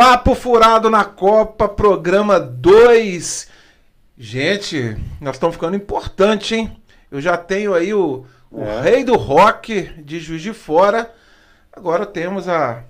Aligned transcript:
Papo 0.00 0.34
Furado 0.34 0.88
na 0.88 1.04
Copa, 1.04 1.68
programa 1.68 2.40
2. 2.40 3.50
Gente, 4.16 4.96
nós 5.20 5.36
estamos 5.36 5.56
ficando 5.56 5.76
importante, 5.76 6.54
hein? 6.54 6.74
Eu 7.10 7.20
já 7.20 7.36
tenho 7.36 7.74
aí 7.74 7.92
o, 7.92 8.24
o 8.50 8.62
é. 8.62 8.80
rei 8.80 9.04
do 9.04 9.14
rock 9.14 9.82
de 10.02 10.18
Juiz 10.18 10.40
de 10.40 10.54
Fora. 10.54 11.12
Agora 11.70 12.06
temos 12.06 12.48
a, 12.48 12.82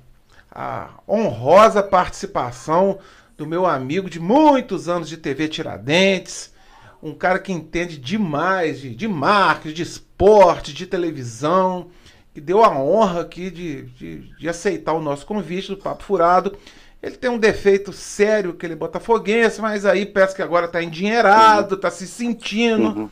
a 0.53 0.91
honrosa 1.09 1.83
participação 1.83 3.01
do 3.37 3.45
meu 3.45 3.67
amigo 3.67 4.09
de 4.09 4.21
muitos 4.21 4.89
anos 4.89 5.09
de 5.09 5.17
TV 5.17 5.49
Tiradentes, 5.49 6.55
um 7.03 7.13
cara 7.13 7.41
que 7.41 7.53
entende 7.53 7.99
demais 7.99 8.81
de, 8.81 8.95
de 8.95 9.09
marketing, 9.09 9.75
de 9.75 9.83
esporte, 9.83 10.73
de 10.73 10.87
televisão, 10.87 11.91
que 12.33 12.41
deu 12.41 12.63
a 12.65 12.71
honra 12.71 13.23
aqui 13.23 13.51
de, 13.51 13.83
de, 13.87 14.19
de 14.39 14.49
aceitar 14.49 14.93
o 14.93 15.03
nosso 15.03 15.27
convite 15.27 15.71
do 15.71 15.77
Papo 15.77 16.05
Furado 16.05 16.57
ele 17.03 17.17
tem 17.17 17.31
um 17.31 17.39
defeito 17.39 17.93
sério 17.93 18.53
que 18.53 18.67
ele 18.67 18.75
é 18.75 18.77
botafoguense, 18.77 19.61
mas 19.61 19.87
aí 19.87 20.05
parece 20.05 20.37
que 20.37 20.43
agora 20.43 20.67
está 20.67 20.83
endinheirado, 20.83 21.75
está 21.75 21.91
se 21.91 22.07
sentindo. 22.07 23.01
Uhum. 23.01 23.11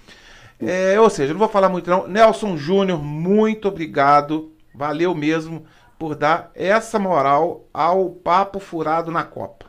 É, 0.61 1.01
ou 1.01 1.09
seja, 1.09 1.33
não 1.33 1.39
vou 1.39 1.49
falar 1.49 1.69
muito 1.69 1.89
não. 1.89 2.07
Nelson 2.07 2.57
Júnior, 2.57 3.03
muito 3.03 3.69
obrigado. 3.69 4.53
Valeu 4.75 5.15
mesmo 5.15 5.65
por 5.99 6.15
dar 6.15 6.51
essa 6.55 6.99
moral 6.99 7.67
ao 7.73 8.11
papo 8.11 8.61
furado 8.61 9.11
na 9.11 9.25
Copa. 9.25 9.67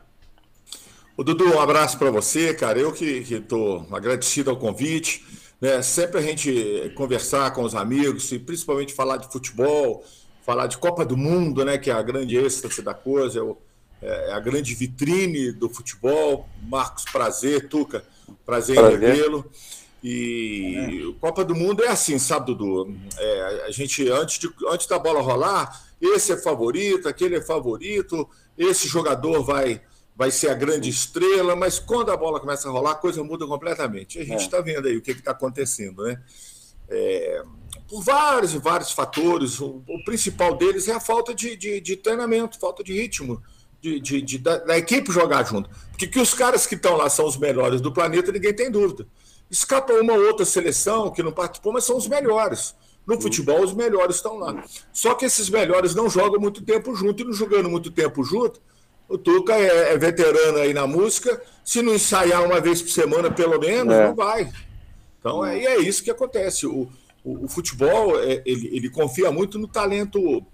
O 1.16 1.24
Dudu, 1.24 1.54
um 1.54 1.60
abraço 1.60 1.98
para 1.98 2.12
você, 2.12 2.54
cara. 2.54 2.80
Eu 2.80 2.92
que 2.92 3.06
estou 3.06 3.86
agradecido 3.92 4.50
ao 4.50 4.58
convite. 4.58 5.26
Né? 5.60 5.82
Sempre 5.82 6.20
a 6.20 6.22
gente 6.22 6.92
conversar 6.96 7.52
com 7.52 7.64
os 7.64 7.76
amigos 7.76 8.32
e 8.32 8.40
principalmente 8.40 8.94
falar 8.94 9.18
de 9.18 9.32
futebol, 9.32 10.04
falar 10.46 10.68
de 10.68 10.78
Copa 10.78 11.06
do 11.06 11.18
Mundo, 11.18 11.66
né? 11.66 11.78
Que 11.78 11.92
é 11.92 11.94
a 11.94 12.02
grande 12.02 12.38
êxtase 12.38 12.82
da 12.82 12.94
coisa. 12.94 13.40
Eu, 13.40 13.58
é, 14.02 14.30
é 14.30 14.32
a 14.32 14.40
grande 14.40 14.74
vitrine 14.74 15.52
do 15.52 15.70
futebol. 15.70 16.48
Marcos, 16.64 17.06
prazer, 17.06 17.68
Tuca, 17.68 18.04
prazer, 18.46 18.76
prazer. 18.76 18.98
em 18.98 19.06
revê-lo. 19.06 19.52
E 20.04 21.12
é. 21.16 21.20
Copa 21.20 21.44
do 21.44 21.54
Mundo 21.54 21.84
é 21.84 21.90
assim, 21.90 22.18
sabe, 22.18 22.48
Dudu? 22.48 22.96
É, 23.18 23.66
a 23.68 23.72
gente, 23.72 24.10
antes, 24.10 24.40
de, 24.40 24.50
antes 24.70 24.88
da 24.88 24.98
bola 24.98 25.22
rolar, 25.22 25.86
esse 26.00 26.32
é 26.32 26.38
favorito, 26.38 27.10
aquele 27.10 27.36
é 27.36 27.42
favorito, 27.42 28.28
esse 28.58 28.88
jogador 28.88 29.44
vai, 29.44 29.82
vai 30.16 30.32
ser 30.32 30.50
a 30.50 30.54
grande 30.54 30.90
estrela, 30.90 31.56
mas 31.56 31.80
quando 31.80 32.12
a 32.12 32.18
bola 32.18 32.40
começa 32.40 32.70
a 32.70 32.72
rolar, 32.72 32.92
a 32.92 32.96
coisa 32.96 33.24
muda 33.24 33.46
completamente. 33.46 34.20
A 34.20 34.24
gente 34.24 34.42
está 34.42 34.58
é. 34.58 34.62
vendo 34.62 34.88
aí 34.88 34.96
o 34.96 35.02
que 35.02 35.12
está 35.12 35.32
acontecendo, 35.32 36.04
né? 36.04 36.22
É, 36.92 37.44
por 37.88 38.02
vários 38.02 38.54
e 38.54 38.58
vários 38.58 38.92
fatores, 38.92 39.60
o, 39.60 39.84
o, 39.88 40.04
principal 40.04 40.56
deles 40.56 40.88
é 40.88 40.94
a 40.94 41.00
falta 41.00 41.36
de, 41.36 41.56
de, 41.56 41.80
de 41.80 41.96
treinamento, 41.96 42.60
falta 42.60 42.84
de 42.84 42.94
ritmo 42.94 43.44
de, 43.82 44.00
de, 44.00 44.22
de 44.22 44.38
da, 44.38 44.58
da, 44.58 44.78
equipe 44.78 45.12
jogar 45.12 45.44
junto. 45.46 45.70
Porque 45.90 46.08
que 46.08 46.20
os 46.20 46.34
caras 46.34 46.66
que 46.66 46.76
estão 46.76 46.96
lá 46.96 47.10
são 47.10 47.26
os 47.26 47.38
melhores 47.38 47.82
do 47.82 47.92
planeta, 47.92 48.32
ninguém 48.32 48.54
tem 48.54 48.70
dúvida. 48.70 49.08
Escapa 49.50 49.94
uma 49.94 50.14
outra 50.14 50.46
seleção 50.46 51.12
que 51.12 51.24
não 51.24 51.32
participou, 51.32 51.74
mas 51.74 51.84
são 51.84 51.98
os 51.98 52.08
melhores. 52.08 52.76
No 53.06 53.20
futebol, 53.20 53.64
os 53.64 53.74
melhores 53.74 54.18
estão 54.18 54.38
lá. 54.38 54.64
Só 54.94 55.16
que 55.16 55.26
esses 55.26 55.50
melhores 55.50 55.96
não 55.96 56.10
jogam 56.10 56.40
muito 56.40 56.64
tempo 56.64 56.94
junto, 56.94 57.24
e 57.24 57.26
não 57.26 57.34
jogando 57.34 57.70
muito 57.70 57.90
tempo 57.90 58.24
junto, 58.24 58.62
o 59.08 59.18
Tuca 59.18 59.56
é, 59.56 59.94
é 59.94 59.98
veterano 59.98 60.60
aí 60.60 60.74
na 60.74 60.86
música. 60.86 61.42
Se 61.66 61.82
não 61.82 61.96
ensaiar 61.96 62.46
uma 62.46 62.62
vez 62.62 62.82
por 62.82 62.92
semana, 62.92 63.32
pelo 63.32 63.60
menos, 63.60 63.94
é. 63.94 64.08
não 64.08 64.16
vai. 64.16 64.52
Então, 65.20 65.44
é, 65.44 65.58
é 65.58 65.80
isso 65.80 66.04
que 66.04 66.12
acontece. 66.12 66.68
O, 66.68 66.88
o, 67.24 67.46
o 67.46 67.48
futebol, 67.48 68.20
é, 68.20 68.44
ele, 68.46 68.70
ele 68.72 68.90
confia 68.90 69.32
muito 69.32 69.58
no 69.58 69.68
talento 69.68 70.46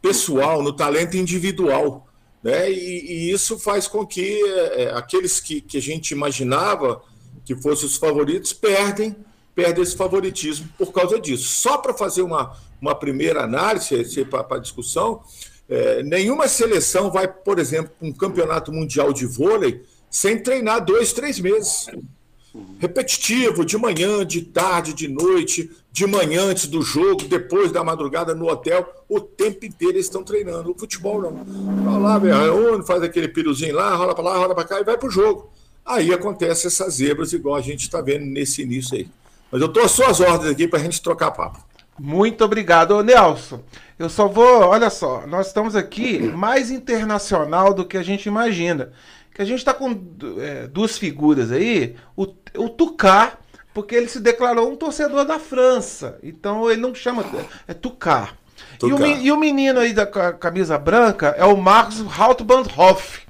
pessoal, 0.00 0.62
no 0.62 0.72
talento 0.72 1.16
individual. 1.18 2.07
Né? 2.42 2.70
E, 2.70 3.28
e 3.28 3.30
isso 3.30 3.58
faz 3.58 3.88
com 3.88 4.06
que 4.06 4.42
é, 4.74 4.92
aqueles 4.94 5.40
que, 5.40 5.60
que 5.60 5.76
a 5.78 5.82
gente 5.82 6.10
imaginava 6.10 7.02
que 7.44 7.56
fossem 7.56 7.86
os 7.86 7.96
favoritos 7.96 8.52
perdem, 8.52 9.16
perdem 9.54 9.82
esse 9.82 9.96
favoritismo 9.96 10.68
por 10.76 10.92
causa 10.92 11.18
disso. 11.20 11.44
Só 11.44 11.78
para 11.78 11.94
fazer 11.94 12.22
uma, 12.22 12.56
uma 12.80 12.94
primeira 12.94 13.42
análise 13.42 14.24
para 14.24 14.56
a 14.56 14.60
discussão, 14.60 15.22
é, 15.68 16.02
nenhuma 16.02 16.48
seleção 16.48 17.10
vai, 17.10 17.28
por 17.28 17.58
exemplo, 17.58 17.92
para 17.98 18.08
um 18.08 18.12
campeonato 18.12 18.72
mundial 18.72 19.12
de 19.12 19.26
vôlei 19.26 19.82
sem 20.10 20.42
treinar 20.42 20.84
dois, 20.84 21.12
três 21.12 21.38
meses 21.38 21.86
repetitivo, 22.78 23.64
de 23.64 23.76
manhã, 23.76 24.24
de 24.24 24.42
tarde, 24.42 24.94
de 24.94 25.08
noite, 25.08 25.70
de 25.90 26.06
manhã 26.06 26.44
antes 26.44 26.66
do 26.66 26.82
jogo, 26.82 27.24
depois 27.24 27.72
da 27.72 27.82
madrugada 27.82 28.34
no 28.34 28.48
hotel, 28.48 28.88
o 29.08 29.20
tempo 29.20 29.66
inteiro 29.66 29.94
eles 29.94 30.06
estão 30.06 30.22
treinando. 30.22 30.70
O 30.70 30.78
futebol 30.78 31.20
não. 31.20 31.44
Vai 31.84 32.00
lá, 32.00 32.18
reúne, 32.18 32.86
faz 32.86 33.02
aquele 33.02 33.28
piruzinho 33.28 33.74
lá, 33.74 33.94
rola 33.94 34.14
para 34.14 34.24
lá, 34.24 34.36
rola 34.36 34.54
para 34.54 34.64
cá 34.64 34.80
e 34.80 34.84
vai 34.84 34.96
pro 34.96 35.10
jogo. 35.10 35.50
Aí 35.84 36.12
acontece 36.12 36.66
essas 36.66 36.94
zebras, 36.94 37.32
igual 37.32 37.56
a 37.56 37.60
gente 37.60 37.80
está 37.80 38.00
vendo 38.00 38.26
nesse 38.26 38.62
início 38.62 38.96
aí. 38.96 39.08
Mas 39.50 39.60
eu 39.60 39.66
estou 39.66 39.82
às 39.82 39.90
suas 39.90 40.20
ordens 40.20 40.52
aqui 40.52 40.68
para 40.68 40.78
a 40.78 40.82
gente 40.82 41.02
trocar 41.02 41.30
papo. 41.30 41.58
Muito 41.98 42.44
obrigado, 42.44 42.92
Ô, 42.92 43.02
Nelson. 43.02 43.60
Eu 43.98 44.08
só 44.08 44.28
vou, 44.28 44.60
olha 44.60 44.88
só, 44.90 45.26
nós 45.26 45.48
estamos 45.48 45.74
aqui 45.74 46.20
mais 46.20 46.70
internacional 46.70 47.74
do 47.74 47.84
que 47.84 47.96
a 47.96 48.02
gente 48.02 48.26
imagina 48.26 48.92
que 49.38 49.42
a 49.42 49.44
gente 49.44 49.60
está 49.60 49.72
com 49.72 49.96
é, 50.40 50.66
duas 50.66 50.98
figuras 50.98 51.52
aí, 51.52 51.94
o, 52.16 52.26
o 52.56 52.68
Tucar, 52.68 53.38
porque 53.72 53.94
ele 53.94 54.08
se 54.08 54.18
declarou 54.18 54.68
um 54.68 54.74
torcedor 54.74 55.24
da 55.24 55.38
França. 55.38 56.18
Então 56.24 56.68
ele 56.68 56.80
não 56.80 56.92
chama. 56.92 57.24
É 57.68 57.72
Tucar. 57.72 58.34
E 58.82 58.92
o, 58.92 59.06
e 59.06 59.30
o, 59.30 59.36
menino 59.36 59.78
aí 59.78 59.92
da 59.92 60.06
camisa 60.06 60.76
branca 60.76 61.36
é 61.38 61.44
o 61.44 61.56
Marcos 61.56 62.04
Hautbandhoff. 62.18 63.28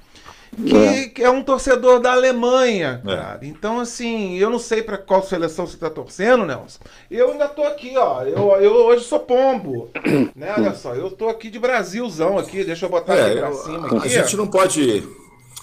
Que 0.56 0.76
é. 0.76 1.08
que 1.08 1.22
é. 1.22 1.28
um 1.28 1.42
torcedor 1.42 2.00
da 2.00 2.12
Alemanha, 2.12 3.02
é. 3.04 3.06
cara. 3.06 3.38
É. 3.42 3.46
Então, 3.46 3.78
assim, 3.78 4.38
eu 4.38 4.48
não 4.48 4.58
sei 4.58 4.82
para 4.82 4.96
qual 4.96 5.22
seleção 5.22 5.66
você 5.66 5.76
tá 5.76 5.90
torcendo, 5.90 6.46
Nelson. 6.46 6.80
Eu 7.10 7.32
ainda 7.32 7.48
tô 7.48 7.64
aqui, 7.64 7.98
ó. 7.98 8.22
Eu, 8.22 8.50
eu 8.62 8.72
hoje 8.86 9.04
sou 9.04 9.20
pombo. 9.20 9.90
né? 10.34 10.54
Olha 10.56 10.72
só, 10.72 10.94
eu 10.94 11.10
tô 11.10 11.28
aqui 11.28 11.50
de 11.50 11.58
Brasilzão 11.58 12.38
aqui. 12.38 12.64
Deixa 12.64 12.86
eu 12.86 12.90
botar 12.90 13.14
é, 13.14 13.26
aqui 13.26 13.38
pra 13.40 13.52
cima. 13.52 13.86
Aqui, 13.88 14.06
a 14.06 14.22
gente 14.22 14.36
não 14.38 14.46
pode 14.46 15.06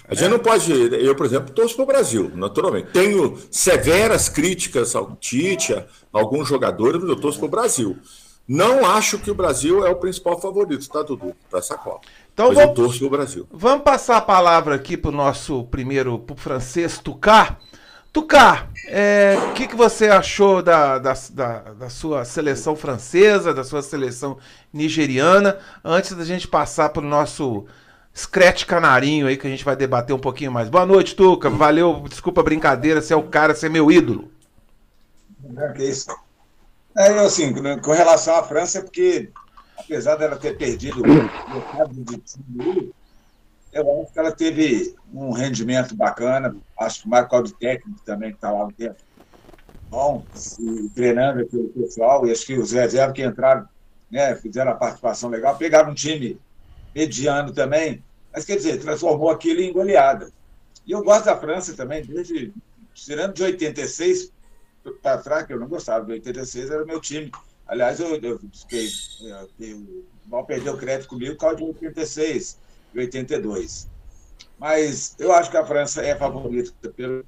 a 0.08 0.14
gente 0.14 0.26
é. 0.26 0.30
não 0.30 0.40
pode. 0.40 0.72
Eu, 0.72 1.16
por 1.16 1.26
exemplo, 1.26 1.54
torço 1.54 1.76
para 1.76 1.84
o 1.84 1.88
Brasil, 1.88 2.32
naturalmente. 2.36 2.90
Tenho 2.92 3.38
severas 3.50 4.30
críticas 4.30 4.96
ao 4.96 5.16
Tite, 5.16 5.74
a 5.74 5.86
alguns 6.12 6.48
jogadores, 6.48 7.02
mas 7.02 7.10
eu 7.10 7.16
torço 7.16 7.40
para 7.40 7.48
o 7.48 7.50
Brasil. 7.50 7.98
Não 8.48 8.86
acho 8.86 9.18
que 9.18 9.32
o 9.32 9.36
Brasil 9.36 9.86
é 9.86 9.90
o 9.90 9.96
principal 9.96 10.40
favorito, 10.40 10.88
tá, 10.88 11.02
Dudu? 11.02 11.36
Para 11.50 11.60
essa 11.60 11.76
Copa. 11.76 12.02
Então 12.32 12.50
mas 12.50 12.56
vamos, 12.56 12.70
eu 12.70 12.76
torço 12.76 13.00
para 13.00 13.08
o 13.08 13.10
Brasil. 13.10 13.48
Vamos 13.52 13.84
passar 13.84 14.18
a 14.18 14.22
palavra 14.22 14.76
aqui 14.76 14.96
para 14.96 15.10
o 15.10 15.14
nosso 15.14 15.64
primeiro, 15.66 16.20
para 16.20 16.34
o 16.36 16.38
francês 16.38 17.00
Tucar. 17.00 17.60
Tucar, 18.14 18.70
o 18.72 18.72
é, 18.88 19.36
que, 19.56 19.68
que 19.68 19.76
você 19.76 20.08
achou 20.08 20.62
da, 20.62 20.98
da, 21.00 21.14
da, 21.32 21.60
da, 21.74 21.90
sua 21.90 22.24
seleção 22.24 22.74
francesa, 22.74 23.54
da 23.54 23.62
sua 23.62 23.82
seleção 23.82 24.38
nigeriana, 24.72 25.58
antes 25.84 26.14
da 26.14 26.24
gente 26.24 26.48
passar 26.48 26.90
para 26.90 27.04
o 27.04 27.06
nosso 27.06 27.66
Scratch 28.16 28.64
Canarinho 28.66 29.28
aí 29.28 29.36
que 29.36 29.46
a 29.46 29.50
gente 29.50 29.66
vai 29.66 29.76
debater 29.76 30.16
um 30.16 30.20
pouquinho 30.20 30.52
mais. 30.52 30.70
Boa 30.70 30.86
noite, 30.86 31.16
Tuca. 31.16 31.50
Valeu, 31.50 32.06
desculpa 32.08 32.40
a 32.40 32.44
brincadeira, 32.44 33.02
você 33.02 33.14
é 33.14 33.18
o 33.18 33.24
cara, 33.24 33.53
você 33.53 33.66
é 33.66 33.70
meu 33.70 33.92
ídolo. 33.92 34.31
É, 35.58 35.74
que 35.74 35.84
isso. 35.84 36.08
É, 36.98 37.09
eu, 37.12 37.26
assim, 37.26 37.53
com 37.81 37.92
relação 37.92 38.36
à 38.38 38.44
França, 38.44 38.80
é 38.80 38.81
porque, 38.81 39.30
apesar 39.78 40.16
dela 40.16 40.38
ter 40.38 40.58
perdido 40.58 41.02
o 41.02 41.88
de 42.06 42.18
time, 42.20 42.94
eu 43.74 44.02
acho 44.02 44.14
que 44.14 44.20
ela 44.20 44.32
teve 44.32 44.96
um 45.14 45.32
rendimento 45.32 45.94
bacana. 45.94 46.56
Acho 46.80 47.02
que 47.02 47.08
o 47.08 47.09
Marco 47.09 47.44
de 47.44 47.53
técnico 47.53 48.00
também 48.06 48.30
que 48.30 48.38
está 48.38 48.50
lá 48.50 48.64
no 48.64 48.72
tempo. 48.72 48.96
Bom, 49.90 50.26
treinando 50.96 51.42
aqui 51.42 51.58
o 51.58 51.68
pessoal, 51.68 52.26
e 52.26 52.32
acho 52.32 52.46
que 52.46 52.58
os 52.58 52.72
reservas 52.72 53.14
que 53.14 53.26
entraram, 53.26 53.68
né, 54.09 54.36
fizeram 54.36 54.72
a 54.72 54.76
participação 54.76 55.30
legal, 55.30 55.58
pegaram 55.58 55.92
um 55.92 55.94
time 55.94 56.40
mediano 56.96 57.52
também, 57.52 58.02
mas 58.35 58.43
quer 58.43 58.58
dizer, 58.58 58.82
transformou 58.82 59.29
aquilo 59.29 59.61
em 59.61 59.72
goleada. 59.72 60.29
E 60.85 60.91
eu 60.91 61.02
gosto 61.02 61.26
da 61.26 61.37
França 61.37 61.73
também, 61.73 62.03
desde, 62.03 62.53
tirando 62.93 63.34
de 63.34 63.43
86 63.43 64.29
para 65.02 65.17
trás, 65.20 65.47
que 65.47 65.53
eu 65.53 65.59
não 65.59 65.70
gostava, 65.70 66.05
de 66.05 66.11
86 66.11 66.70
era 66.70 66.85
meu 66.85 66.99
time. 66.99 67.32
Aliás, 67.66 67.99
eu, 67.99 68.14
eu 68.17 68.40
fiquei, 68.53 68.90
eu, 69.59 70.05
mal 70.26 70.46
perdeu 70.46 70.78
crédito 70.78 71.08
comigo 71.08 71.34
por 71.35 71.40
causa 71.40 71.55
de 71.55 71.64
86 71.64 72.59
e 72.93 72.99
82. 72.99 73.90
Mas 74.59 75.16
eu 75.17 75.31
acho 75.31 75.49
que 75.49 75.58
a 75.58 75.66
França 75.66 76.02
é 76.02 76.14
favorita 76.14 76.90
pelo, 76.90 77.26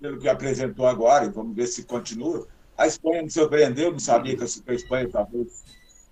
pelo 0.00 0.18
que 0.18 0.28
apresentou 0.28 0.86
agora, 0.86 1.26
e 1.26 1.28
vamos 1.28 1.54
ver 1.54 1.66
se 1.66 1.84
continua. 1.84 2.48
A 2.78 2.86
Espanha 2.86 3.22
me 3.22 3.30
surpreendeu, 3.30 3.92
não 3.92 3.98
sabia 3.98 4.36
que 4.36 4.42
a 4.42 4.74
Espanha 4.74 5.08
talvez 5.10 5.62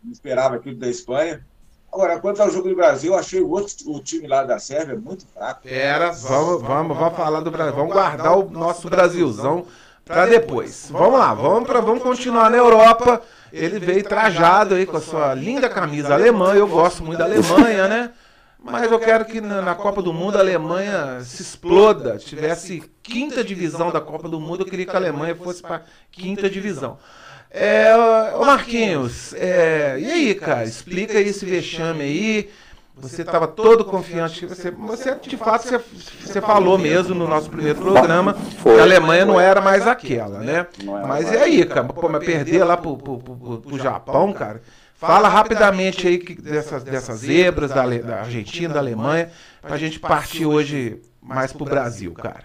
não 0.05 0.13
esperava 0.13 0.57
aquilo 0.57 0.77
da 0.77 0.89
Espanha. 0.89 1.45
Agora, 1.93 2.19
quanto 2.19 2.43
ao 2.43 2.51
jogo 2.51 2.69
do 2.69 2.77
Brasil, 2.77 3.13
eu 3.13 3.19
achei 3.19 3.41
o, 3.41 3.51
outro, 3.51 3.75
o 3.87 4.01
time 4.01 4.27
lá 4.27 4.45
da 4.45 4.59
Sérvia 4.59 4.97
muito 4.97 5.27
fraco. 5.35 5.61
Era, 5.65 6.11
vamos, 6.11 6.63
vamos, 6.63 6.97
vamos 6.97 7.17
falar 7.17 7.41
do 7.41 7.51
Brasil. 7.51 7.75
Vamos 7.75 7.93
guardar 7.93 8.39
o 8.39 8.51
nosso 8.51 8.89
Brasilzão 8.91 9.67
para 10.05 10.27
depois. 10.27 10.89
Vamos 10.91 11.19
lá, 11.19 11.33
vamos, 11.33 11.67
pra, 11.67 11.81
vamos 11.81 12.03
continuar 12.03 12.51
na 12.51 12.57
Europa. 12.57 13.23
Ele 13.53 13.79
veio 13.79 14.05
trajado 14.05 14.75
aí 14.75 14.85
com 14.85 14.97
a 14.97 15.01
sua 15.01 15.33
linda 15.35 15.69
camisa 15.69 16.13
alemã. 16.13 16.55
Eu 16.55 16.69
gosto 16.69 17.03
muito 17.03 17.19
da 17.19 17.25
Alemanha, 17.25 17.89
né? 17.89 18.11
Mas 18.71 18.91
eu 18.91 18.99
quero 18.99 19.25
que 19.25 19.41
na, 19.41 19.63
na, 19.63 19.75
Copa 19.75 20.03
do 20.03 20.13
Mundo 20.13 20.37
a 20.37 20.41
Alemanha 20.41 21.21
se 21.21 21.43
exploda, 21.43 22.19
tivesse 22.19 22.83
quinta 23.03 23.45
divisão 23.45 23.91
da 23.91 24.01
Copa 24.01 24.29
do 24.29 24.41
Mundo, 24.41 24.63
eu 24.63 24.67
queria 24.67 24.85
que 24.85 24.97
a 24.97 24.99
Alemanha 24.99 25.35
fosse 25.35 25.63
para 25.63 25.83
quinta 26.11 26.51
divisão. 26.51 26.99
É, 27.51 27.95
ô 28.35 28.45
Marquinhos, 28.45 29.33
é, 29.35 29.97
e 29.99 30.11
aí, 30.11 30.35
cara, 30.35 30.65
explica 30.65 31.19
aí 31.19 31.29
esse 31.29 31.45
vexame 31.47 32.03
aí. 32.03 32.51
Você 32.99 33.21
estava 33.21 33.47
todo 33.47 33.85
confiante. 33.85 34.47
Você, 34.47 34.71
você, 34.71 35.15
de 35.17 35.37
fato, 35.37 35.69
você, 35.69 35.79
você 36.25 36.41
falou 36.41 36.79
mesmo 36.79 37.15
no 37.15 37.29
nosso 37.29 37.51
primeiro 37.51 37.79
programa 37.79 38.35
que 38.35 38.69
a 38.71 38.83
Alemanha 38.83 39.27
não 39.27 39.39
era 39.39 39.61
mais 39.61 39.87
aquela, 39.87 40.39
né? 40.41 40.67
Mas 41.07 41.31
e 41.31 41.37
aí, 41.37 41.67
cara? 41.67 41.85
Pô, 41.85 42.09
mas 42.09 42.25
perder 42.25 42.65
lá 42.65 42.75
pro, 42.75 42.97
pro, 42.97 43.19
pro, 43.19 43.59
pro 43.59 43.79
Japão, 43.79 44.33
cara. 44.33 44.63
Fala 44.99 45.29
rapidamente 45.29 46.09
aí 46.09 46.19
dessas, 46.19 46.83
dessas 46.83 47.19
zebras 47.19 47.71
da, 47.71 47.87
da 47.87 48.21
Argentina, 48.21 48.73
da 48.73 48.81
Alemanha, 48.81 49.31
para 49.61 49.75
a 49.75 49.79
gente 49.79 50.01
partir 50.01 50.47
hoje 50.47 51.03
mais 51.21 51.53
para 51.53 51.63
o 51.63 51.67
Brasil, 51.67 52.15
cara. 52.15 52.45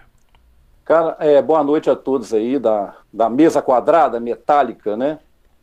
Cara, 0.84 1.16
é, 1.20 1.40
boa 1.40 1.64
noite 1.64 1.88
a 1.88 1.96
todos 1.96 2.34
aí 2.34 2.58
da, 2.58 2.94
da 3.10 3.30
mesa 3.30 3.62
quadrada, 3.62 4.20
metálica, 4.20 4.96
né? 4.96 5.18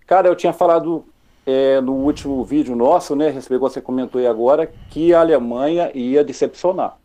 Cara, 0.08 0.28
eu 0.28 0.36
tinha 0.36 0.52
falado 0.52 1.06
é, 1.46 1.80
no 1.80 1.94
último 1.94 2.44
vídeo 2.44 2.76
nosso, 2.76 3.16
né, 3.16 3.32
que 3.34 3.58
você 3.58 3.80
comentou 3.80 4.20
aí 4.20 4.26
agora, 4.26 4.72
que 4.90 5.14
a 5.14 5.20
Alemanha 5.20 5.92
ia 5.94 6.24
decepcionar. 6.24 6.98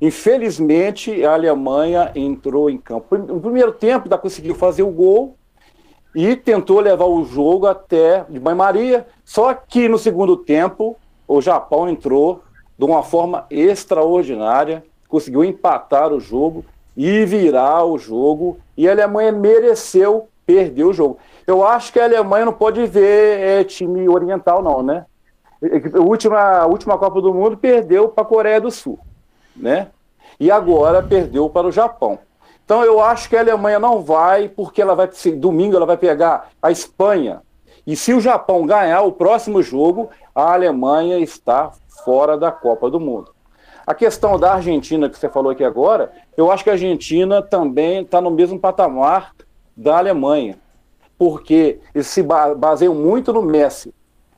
Infelizmente, 0.00 1.24
a 1.24 1.32
Alemanha 1.32 2.12
entrou 2.14 2.68
em 2.68 2.76
campo. 2.76 3.16
No 3.16 3.40
primeiro 3.40 3.72
tempo, 3.72 4.04
ainda 4.04 4.18
conseguiu 4.18 4.54
fazer 4.54 4.82
o 4.82 4.90
gol, 4.90 5.38
e 6.14 6.36
tentou 6.36 6.80
levar 6.80 7.06
o 7.06 7.24
jogo 7.24 7.66
até 7.66 8.24
de 8.28 8.38
banho-maria. 8.38 9.06
Só 9.24 9.54
que 9.54 9.88
no 9.88 9.98
segundo 9.98 10.36
tempo, 10.36 10.96
o 11.26 11.40
Japão 11.40 11.88
entrou 11.88 12.42
de 12.78 12.84
uma 12.84 13.02
forma 13.02 13.46
extraordinária, 13.50 14.84
conseguiu 15.08 15.44
empatar 15.44 16.12
o 16.12 16.20
jogo 16.20 16.64
e 16.96 17.24
virar 17.24 17.84
o 17.84 17.98
jogo. 17.98 18.58
E 18.76 18.88
a 18.88 18.92
Alemanha 18.92 19.32
mereceu 19.32 20.28
perder 20.44 20.84
o 20.84 20.92
jogo. 20.92 21.18
Eu 21.46 21.66
acho 21.66 21.92
que 21.92 22.00
a 22.00 22.04
Alemanha 22.04 22.44
não 22.44 22.52
pode 22.52 22.84
ver 22.86 23.40
é, 23.40 23.64
time 23.64 24.08
oriental, 24.08 24.62
não, 24.62 24.82
né? 24.82 25.06
A 25.94 26.00
última, 26.00 26.40
a 26.40 26.66
última 26.66 26.98
Copa 26.98 27.20
do 27.20 27.32
Mundo 27.32 27.56
perdeu 27.56 28.08
para 28.08 28.22
a 28.22 28.26
Coreia 28.26 28.60
do 28.60 28.70
Sul, 28.70 28.98
né? 29.54 29.88
E 30.38 30.50
agora 30.50 31.02
perdeu 31.02 31.48
para 31.48 31.68
o 31.68 31.72
Japão. 31.72 32.18
Então 32.64 32.84
eu 32.84 33.00
acho 33.00 33.28
que 33.28 33.36
a 33.36 33.40
Alemanha 33.40 33.78
não 33.78 34.00
vai, 34.00 34.48
porque 34.48 34.80
ela 34.80 34.94
vai 34.94 35.08
domingo 35.36 35.76
ela 35.76 35.86
vai 35.86 35.96
pegar 35.96 36.50
a 36.60 36.70
Espanha. 36.70 37.42
E 37.86 37.96
se 37.96 38.12
o 38.14 38.20
Japão 38.20 38.64
ganhar 38.64 39.02
o 39.02 39.12
próximo 39.12 39.62
jogo, 39.62 40.10
a 40.34 40.52
Alemanha 40.52 41.18
está 41.18 41.72
fora 42.04 42.36
da 42.36 42.52
Copa 42.52 42.88
do 42.88 43.00
Mundo. 43.00 43.32
A 43.84 43.94
questão 43.94 44.38
da 44.38 44.54
Argentina 44.54 45.10
que 45.10 45.18
você 45.18 45.28
falou 45.28 45.50
aqui 45.50 45.64
agora, 45.64 46.12
eu 46.36 46.50
acho 46.50 46.62
que 46.62 46.70
a 46.70 46.74
Argentina 46.74 47.42
também 47.42 48.02
está 48.02 48.20
no 48.20 48.30
mesmo 48.30 48.58
patamar 48.58 49.32
da 49.76 49.98
Alemanha, 49.98 50.56
porque 51.18 51.80
eles 51.92 52.06
se 52.06 52.22
baseiam 52.22 52.94
muito 52.94 53.32
no 53.32 53.42
Messi. 53.42 53.92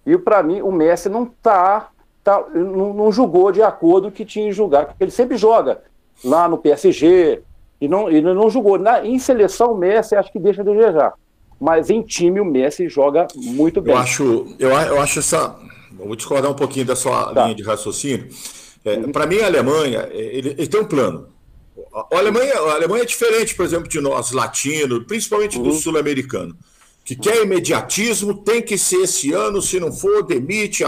E 0.06 0.16
para 0.16 0.42
mim 0.42 0.62
o 0.62 0.72
Messi 0.72 1.10
não 1.10 1.26
tá, 1.26 1.90
tá 2.22 2.42
não, 2.54 2.94
não 2.94 3.12
julgou 3.12 3.52
de 3.52 3.62
acordo 3.62 4.10
que 4.10 4.24
tinha 4.24 4.46
que 4.46 4.52
julgar, 4.52 4.86
porque 4.86 5.04
ele 5.04 5.10
sempre 5.10 5.36
joga 5.36 5.82
lá 6.24 6.48
no 6.48 6.56
PSG, 6.56 7.42
e 7.80 7.88
não, 7.88 8.10
e 8.10 8.20
não 8.20 8.48
jogou. 8.48 8.78
Na, 8.78 9.04
em 9.04 9.18
seleção, 9.18 9.72
o 9.72 9.78
Messi 9.78 10.14
acho 10.14 10.32
que 10.32 10.38
deixa 10.38 10.62
a 10.62 10.64
desejar. 10.64 11.14
Mas 11.60 11.90
em 11.90 12.02
time, 12.02 12.40
o 12.40 12.44
Messi 12.44 12.88
joga 12.88 13.26
muito 13.34 13.80
bem. 13.80 13.94
Eu 13.94 14.00
acho, 14.00 14.56
eu, 14.58 14.70
eu 14.70 15.00
acho 15.00 15.18
essa. 15.18 15.56
Vou 15.92 16.16
discordar 16.16 16.50
um 16.50 16.56
pouquinho 16.56 16.86
da 16.86 16.96
sua 16.96 17.32
tá. 17.32 17.44
linha 17.44 17.54
de 17.54 17.62
raciocínio. 17.62 18.28
É, 18.84 18.96
uhum. 18.96 19.12
Para 19.12 19.26
mim, 19.26 19.38
a 19.38 19.46
Alemanha, 19.46 20.08
ele, 20.12 20.50
ele, 20.50 20.66
tem 20.66 20.80
um 20.80 20.84
plano. 20.84 21.28
A 22.10 22.18
Alemanha, 22.18 22.54
a 22.54 22.74
Alemanha 22.74 23.02
é 23.02 23.06
diferente, 23.06 23.54
por 23.54 23.64
exemplo, 23.64 23.88
de 23.88 24.00
nós, 24.00 24.32
latinos, 24.32 25.04
principalmente 25.06 25.56
uhum. 25.56 25.64
do 25.64 25.72
sul-americano, 25.72 26.56
que 27.04 27.16
quer 27.16 27.42
imediatismo, 27.42 28.34
tem 28.34 28.60
que 28.60 28.76
ser 28.76 29.02
esse 29.02 29.32
ano, 29.32 29.62
se 29.62 29.80
não 29.80 29.92
for, 29.92 30.22
demite, 30.22 30.84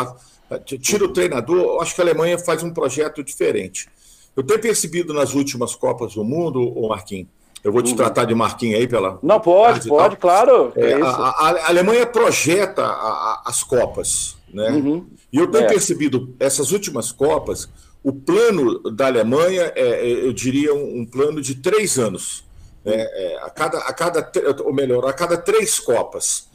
tira 0.80 1.04
o 1.04 1.12
treinador. 1.12 1.58
Eu 1.58 1.80
acho 1.80 1.94
que 1.94 2.00
a 2.00 2.04
Alemanha 2.04 2.38
faz 2.38 2.62
um 2.62 2.72
projeto 2.72 3.22
diferente. 3.22 3.88
Eu 4.36 4.42
tenho 4.42 4.60
percebido 4.60 5.14
nas 5.14 5.34
últimas 5.34 5.74
Copas 5.74 6.14
do 6.14 6.22
Mundo, 6.22 6.60
o 6.60 6.88
Marquinhos, 6.88 7.28
eu 7.66 7.72
vou 7.72 7.82
te 7.82 7.90
uhum. 7.90 7.96
tratar 7.96 8.24
de 8.26 8.32
Marquinhos 8.32 8.78
aí 8.78 8.86
pela. 8.86 9.18
Não, 9.20 9.40
pode, 9.40 9.88
pode, 9.88 10.16
claro. 10.16 10.72
É, 10.76 10.92
é 10.92 11.02
a, 11.02 11.08
a, 11.08 11.50
a, 11.50 11.68
Alemanha 11.68 12.06
projeta 12.06 12.84
a, 12.84 13.42
as 13.44 13.64
Copas, 13.64 14.36
né? 14.54 14.70
Uhum. 14.70 15.04
E 15.32 15.38
eu 15.38 15.48
tenho 15.50 15.64
é. 15.64 15.68
percebido 15.68 16.32
essas 16.38 16.70
últimas 16.70 17.10
Copas, 17.10 17.68
o 18.04 18.12
plano 18.12 18.78
da 18.92 19.06
Alemanha 19.06 19.72
é, 19.74 19.82
é 19.82 20.26
eu 20.26 20.32
diria, 20.32 20.72
um, 20.72 21.00
um, 21.00 21.04
plano 21.04 21.42
de 21.42 21.56
três 21.56 21.98
anos. 21.98 22.44
Né? 22.84 22.94
É, 22.94 23.38
a, 23.42 23.50
cada, 23.50 23.78
a 23.78 23.92
cada, 23.92 24.30
ou 24.62 24.72
melhor, 24.72 25.04
a 25.04 25.12
cada 25.12 25.36
três 25.36 25.80
Copas. 25.80 26.46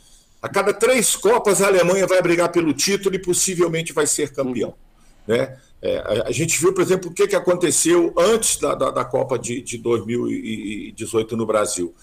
A 0.42 0.48
cada 0.48 0.74
três 0.74 1.14
Copas, 1.18 1.62
a 1.62 1.68
Alemanha 1.68 2.08
vai 2.08 2.22
brigar 2.22 2.50
pelo 2.54 2.72
título 2.74 3.14
e 3.16 3.20
possivelmente 3.20 3.92
vai 3.92 4.08
ser 4.08 4.32
campeão. 4.32 4.70
Uhum. 5.28 5.36
Né? 5.36 5.58
É, 5.82 5.98
a, 5.98 6.28
a, 6.28 6.32
gente 6.32 6.60
viu, 6.60 6.74
por 6.74 6.82
exemplo, 6.82 7.10
o 7.10 7.14
que, 7.14 7.28
que 7.28 7.36
aconteceu 7.36 8.14
antes 8.18 8.58
da, 8.58 8.76
da, 8.76 8.92
da 8.92 9.06
Copa 9.06 9.40
de, 9.40 9.62
de 9.62 9.78
2018 9.78 11.36
no 11.36 11.46
Brasil. 11.46 11.94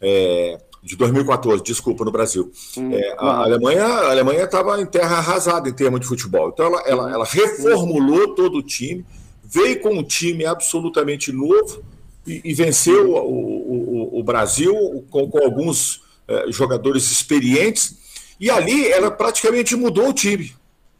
É, 0.00 0.58
de 0.82 0.96
2014, 0.96 1.62
desculpa, 1.62 2.04
no 2.04 2.10
Brasil. 2.10 2.50
Hum, 2.76 2.92
é, 2.94 3.14
a, 3.18 3.26
a, 3.26 3.44
Alemanha 3.44 3.84
a 3.84 4.10
Alemanha 4.10 4.44
estava 4.44 4.80
em 4.80 4.86
terra 4.86 5.18
arrasada 5.18 5.68
em 5.68 5.72
termos 5.72 6.00
de 6.00 6.06
futebol. 6.06 6.48
Então 6.48 6.66
ela, 6.66 6.80
ela, 6.86 7.12
ela 7.12 7.24
reformulou 7.24 8.34
todo 8.34 8.58
o 8.58 8.62
time, 8.62 9.04
veio 9.44 9.80
com 9.80 9.90
um 9.90 10.02
time 10.02 10.46
absolutamente 10.46 11.30
novo 11.32 11.82
e, 12.26 12.40
e 12.44 12.54
venceu 12.54 13.10
o, 13.10 14.16
o, 14.16 14.20
o, 14.20 14.22
Brasil 14.22 14.74
com, 15.10 15.28
com 15.28 15.38
alguns 15.38 16.02
é, 16.26 16.50
jogadores 16.50 17.10
experientes. 17.10 17.98
E 18.40 18.48
ali 18.48 18.90
ela 18.90 19.10
praticamente 19.10 19.76
mudou 19.76 20.08
o 20.08 20.14
time. 20.14 20.54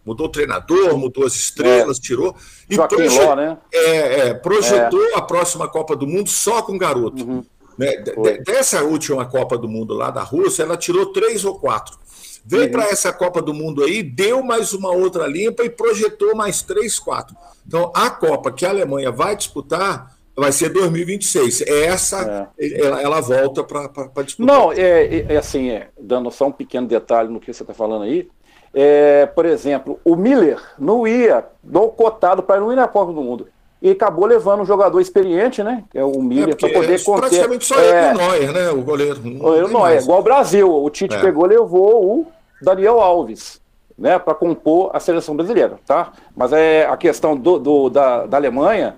Mudou 0.05 0.27
o 0.27 0.31
treinador, 0.31 0.97
mudou 0.97 1.27
as 1.27 1.35
estrelas, 1.35 1.99
é. 1.99 2.01
tirou. 2.01 2.35
E 2.69 2.77
proje 2.77 3.19
Ló, 3.19 3.37
né? 3.37 3.59
é, 3.73 4.29
é, 4.29 4.35
projetou 4.35 5.05
é. 5.11 5.15
a 5.15 5.23
próxima 5.23 5.69
Copa 5.69 5.95
do 5.95 6.07
Mundo 6.07 6.29
só 6.29 6.63
com 6.63 6.79
garoto. 6.79 7.23
Uhum. 7.23 7.45
Né? 7.77 7.97
Dessa 8.45 8.83
última 8.83 9.27
Copa 9.27 9.57
do 9.57 9.69
Mundo 9.69 9.95
lá 9.95 10.11
da 10.11 10.23
Rússia, 10.23 10.63
ela 10.63 10.77
tirou 10.77 11.07
três 11.13 11.45
ou 11.45 11.59
quatro. 11.59 11.99
Veio 12.45 12.65
uhum. 12.65 12.71
para 12.71 12.85
essa 12.85 13.13
Copa 13.13 13.43
do 13.43 13.53
Mundo 13.53 13.85
aí, 13.85 14.03
deu 14.03 14.43
mais 14.43 14.73
uma 14.73 14.91
outra 14.91 15.27
limpa 15.27 15.65
e 15.65 15.71
projetou 15.71 16.35
mais 16.35 16.63
três, 16.63 16.99
quatro. 16.99 17.37
Então, 17.67 17.93
a 17.95 18.09
Copa 18.11 18.51
que 18.51 18.65
a 18.65 18.71
Alemanha 18.71 19.13
vai 19.13 19.37
disputar 19.37 20.17
vai 20.37 20.53
ser 20.53 20.71
2026. 20.71 21.63
Essa, 21.63 22.51
é. 22.59 22.81
ela, 22.81 23.03
ela 23.03 23.21
volta 23.21 23.63
para 23.63 24.23
disputar. 24.23 24.57
Não, 24.57 24.73
é, 24.73 25.33
é 25.33 25.37
assim, 25.37 25.71
é, 25.71 25.89
dando 26.01 26.31
só 26.31 26.47
um 26.47 26.53
pequeno 26.53 26.87
detalhe 26.87 27.29
no 27.29 27.41
que 27.41 27.53
você 27.53 27.63
está 27.63 27.75
falando 27.75 28.05
aí, 28.05 28.29
é, 28.73 29.27
por 29.27 29.45
exemplo, 29.45 29.99
o 30.05 30.15
Miller 30.15 30.61
não 30.79 31.07
ia, 31.07 31.45
não 31.63 31.89
cotado 31.89 32.43
para 32.43 32.61
não 32.61 32.73
ir 32.73 32.77
na 32.77 32.87
Copa 32.87 33.13
do 33.13 33.21
Mundo. 33.21 33.49
E 33.83 33.91
acabou 33.91 34.27
levando 34.27 34.61
um 34.61 34.67
jogador 34.67 35.01
experiente, 35.01 35.63
né? 35.63 35.85
É 35.95 36.05
o 36.05 36.23
Miller, 36.23 36.51
é 36.51 36.55
para 36.55 36.69
poder 36.69 36.95
é, 36.95 36.99
conter. 36.99 37.21
Praticamente 37.21 37.65
só 37.65 37.81
é, 37.81 38.13
o 38.13 38.17
Neuer, 38.17 38.53
né? 38.53 38.71
O 38.71 38.83
goleiro. 38.83 39.21
O 39.25 39.69
Neuer, 39.69 40.03
igual 40.03 40.21
o 40.21 40.23
Brasil. 40.23 40.71
O 40.71 40.91
Tite 40.91 41.17
é. 41.17 41.21
pegou 41.21 41.47
levou 41.47 42.05
o 42.05 42.27
Daniel 42.61 43.01
Alves, 43.01 43.61
né? 43.97 44.19
Para 44.19 44.35
compor 44.35 44.91
a 44.93 45.01
seleção 45.01 45.35
brasileira, 45.35 45.79
tá? 45.87 46.13
Mas 46.37 46.53
é 46.53 46.87
a 46.87 46.97
questão 46.97 47.35
do, 47.35 47.59
do 47.59 47.89
da, 47.89 48.27
da 48.27 48.37
Alemanha. 48.37 48.97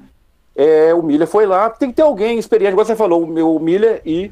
É, 0.55 0.93
o 0.93 1.03
Miller 1.03 1.29
foi 1.29 1.47
lá, 1.47 1.71
tem 1.71 1.91
que 1.91 1.97
ter 1.97 2.03
alguém 2.03 2.39
experiente, 2.39 2.73
igual 2.73 2.85
você 2.85 2.97
falou, 2.97 3.23
o, 3.23 3.27
meu, 3.27 3.55
o 3.55 3.61
Miller 3.61 4.03
e 4.05 4.31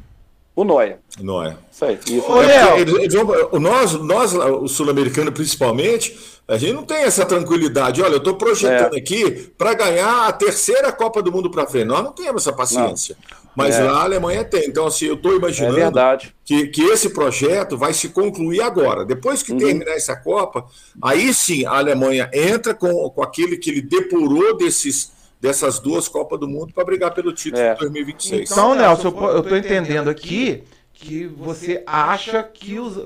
o 0.54 0.64
Noia. 0.64 0.99
Noia. 1.21 1.59
Isso 1.73 1.85
aí. 1.85 1.99
Isso. 2.07 2.30
Ô, 2.30 2.42
é, 2.42 3.59
nós, 3.59 3.92
nós, 3.95 4.35
o 4.35 4.69
sul-americano 4.69 5.30
principalmente, 5.33 6.19
a 6.47 6.59
gente 6.59 6.73
não 6.73 6.83
tem 6.83 6.99
essa 6.99 7.25
tranquilidade. 7.25 8.02
Olha, 8.02 8.14
eu 8.14 8.19
estou 8.19 8.35
projetando 8.35 8.95
é. 8.95 8.99
aqui 8.99 9.52
para 9.57 9.73
ganhar 9.75 10.26
a 10.26 10.33
terceira 10.33 10.90
Copa 10.90 11.23
do 11.23 11.30
Mundo 11.30 11.50
para 11.50 11.66
frente. 11.66 11.87
Nós 11.87 12.02
não 12.02 12.12
temos 12.12 12.42
essa 12.42 12.52
paciência. 12.52 13.16
Não. 13.30 13.40
Mas 13.54 13.76
é. 13.76 13.85
lá 13.85 14.00
a 14.00 14.02
Alemanha 14.02 14.45
tem. 14.45 14.66
Então, 14.66 14.87
assim, 14.87 15.07
eu 15.07 15.14
estou 15.14 15.37
imaginando 15.37 15.99
é 15.99 16.19
que, 16.45 16.66
que 16.69 16.83
esse 16.83 17.11
projeto 17.11 17.76
vai 17.76 17.92
se 17.92 18.09
concluir 18.09 18.61
agora. 18.61 19.04
Depois 19.04 19.42
que 19.42 19.52
uhum. 19.52 19.59
terminar 19.59 19.92
essa 19.92 20.16
Copa, 20.16 20.66
aí 21.02 21.33
sim 21.33 21.64
a 21.64 21.78
Alemanha 21.78 22.28
entra 22.33 22.75
com, 22.75 23.09
com 23.11 23.23
aquele 23.23 23.57
que 23.57 23.71
ele 23.71 23.83
depurou 23.83 24.57
desses 24.57 25.12
dessas 25.40 25.78
duas 25.78 26.09
Copas 26.09 26.38
do 26.38 26.47
Mundo 26.47 26.73
para 26.75 26.85
brigar 26.85 27.12
pelo 27.12 27.32
título 27.32 27.62
é. 27.62 27.75
de 27.75 27.80
2026. 27.80 28.50
Então, 28.50 28.75
Nelson, 28.75 29.09
eu 29.09 29.40
estou 29.40 29.56
entendendo 29.56 30.11
aqui 30.11 30.62
que 30.92 31.26
você 31.26 31.82
acha 31.87 32.42
que 32.42 32.78
os, 32.78 32.97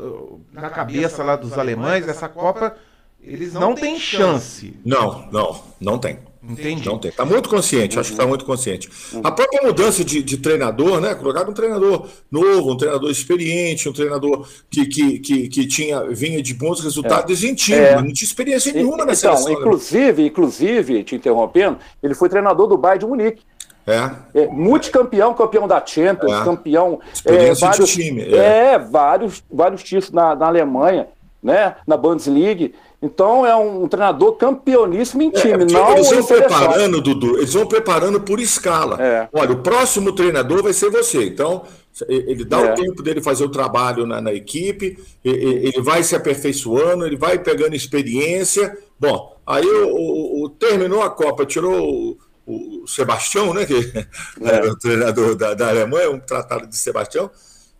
na 0.52 0.68
cabeça 0.68 1.22
lá 1.22 1.36
dos 1.36 1.56
alemães 1.56 2.08
essa 2.08 2.28
Copa 2.28 2.76
eles 3.20 3.54
não 3.54 3.74
têm 3.74 3.98
chance. 3.98 4.78
Não, 4.84 5.28
não, 5.30 5.62
não 5.80 5.98
tem. 5.98 6.18
Entendi. 6.48 6.86
Não 6.86 6.98
tem. 6.98 7.10
Está 7.10 7.24
muito 7.24 7.48
consciente, 7.48 7.98
acho 7.98 8.10
que 8.10 8.14
está 8.14 8.26
muito 8.26 8.44
consciente. 8.44 8.90
A 9.22 9.30
própria 9.30 9.62
mudança 9.62 10.04
de, 10.04 10.22
de 10.22 10.36
treinador, 10.36 11.00
né? 11.00 11.14
Colocar 11.14 11.48
um 11.48 11.52
treinador 11.52 12.06
novo, 12.30 12.72
um 12.72 12.76
treinador 12.76 13.10
experiente, 13.10 13.88
um 13.88 13.92
treinador 13.92 14.46
que, 14.70 14.86
que, 14.86 15.18
que, 15.18 15.48
que 15.48 15.66
tinha, 15.66 16.02
vinha 16.10 16.42
de 16.42 16.52
bons 16.52 16.80
resultados 16.80 17.42
é. 17.42 17.46
em 17.46 17.54
time, 17.54 17.78
é. 17.78 17.96
não 17.96 18.12
tinha 18.12 18.26
experiência 18.26 18.72
nenhuma 18.72 18.98
na 18.98 19.12
então, 19.12 19.14
seleção. 19.14 19.52
Né? 19.52 19.52
Inclusive, 19.58 20.22
né? 20.22 20.28
inclusive, 20.28 21.04
te 21.04 21.16
interrompendo, 21.16 21.78
ele 22.02 22.14
foi 22.14 22.28
treinador 22.28 22.66
do 22.66 22.76
Bayern 22.76 23.00
de 23.00 23.06
Munique. 23.06 23.42
É. 23.86 24.42
é. 24.42 24.46
multicampeão, 24.46 25.34
campeão 25.34 25.68
da 25.68 25.84
Champions, 25.84 26.32
é. 26.32 26.44
campeão. 26.44 27.00
É, 27.24 27.54
vários, 27.54 27.90
time, 27.90 28.22
é. 28.22 28.36
é. 28.72 28.78
vários, 28.78 29.42
vários 29.50 29.82
títulos 29.82 30.10
na, 30.10 30.34
na 30.34 30.46
Alemanha, 30.46 31.08
né? 31.42 31.76
Na 31.86 31.96
Bundesliga. 31.96 32.70
Então 33.04 33.44
é 33.44 33.54
um, 33.54 33.86
treinador 33.86 34.32
campeoníssimo 34.32 35.22
em 35.22 35.30
time, 35.30 35.64
é, 35.64 35.66
não 35.66 35.92
Eles 35.92 36.08
vão 36.08 36.24
preparando, 36.24 37.02
Dudu, 37.02 37.36
eles 37.36 37.52
vão 37.52 37.66
preparando 37.66 38.18
por 38.18 38.40
escala. 38.40 38.96
É. 38.98 39.28
Olha, 39.30 39.52
o 39.52 39.62
próximo 39.62 40.10
treinador 40.12 40.62
vai 40.62 40.72
ser 40.72 40.90
você. 40.90 41.22
Então, 41.24 41.64
ele 42.08 42.46
dá 42.46 42.60
é. 42.60 42.72
o 42.72 42.74
tempo 42.74 43.02
dele 43.02 43.20
fazer 43.20 43.44
o 43.44 43.50
trabalho 43.50 44.06
na, 44.06 44.22
na, 44.22 44.32
equipe, 44.32 44.98
ele 45.22 45.82
vai 45.82 46.02
se 46.02 46.16
aperfeiçoando, 46.16 47.06
ele 47.06 47.16
vai 47.16 47.38
pegando 47.38 47.76
experiência. 47.76 48.74
Bom, 48.98 49.36
aí 49.46 49.66
o, 49.66 49.94
o, 49.94 50.44
o 50.44 50.48
terminou 50.48 51.02
a 51.02 51.10
Copa, 51.10 51.44
tirou 51.44 52.16
o, 52.46 52.82
o 52.82 52.86
Sebastião, 52.86 53.52
né? 53.52 53.66
Que 53.66 53.74
é. 53.74 54.06
era 54.48 54.72
o 54.72 54.78
treinador 54.78 55.34
da, 55.34 55.52
da 55.52 55.68
Alemanha, 55.68 56.10
um 56.10 56.18
tratado 56.18 56.66
de 56.66 56.76
Sebastião. 56.76 57.30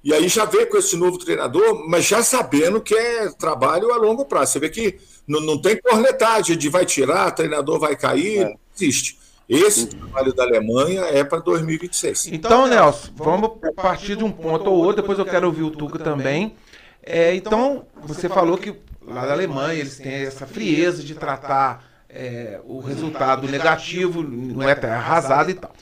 E 0.05 0.13
aí 0.13 0.29
já 0.29 0.45
vê 0.45 0.67
com 0.67 0.77
esse 0.77 0.99
novo 0.99 1.17
treinador, 1.17 1.89
mas 1.89 2.05
já 2.05 2.23
sabendo 2.23 2.79
que 2.79 2.95
é 2.95 3.31
trabalho 3.31 3.91
a 3.91 3.97
longo 3.97 4.27
prazo. 4.27 4.53
Você 4.53 4.59
vê 4.59 4.69
que 4.69 4.99
não, 5.27 5.41
não 5.41 5.59
tem 5.61 5.81
cornetagem 5.81 6.57
de 6.57 6.69
vai 6.69 6.85
tirar, 6.85 7.31
treinador 7.33 7.79
vai 7.79 7.97
cair, 7.97 8.39
é. 8.39 8.45
não 8.45 8.59
existe. 8.75 9.19
Esse 9.49 9.87
trabalho 9.87 10.33
da 10.33 10.43
Alemanha 10.43 11.03
é 11.03 11.23
para 11.23 11.39
2026. 11.39 12.29
Então, 12.29 12.67
Nelson, 12.67 13.11
vamos 13.15 13.51
partir 13.77 14.17
de 14.17 14.25
um 14.25 14.33
ponto 14.33 14.71
ou 14.71 14.77
outro, 14.77 15.03
depois 15.03 15.19
eu 15.19 15.27
quero 15.27 15.47
ouvir 15.47 15.63
o 15.63 15.71
Tuca 15.71 15.99
também. 15.99 16.55
É, 17.03 17.35
então, 17.35 17.85
você 18.03 18.29
falou 18.29 18.57
que 18.57 18.75
lá 19.07 19.27
da 19.27 19.33
Alemanha 19.33 19.79
eles 19.79 19.99
têm 19.99 20.13
essa 20.13 20.47
frieza 20.47 21.03
de 21.03 21.15
tratar 21.15 21.85
é, 22.09 22.59
o 22.65 22.81
resultado 22.81 23.47
negativo, 23.47 24.23
não 24.23 24.63
é 24.67 24.73
arrasado 24.73 25.51
e 25.51 25.55
tal. 25.55 25.73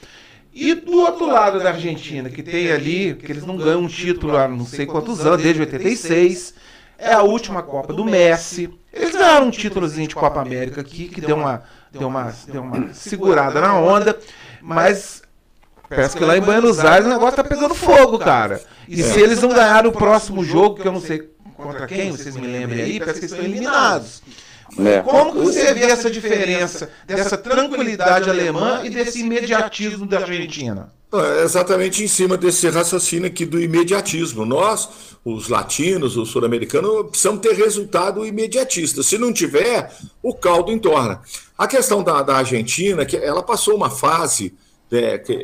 E 0.52 0.74
do 0.74 0.98
outro 0.98 1.26
lado 1.26 1.60
da 1.60 1.70
Argentina, 1.70 2.28
que 2.28 2.42
tem 2.42 2.70
ali, 2.70 3.14
que 3.14 3.30
eles 3.30 3.46
não 3.46 3.56
ganham 3.56 3.82
um 3.82 3.88
título 3.88 4.36
há 4.36 4.48
não 4.48 4.66
sei 4.66 4.84
quantos 4.84 5.24
anos, 5.24 5.42
desde 5.42 5.62
86, 5.62 6.54
é 7.02 7.12
a 7.12 7.22
última 7.22 7.62
Copa 7.62 7.92
do 7.92 8.04
Messi. 8.04 8.72
Eles 8.92 9.12
ganharam 9.12 9.46
um 9.46 9.50
títulozinho 9.50 10.06
de 10.06 10.14
Copa 10.14 10.40
América 10.40 10.80
aqui, 10.80 11.08
que 11.08 11.20
deu 11.20 11.36
uma, 11.36 11.64
deu 11.90 12.06
uma, 12.06 12.32
deu 12.46 12.62
uma 12.62 12.94
segurada 12.94 13.60
na 13.60 13.76
onda, 13.76 14.16
mas 14.60 15.22
parece 15.88 16.16
que 16.16 16.24
lá 16.24 16.36
em 16.36 16.40
Buenos 16.40 16.78
Aires 16.78 17.06
o 17.06 17.10
negócio 17.10 17.36
tá 17.36 17.44
pegando 17.44 17.74
fogo, 17.74 18.18
cara. 18.18 18.60
E 18.88 19.02
se 19.02 19.20
eles 19.20 19.42
não 19.42 19.48
ganharem 19.48 19.90
o 19.90 19.92
próximo 19.92 20.44
jogo, 20.44 20.80
que 20.80 20.86
eu 20.86 20.92
não 20.92 21.00
sei 21.00 21.28
contra 21.56 21.86
quem, 21.86 22.12
vocês 22.12 22.36
me 22.36 22.46
lembrem 22.46 22.82
aí, 22.82 22.98
parece 23.00 23.18
que 23.18 23.24
eles 23.24 23.32
estão 23.32 23.44
eliminados. 23.44 24.22
É. 24.78 25.00
Como 25.00 25.32
que 25.32 25.38
você 25.38 25.74
vê 25.74 25.84
essa 25.84 26.10
diferença 26.10 26.90
dessa 27.06 27.36
tranquilidade 27.36 28.30
alemã 28.30 28.80
e 28.84 28.90
desse 28.90 29.20
imediatismo 29.20 30.06
da 30.06 30.20
Argentina? 30.20 30.92
É 31.14 31.42
exatamente 31.42 32.02
em 32.02 32.08
cima 32.08 32.38
desse 32.38 32.66
raciocínio 32.70 33.26
aqui 33.26 33.44
do 33.44 33.60
imediatismo. 33.60 34.46
Nós, 34.46 34.88
os 35.22 35.48
latinos, 35.48 36.16
os 36.16 36.30
sul-americanos, 36.30 37.10
precisamos 37.10 37.40
ter 37.42 37.54
resultado 37.54 38.24
imediatista. 38.24 39.02
Se 39.02 39.18
não 39.18 39.30
tiver, 39.30 39.92
o 40.22 40.32
caldo 40.32 40.72
entorna. 40.72 41.20
A 41.58 41.66
questão 41.66 42.02
da, 42.02 42.22
da 42.22 42.36
Argentina, 42.36 43.04
que 43.04 43.16
ela 43.18 43.42
passou 43.42 43.76
uma 43.76 43.90
fase 43.90 44.54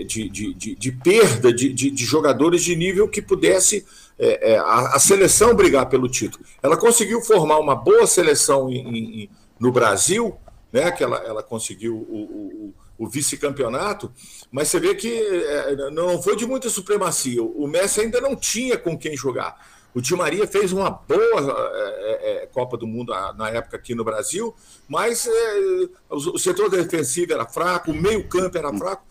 de, 0.04 0.28
de, 0.28 0.28
de, 0.54 0.74
de, 0.74 0.92
perda 0.92 1.52
de, 1.52 1.72
de, 1.72 2.04
jogadores 2.04 2.62
de 2.62 2.76
nível 2.76 3.08
que 3.08 3.22
pudesse 3.22 3.86
é, 4.18 4.52
é, 4.52 4.58
a, 4.58 4.96
a, 4.96 4.98
seleção 4.98 5.54
brigar 5.54 5.88
pelo 5.88 6.08
título. 6.08 6.44
Ela 6.62 6.76
conseguiu 6.76 7.22
formar 7.22 7.58
uma 7.58 7.74
boa 7.74 8.06
seleção 8.06 8.68
em, 8.68 9.22
em, 9.22 9.30
no 9.58 9.72
Brasil, 9.72 10.36
né, 10.70 10.90
que 10.90 11.02
ela, 11.02 11.16
ela 11.18 11.42
conseguiu 11.42 11.96
o, 11.96 12.68
o 12.68 12.74
o 12.98 13.08
vice-campeonato, 13.08 14.12
mas 14.50 14.66
você 14.66 14.80
vê 14.80 14.92
que 14.92 15.08
é, 15.08 15.90
não 15.92 16.20
foi 16.20 16.34
de 16.34 16.44
muita 16.44 16.68
supremacia. 16.68 17.40
O 17.40 17.68
Messi 17.68 18.00
ainda 18.00 18.20
não 18.20 18.34
tinha 18.34 18.76
com 18.76 18.98
quem 18.98 19.16
jogar. 19.16 19.56
O 19.94 20.00
Di 20.00 20.14
Maria 20.16 20.48
fez 20.48 20.72
uma 20.72 20.90
boa 20.90 21.70
é, 21.72 22.42
é, 22.42 22.46
Copa 22.46 22.76
do 22.76 22.88
Mundo 22.88 23.12
na 23.36 23.50
época 23.50 23.76
aqui 23.76 23.94
no 23.94 24.04
Brasil, 24.04 24.52
mas 24.88 25.28
é, 25.28 25.88
o 26.10 26.38
setor 26.38 26.68
defensivo 26.68 27.32
era 27.32 27.46
fraco, 27.46 27.92
o 27.92 27.94
meio-campo 27.94 28.58
era 28.58 28.76
fraco. 28.76 29.06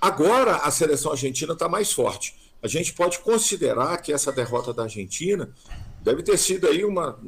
Agora 0.00 0.56
a 0.56 0.70
seleção 0.70 1.12
argentina 1.12 1.52
está 1.52 1.68
mais 1.68 1.92
forte. 1.92 2.34
A 2.62 2.68
gente 2.68 2.92
pode 2.92 3.18
considerar 3.20 3.96
que 3.98 4.12
essa 4.12 4.32
derrota 4.32 4.72
da 4.72 4.84
Argentina 4.84 5.50
deve 6.02 6.22
ter 6.22 6.36
sido 6.38 6.66
aí 6.66 6.84
uma, 6.84 7.18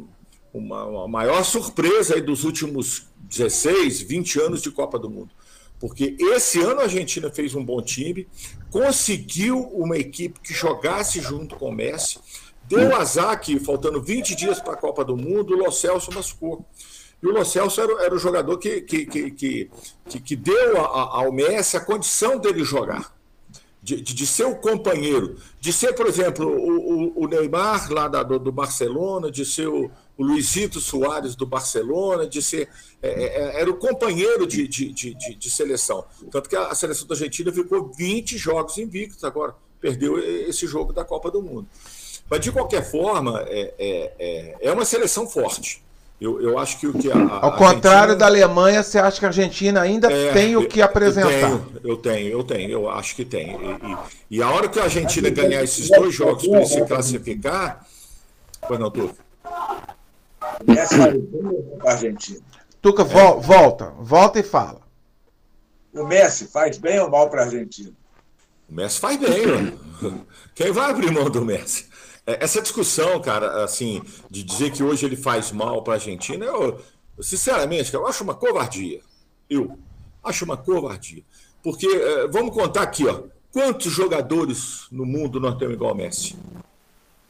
uma, 0.53 0.85
uma 0.85 1.09
maior 1.09 1.45
surpresa 1.45 2.15
aí 2.15 2.21
dos 2.21 2.45
últimos 2.45 3.07
16, 3.19 4.03
20 4.03 4.41
anos 4.41 4.63
de 4.63 4.71
Copa 4.71 4.99
do 4.99 5.11
Mundo 5.11 5.31
porque 5.83 6.17
esse 6.21 6.61
ano 6.61 6.79
a 6.79 6.85
Argentina 6.85 7.29
fez 7.29 7.57
um 7.57 7.65
bom 7.65 7.83
time, 7.83 8.29
conseguiu 8.71 9.59
uma 9.73 9.97
equipe 9.97 10.39
que 10.39 10.55
jogasse 10.55 11.21
junto 11.21 11.57
com 11.57 11.71
o 11.71 11.73
Messi, 11.73 12.21
deu 12.69 12.95
azar 12.95 13.41
que, 13.41 13.59
faltando 13.59 14.01
20 14.01 14.37
dias 14.37 14.61
para 14.61 14.75
a 14.75 14.77
Copa 14.77 15.05
do 15.05 15.17
Mundo, 15.17 15.55
o 15.55 15.57
Lo 15.57 15.73
Celso 15.73 16.15
machucou. 16.15 16.65
E 17.23 17.27
o 17.27 17.31
Lo 17.31 17.45
Celso 17.45 17.81
era, 17.81 18.05
era 18.05 18.15
o 18.15 18.19
jogador 18.19 18.59
que, 18.59 18.81
que, 18.81 19.07
que, 19.07 19.31
que, 19.31 20.21
que 20.21 20.37
deu 20.37 20.77
ao 20.79 21.31
Messi 21.31 21.77
a 21.77 21.81
condição 21.81 22.39
dele 22.39 22.65
jogar. 22.65 23.15
De, 23.81 24.01
de, 24.01 24.15
de, 24.15 24.27
ser 24.29 24.45
o 24.45 24.55
companheiro, 24.55 25.37
de 25.61 25.73
ser, 25.73 25.93
por 25.95 26.07
exemplo, 26.07 26.47
o, 26.47 27.19
o, 27.19 27.25
o 27.25 27.27
Neymar 27.27 27.93
lá 27.93 28.07
da, 28.07 28.23
do, 28.23 28.39
do, 28.39 28.53
Barcelona, 28.53 29.29
de 29.29 29.45
ser 29.45 29.67
o, 29.67 29.91
o 30.17 30.25
Luizito 30.25 30.81
Soares 30.81 31.35
do 31.35 31.45
Barcelona, 31.45 32.25
de 32.25 32.41
ser. 32.41 32.69
É, 33.03 33.09
é, 33.09 33.25
é 33.25 33.61
era 33.61 33.69
o 33.69 33.77
companheiro 33.77 34.47
de, 34.47 34.69
de, 34.69 35.51
seleção. 35.51 36.05
Tanto 36.31 36.49
que 36.49 36.55
a, 36.55 36.73
seleção 36.77 37.09
da 37.09 37.15
Argentina 37.15 37.51
ficou 37.53 37.93
20 37.93 38.39
jogos 38.39 38.79
invictos 38.79 39.25
agora, 39.25 39.53
perdeu 39.81 40.17
esse 40.17 40.65
jogo 40.65 40.93
da 40.93 41.05
Copa 41.05 41.29
do 41.29 41.43
Mundo. 41.43 41.67
Mas, 42.31 42.41
de 42.41 42.53
qualquer 42.53 42.89
forma, 42.89 43.45
é, 43.49 43.75
é, 43.79 44.15
é, 44.19 44.57
é 44.61 44.73
uma 44.73 44.85
seleção 44.85 45.29
forte. 45.29 45.83
Eu, 46.23 46.41
eu 46.41 46.57
acho 46.57 46.79
que 46.79 46.87
o 46.87 46.93
que 46.93 47.11
a, 47.11 47.17
a 47.17 47.47
Ao 47.47 47.57
contrário 47.57 48.13
Argentina... 48.13 48.17
da 48.17 48.27
Alemanha, 48.27 48.81
você 48.81 48.97
acha 48.97 49.19
que 49.19 49.25
a 49.25 49.29
Argentina 49.29 49.81
ainda 49.81 50.09
é, 50.09 50.33
tem 50.33 50.55
o 50.55 50.69
que 50.69 50.81
apresentar? 50.81 51.51
Eu 51.51 51.59
tenho, 51.59 51.81
eu 51.83 51.97
tenho, 51.97 52.29
eu 52.29 52.45
tenho, 52.45 52.71
eu 52.71 52.89
acho 52.89 53.17
que 53.17 53.25
tem. 53.25 53.57
E, 53.57 54.37
e, 54.37 54.37
e 54.39 54.43
a 54.43 54.49
hora 54.49 54.69
que 54.69 54.79
a 54.79 54.85
Argentina 54.85 55.29
ganhar 55.31 55.65
esses 55.65 55.91
dois 55.91 56.15
jogos 56.15 56.47
para 56.47 56.65
se 56.65 56.85
classificar. 56.85 57.85
Pois 58.69 58.79
não, 58.79 58.89
Tuca. 58.89 59.17
Essa 60.69 61.09
é 61.09 61.91
Argentina. 61.91 62.41
Tuca, 62.81 63.03
é. 63.03 63.05
volta, 63.05 63.93
volta 63.99 64.39
e 64.39 64.45
fala. 64.45 64.81
O 65.93 66.05
Messi 66.05 66.47
faz 66.47 66.79
bem 66.79 67.01
ou 67.01 67.11
mal 67.11 67.31
para 67.31 67.43
a 67.43 67.45
Argentina? 67.47 67.93
O 68.69 68.75
Messi 68.75 68.99
faz 69.01 69.19
bem, 69.19 69.79
Quem 70.55 70.73
vai 70.73 70.91
abrir 70.91 71.11
mão 71.11 71.31
do 71.31 71.45
Messi? 71.45 71.87
É, 72.27 72.45
essa 72.45 72.63
discussão, 72.63 73.21
cara, 73.21 73.65
assim, 73.65 74.03
de 74.31 74.43
dizer 74.43 74.71
que 74.71 74.83
hoje 74.83 75.05
ele 75.05 75.17
faz 75.17 75.51
mal 75.53 75.83
para 75.83 75.95
a 75.95 75.97
Argentina, 75.97 76.45
eu, 76.45 76.81
sinceramente, 77.21 77.93
eu 77.93 78.07
acho 78.07 78.23
uma 78.23 78.35
covardia. 78.35 79.01
Eu 79.49 79.79
acho 80.23 80.45
uma 80.45 80.57
covardia. 80.57 81.23
Porque, 81.63 81.87
é, 81.87 82.29
vamos 82.29 82.55
contar 82.55 82.83
aqui, 82.83 83.07
ó, 83.07 83.23
quantos 83.53 83.93
jogadores 83.93 84.87
no 84.91 85.05
mundo 85.05 85.41
nós 85.41 85.57
temos 85.57 85.75
igual 85.75 85.91
ao 85.91 85.97
Messi? 85.97 86.37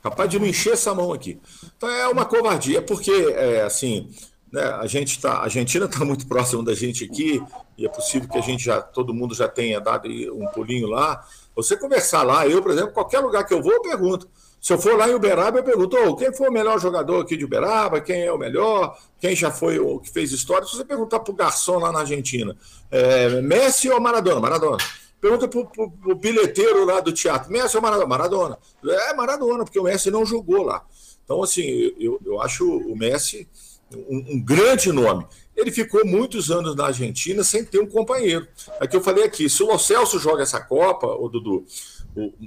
Capaz 0.03 0.29
de 0.29 0.39
não 0.39 0.47
encher 0.47 0.73
essa 0.73 0.95
mão 0.95 1.13
aqui. 1.13 1.41
Então 1.77 1.89
é 1.89 2.09
uma 2.09 2.25
covardia, 2.25 2.83
porque, 2.83 3.11
é, 3.11 3.63
assim, 3.63 4.11
né, 4.53 4.63
a 4.65 4.87
gente 4.87 5.19
tá, 5.19 5.33
a 5.33 5.45
Argentina 5.45 5.87
está 5.87 6.05
muito 6.05 6.27
próximo 6.27 6.63
da 6.63 6.75
gente 6.75 7.05
aqui, 7.05 7.43
e 7.79 7.87
é 7.87 7.89
possível 7.89 8.29
que 8.29 8.37
a 8.37 8.43
gente 8.43 8.63
já, 8.63 8.83
todo 8.83 9.15
mundo 9.15 9.35
já 9.35 9.49
tenha 9.49 9.81
dado 9.81 10.09
um 10.09 10.47
pulinho 10.49 10.87
lá. 10.87 11.27
Você 11.57 11.77
conversar 11.77 12.23
lá, 12.23 12.47
eu, 12.47 12.61
por 12.61 12.71
exemplo, 12.71 12.93
qualquer 12.93 13.21
lugar 13.21 13.45
que 13.45 13.55
eu 13.55 13.63
vou, 13.63 13.73
eu 13.73 13.81
pergunto. 13.81 14.29
Se 14.61 14.73
eu 14.73 14.79
for 14.79 14.97
lá 14.97 15.09
em 15.09 15.15
Uberaba, 15.15 15.59
eu 15.59 15.65
pergunto, 15.65 15.97
oh, 15.97 16.15
quem 16.15 16.33
foi 16.33 16.49
o 16.49 16.53
melhor 16.53 16.79
jogador 16.79 17.23
aqui 17.23 17.37
de 17.37 17.45
Uberaba, 17.45 18.01
quem 18.01 18.23
é 18.23 18.33
o 18.33 18.39
melhor, 18.39 18.97
quem 19.19 19.35
já 19.35 19.51
foi 19.51 19.79
o 19.81 19.99
que 19.99 20.09
fez 20.11 20.31
história. 20.31 20.65
Se 20.67 20.77
você 20.77 20.85
perguntar 20.85 21.19
para 21.19 21.33
o 21.33 21.35
garçom 21.35 21.79
lá 21.79 21.91
na 21.91 22.01
Argentina, 22.01 22.57
é, 22.91 23.41
Messi 23.41 23.91
ou 23.91 24.01
Maradona? 24.01 24.39
Maradona. 24.39 24.79
Pergunta 25.21 25.49
para 25.49 26.13
o 26.13 26.15
bilheteiro 26.15 26.85
lá 26.85 27.01
do 27.01 27.13
teatro, 27.13 27.51
Messi 27.51 27.77
ou 27.77 27.83
Maradona? 27.83 28.07
Maradona. 28.07 28.59
É 28.85 29.15
Maradona, 29.15 29.65
porque 29.65 29.81
o 29.81 29.85
Messi 29.85 30.11
não 30.13 30.25
jogou 30.25 30.63
lá. 30.63 30.85
Então, 31.25 31.43
assim, 31.43 31.93
eu, 31.99 32.21
eu 32.25 32.41
acho 32.41 32.65
o 32.65 32.97
Messi 32.97 33.49
um, 33.97 34.35
um, 34.35 34.41
grande 34.41 34.93
nome. 34.93 35.27
Ele 35.57 35.71
ficou 35.71 36.05
muitos 36.05 36.51
anos 36.51 36.75
na 36.75 36.87
Argentina 36.87 37.45
sem 37.45 37.65
ter 37.65 37.81
um 37.81 37.87
companheiro. 37.87 38.47
É 38.81 38.87
que 38.87 38.97
eu 38.97 39.03
falei 39.03 39.25
aqui: 39.25 39.49
se 39.49 39.63
o 39.63 39.67
Lo 39.67 39.79
Celso 39.79 40.19
joga 40.19 40.43
essa 40.43 40.61
Copa, 40.61 41.07
o 41.07 41.29
Dudu, 41.29 41.65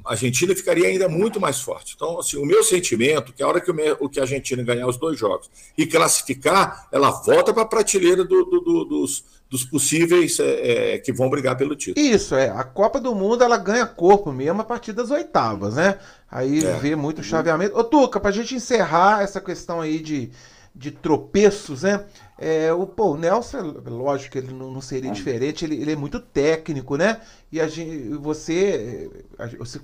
a 0.06 0.12
Argentina 0.12 0.56
ficaria 0.56 0.88
ainda 0.88 1.10
muito 1.10 1.40
mais 1.40 1.60
forte. 1.60 1.94
Então, 1.96 2.20
assim, 2.20 2.38
o 2.38 2.46
meu 2.46 2.64
sentimento 2.64 3.34
que 3.34 3.42
a 3.42 3.48
hora 3.48 3.60
que, 3.60 3.72
o, 3.72 4.10
que 4.10 4.20
a 4.20 4.24
Argentina 4.24 4.62
ganhar 4.64 4.88
os 4.88 4.98
dois 4.98 5.18
jogos 5.18 5.50
e 5.78 5.86
classificar, 5.86 6.88
ela 6.92 7.10
volta 7.10 7.54
para 7.54 7.64
a 7.64 7.68
prateleira 7.68 8.24
do, 8.24 8.46
do, 8.46 8.60
do, 8.62 8.86
dos, 8.86 9.24
dos 9.50 9.64
possíveis 9.64 10.40
é, 10.40 10.94
é, 10.94 10.98
que 11.00 11.12
vão 11.12 11.30
brigar 11.30 11.58
pelo 11.58 11.75
título. 11.75 12.06
Isso, 12.06 12.36
é. 12.36 12.50
A 12.50 12.64
Copa 12.64 13.00
do 13.00 13.16
Mundo 13.16 13.44
ela 13.44 13.58
ganha 13.58 13.88
corpo 13.88 14.32
mesmo 14.32 14.62
a 14.62 14.66
partir 14.66 14.94
das 14.94 15.10
oitavas, 15.10 15.75
né? 15.75 15.98
Aí 16.30 16.64
é. 16.64 16.74
vê 16.74 16.96
muito 16.96 17.24
chaveamento. 17.24 17.75
Ô, 17.78 17.84
Tuca, 17.84 18.20
para 18.20 18.30
a 18.30 18.34
gente 18.34 18.54
encerrar 18.54 19.24
essa 19.24 19.42
questão 19.42 19.82
aí 19.82 20.00
de, 20.00 20.30
de 20.75 20.91
tropeços, 20.91 21.84
né? 21.84 22.03
É, 22.38 22.74
o, 22.74 22.86
pô, 22.86 23.13
o 23.13 23.17
Nelson, 23.17 23.75
lógico 23.86 24.34
que 24.34 24.38
ele 24.39 24.53
não, 24.53 24.70
não 24.70 24.82
seria 24.82 25.10
diferente, 25.10 25.63
ele, 25.63 25.82
ele, 25.82 25.94
é 25.94 25.96
muito 25.96 26.20
técnico, 26.20 26.98
né? 26.98 27.22
E 27.50 27.62
a 27.62 27.67
gente, 27.67 28.10
você, 28.17 29.10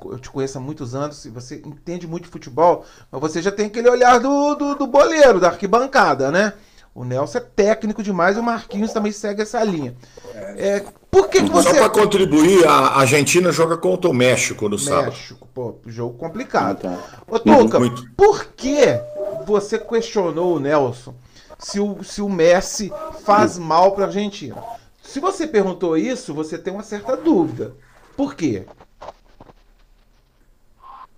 eu 0.04 0.20
te 0.20 0.30
conheço 0.30 0.58
há 0.58 0.62
muitos 0.62 0.94
anos, 0.94 1.26
você 1.28 1.62
entende 1.66 2.06
muito 2.06 2.26
de 2.26 2.30
futebol, 2.30 2.84
mas 3.10 3.22
você 3.22 3.42
já 3.42 3.52
tem 3.52 3.68
aquele 3.68 3.90
olhar 3.90 4.20
do, 4.20 4.56
do, 4.56 4.76
do 4.76 4.86
boleiro, 4.86 5.40
da 5.40 5.48
arquibancada, 5.48 6.30
né? 6.30 6.54
O 6.94 7.06
Nelson 7.06 7.38
é 7.38 7.42
técnico 7.42 8.04
demais 8.04 8.36
e 8.36 8.40
o 8.42 8.44
Marquinhos 8.44 8.92
também 8.92 9.14
segue 9.14 9.42
essa 9.42 9.64
linha. 9.64 9.96
É, 10.36 10.84
por 11.10 11.30
que, 11.30 11.42
que 11.42 11.50
você. 11.50 11.70
Só 11.70 11.76
para 11.76 11.90
contribuir, 11.90 12.68
a 12.68 13.00
Argentina 13.00 13.50
joga 13.50 13.78
contra 13.78 14.10
o 14.10 14.14
México 14.14 14.68
no 14.68 14.78
sábado. 14.78 15.06
México, 15.06 15.48
pô, 15.54 15.76
jogo 15.88 16.18
complicado. 16.18 16.80
Então, 16.80 17.00
Ô, 17.30 17.40
Tuca, 17.40 17.80
por 18.18 18.46
que 18.58 19.00
você 19.46 19.78
questionou 19.78 20.56
o 20.56 20.60
Nelson? 20.60 21.14
se 21.62 21.80
o, 21.80 22.04
se 22.04 22.22
o 22.22 22.28
Messi 22.28 22.92
faz 23.24 23.58
mal 23.58 23.94
para 23.94 24.06
a 24.06 24.08
Argentina. 24.08 24.62
Se 25.02 25.20
você 25.20 25.48
perguntou 25.48 25.96
isso, 25.96 26.34
você 26.34 26.58
tem 26.58 26.74
uma 26.74 26.84
certa 26.84 27.16
dúvida. 27.16 27.76
Por 28.18 28.36
quê? 28.36 28.66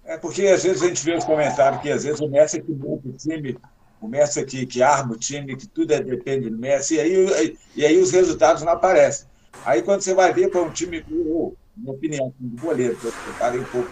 É 0.04 0.18
porque 0.18 0.46
às 0.48 0.64
vezes 0.64 0.84
a 0.84 0.88
gente 0.88 1.04
vê 1.04 1.16
os 1.16 1.24
comentários 1.24 1.82
que 1.82 1.90
às 1.90 2.04
vezes 2.04 2.20
o 2.20 2.28
Messi 2.28 2.58
é 2.58 2.62
que 2.62 2.72
monta 2.74 3.08
o 3.08 3.14
time, 3.14 3.58
o 4.02 4.08
Messi 4.08 4.42
é 4.42 4.46
que, 4.46 4.66
que 4.66 4.84
arma 4.84 5.14
o 5.14 5.18
time, 5.18 5.56
que 5.56 5.68
tudo 5.68 5.94
é, 5.94 6.02
depende 6.02 6.50
do 6.50 6.58
Messi, 6.58 6.96
e 6.96 7.00
aí, 7.00 7.58
e 7.76 7.86
aí 7.86 7.98
os 7.98 8.12
resultados 8.12 8.64
não 8.64 8.74
aparecem. 8.74 9.28
Aí 9.66 9.82
quando 9.82 10.02
você 10.02 10.14
vai 10.14 10.34
ver 10.34 10.50
para 10.50 10.62
um 10.62 10.70
time, 10.70 11.06
minha 11.08 11.94
opinião, 11.94 12.34
um 12.42 12.56
goleiro, 12.58 12.98
eu 13.02 13.14
parei 13.40 13.62
um 13.62 13.66
pouco. 13.66 13.90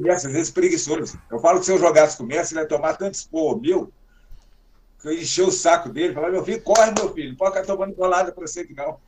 Messi 0.00 0.26
às 0.26 0.32
vezes 0.32 0.50
preguiçoso. 0.50 1.20
Eu 1.30 1.38
falo 1.38 1.60
que 1.60 1.66
se 1.66 1.72
eu 1.72 1.78
jogasse 1.78 2.16
com 2.16 2.24
o 2.24 2.26
Messi, 2.26 2.54
ele 2.54 2.60
ia 2.60 2.68
tomar 2.68 2.96
tanto 2.96 3.14
expor 3.14 3.60
meu, 3.60 3.92
encheu 5.04 5.48
o 5.48 5.52
saco 5.52 5.88
dele, 5.88 6.14
falou, 6.14 6.30
meu 6.30 6.44
filho, 6.44 6.62
corre, 6.62 6.92
meu 6.92 7.12
filho, 7.12 7.30
não 7.30 7.36
pode 7.36 7.54
ficar 7.54 7.66
tomando 7.66 7.94
bolada 7.94 8.32
para 8.32 8.46
você 8.46 8.64
que 8.64 8.74
não. 8.74 8.98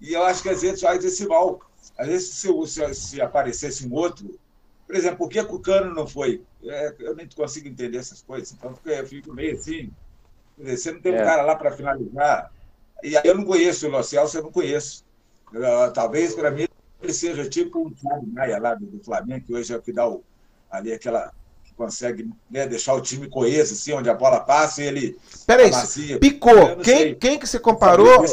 E 0.00 0.12
eu 0.12 0.24
acho 0.24 0.42
que 0.42 0.48
às 0.48 0.62
vezes 0.62 0.80
faz 0.80 1.04
esse 1.04 1.26
mal. 1.26 1.60
Às 1.98 2.06
vezes, 2.06 2.28
se, 2.30 2.48
se, 2.66 2.94
se 2.94 3.20
aparecesse 3.20 3.86
um 3.86 3.92
outro, 3.92 4.38
por 4.86 4.96
exemplo, 4.96 5.18
por 5.18 5.28
que 5.28 5.40
o 5.40 5.58
Cano 5.58 5.94
não 5.94 6.06
foi? 6.06 6.42
É, 6.64 6.94
eu 6.98 7.14
nem 7.14 7.28
consigo 7.28 7.68
entender 7.68 7.98
essas 7.98 8.22
coisas, 8.22 8.52
então 8.52 8.76
eu 8.84 9.06
fico 9.06 9.32
meio 9.32 9.54
assim. 9.54 9.90
Dizer, 10.56 10.76
você 10.76 10.92
não 10.92 11.00
tem 11.00 11.14
é. 11.14 11.22
um 11.22 11.24
cara 11.24 11.42
lá 11.42 11.56
para 11.56 11.72
finalizar. 11.72 12.52
E 13.02 13.16
aí 13.16 13.22
eu 13.24 13.34
não 13.34 13.44
conheço 13.44 13.86
o 13.86 13.90
Lo 13.90 14.02
Celso, 14.02 14.38
eu 14.38 14.42
não 14.42 14.52
conheço. 14.52 15.04
Eu, 15.52 15.92
talvez 15.92 16.34
para 16.34 16.50
mim 16.50 16.66
ele 17.02 17.12
seja 17.12 17.48
tipo 17.48 17.86
um 17.86 17.90
Thiago 17.90 18.26
Maia 18.26 18.58
lá 18.58 18.74
do, 18.74 18.86
do 18.86 19.02
Flamengo, 19.02 19.46
que 19.46 19.54
hoje 19.54 19.72
é 19.72 19.76
o 19.76 19.82
que 19.82 19.92
dá 19.92 20.08
o, 20.08 20.22
ali 20.70 20.92
aquela 20.92 21.32
consegue 21.76 22.30
né, 22.50 22.66
deixar 22.66 22.94
o 22.94 23.00
time 23.00 23.28
coeso, 23.28 23.74
assim, 23.74 23.92
onde 23.92 24.08
a 24.08 24.14
bola 24.14 24.40
passa 24.40 24.82
e 24.82 24.86
ele. 24.86 25.18
Peraí, 25.46 25.70
picou. 26.20 26.76
Quem, 26.76 27.14
quem 27.14 27.38
que 27.38 27.46
você 27.46 27.58
comparou? 27.58 28.24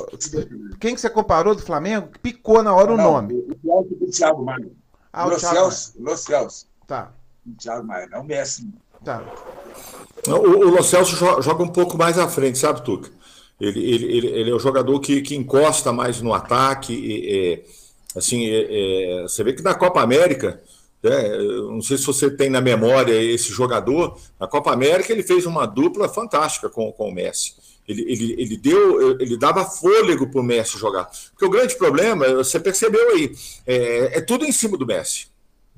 Quem 0.80 0.94
que 0.94 1.02
você 1.02 1.10
comparou 1.10 1.56
do 1.56 1.62
Flamengo? 1.62 2.10
Picou 2.22 2.62
na 2.62 2.74
hora 2.74 2.96
não, 2.96 2.96
o 2.96 3.14
nome. 3.14 3.34
O 3.64 3.84
do 3.84 4.12
Thiago 4.12 4.44
Maia. 4.44 4.70
Ah, 5.12 5.28
o 5.28 5.40
Celso. 5.40 5.94
Los 6.00 6.22
Celso. 6.22 6.68
Tá. 6.86 7.12
O 7.48 7.56
Thiago 7.56 7.86
Maia, 7.88 8.08
não 8.08 8.22
o 8.22 8.24
Messi. 8.24 8.70
Tá. 9.04 9.24
O, 10.28 10.32
o 10.32 10.70
Lo 10.70 10.84
Celso 10.84 11.16
joga 11.16 11.64
um 11.64 11.70
pouco 11.70 11.98
mais 11.98 12.18
à 12.20 12.28
frente, 12.28 12.58
sabe, 12.58 12.84
Tuca? 12.84 13.10
Ele, 13.60 13.80
ele, 13.80 14.06
ele, 14.06 14.28
ele 14.28 14.52
é 14.52 14.54
o 14.54 14.60
jogador 14.60 15.00
que, 15.00 15.22
que 15.22 15.36
encosta 15.36 15.92
mais 15.92 16.22
no 16.22 16.34
ataque. 16.34 16.94
E, 16.94 17.34
e 17.34 17.66
assim, 18.16 18.50
é, 18.50 19.20
é, 19.20 19.22
você 19.24 19.44
vê 19.44 19.54
que 19.54 19.62
na 19.62 19.76
Copa 19.76 20.02
América 20.02 20.62
é, 21.02 21.38
não 21.38 21.82
sei 21.82 21.98
se 21.98 22.06
você 22.06 22.30
tem 22.30 22.50
na 22.50 22.60
memória 22.60 23.14
esse 23.14 23.52
jogador. 23.52 24.18
Na 24.40 24.48
Copa 24.48 24.72
América 24.72 25.14
ele 25.14 25.24
fez 25.24 25.46
uma 25.46 25.66
dupla 25.66 26.10
fantástica 26.10 26.70
com, 26.70 26.92
com 26.92 27.10
o 27.10 27.14
Messi. 27.14 27.56
Ele, 27.88 28.02
ele, 28.02 28.36
ele, 28.38 28.58
deu, 28.58 29.20
ele 29.20 29.38
dava 29.38 29.66
fôlego 29.66 30.30
para 30.30 30.42
o 30.42 30.44
Messi 30.44 30.78
jogar. 30.78 31.10
Porque 31.32 31.46
o 31.46 31.50
grande 31.50 31.76
problema, 31.76 32.28
você 32.36 32.60
percebeu 32.60 33.12
aí, 33.12 33.32
é, 33.66 34.18
é, 34.18 34.22
tudo 34.22 34.46
em 34.46 34.52
cima 34.52 34.78
do 34.78 34.86
Messi. 34.86 35.28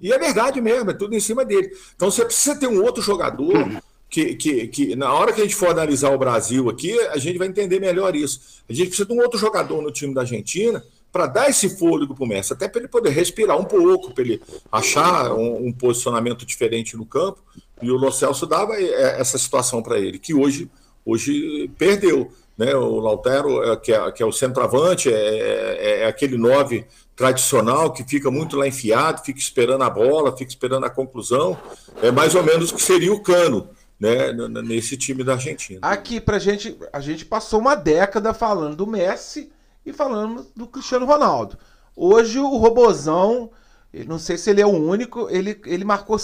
E 0.01 0.11
é 0.11 0.17
verdade 0.17 0.59
mesmo, 0.59 0.89
é 0.89 0.93
tudo 0.93 1.15
em 1.15 1.19
cima 1.19 1.45
dele. 1.45 1.71
Então 1.95 2.09
você 2.09 2.25
precisa 2.25 2.59
ter 2.59 2.67
um 2.67 2.83
outro 2.83 3.01
jogador 3.03 3.81
que, 4.09 4.35
que, 4.35 4.67
que 4.67 4.95
na 4.95 5.13
hora 5.13 5.31
que 5.31 5.39
a 5.39 5.43
gente 5.43 5.55
for 5.55 5.69
analisar 5.69 6.11
o 6.11 6.17
Brasil 6.17 6.67
aqui, 6.69 6.99
a 6.99 7.17
gente 7.17 7.37
vai 7.37 7.47
entender 7.47 7.79
melhor 7.79 8.15
isso. 8.15 8.63
A 8.67 8.73
gente 8.73 8.87
precisa 8.87 9.07
de 9.07 9.13
um 9.13 9.21
outro 9.21 9.39
jogador 9.39 9.81
no 9.81 9.91
time 9.91 10.13
da 10.13 10.21
Argentina 10.21 10.83
para 11.11 11.27
dar 11.27 11.49
esse 11.49 11.77
fôlego 11.77 12.15
para 12.15 12.23
o 12.23 12.27
Messi, 12.27 12.53
até 12.53 12.67
para 12.67 12.79
ele 12.79 12.87
poder 12.87 13.09
respirar 13.09 13.59
um 13.59 13.65
pouco, 13.65 14.13
para 14.13 14.23
ele 14.23 14.41
achar 14.71 15.33
um, 15.33 15.67
um, 15.67 15.73
posicionamento 15.73 16.45
diferente 16.45 16.95
no 16.95 17.05
campo. 17.05 17.43
E 17.81 17.91
o 17.91 17.97
Lo 17.97 18.11
Celso 18.11 18.45
dava 18.45 18.75
é, 18.75 19.19
essa 19.19 19.37
situação 19.37 19.83
para 19.83 19.99
ele, 19.99 20.17
que 20.17 20.33
hoje, 20.33 20.69
hoje 21.05 21.69
perdeu. 21.77 22.31
Né? 22.57 22.75
O 22.75 22.99
Lautero, 22.99 23.63
é, 23.63 23.75
que 23.75 23.91
é, 23.91 24.11
que 24.11 24.23
é 24.23 24.25
o 24.25 24.31
centroavante, 24.31 25.11
é, 25.11 25.15
é, 25.15 25.99
é 26.01 26.05
aquele 26.05 26.37
nove 26.37 26.85
tradicional 27.15 27.91
que 27.91 28.03
fica 28.03 28.31
muito 28.31 28.55
lá 28.55 28.67
enfiado, 28.67 29.23
fica 29.23 29.39
esperando 29.39 29.83
a 29.83 29.89
bola, 29.89 30.35
fica 30.35 30.49
esperando 30.49 30.85
a 30.85 30.89
conclusão. 30.89 31.57
É 32.01 32.11
mais 32.11 32.35
ou 32.35 32.43
menos 32.43 32.71
o 32.71 32.75
que 32.75 32.81
seria 32.81 33.13
o 33.13 33.21
Cano. 33.21 33.69
Né, 33.99 34.33
nesse 34.63 34.97
time 34.97 35.23
da 35.23 35.33
Argentina. 35.33 35.79
Aqui, 35.83 36.19
pra 36.19 36.39
gente, 36.39 36.75
a 36.91 36.99
gente 36.99 37.23
passou 37.23 37.59
uma 37.59 37.75
década 37.75 38.33
falando 38.33 38.77
do 38.77 38.87
Messi, 38.87 39.50
e 39.85 39.93
falando 39.93 40.45
do 40.55 40.67
Cristiano 40.67 41.05
Ronaldo. 41.05 41.57
Hoje 41.95 42.39
o 42.39 42.57
Robozão, 42.57 43.51
não 44.07 44.19
sei 44.19 44.37
se 44.37 44.49
ele 44.49 44.61
é 44.61 44.65
o 44.65 44.69
único, 44.69 45.29
ele, 45.29 45.59
ele 45.65 45.83
marcou 45.83 46.17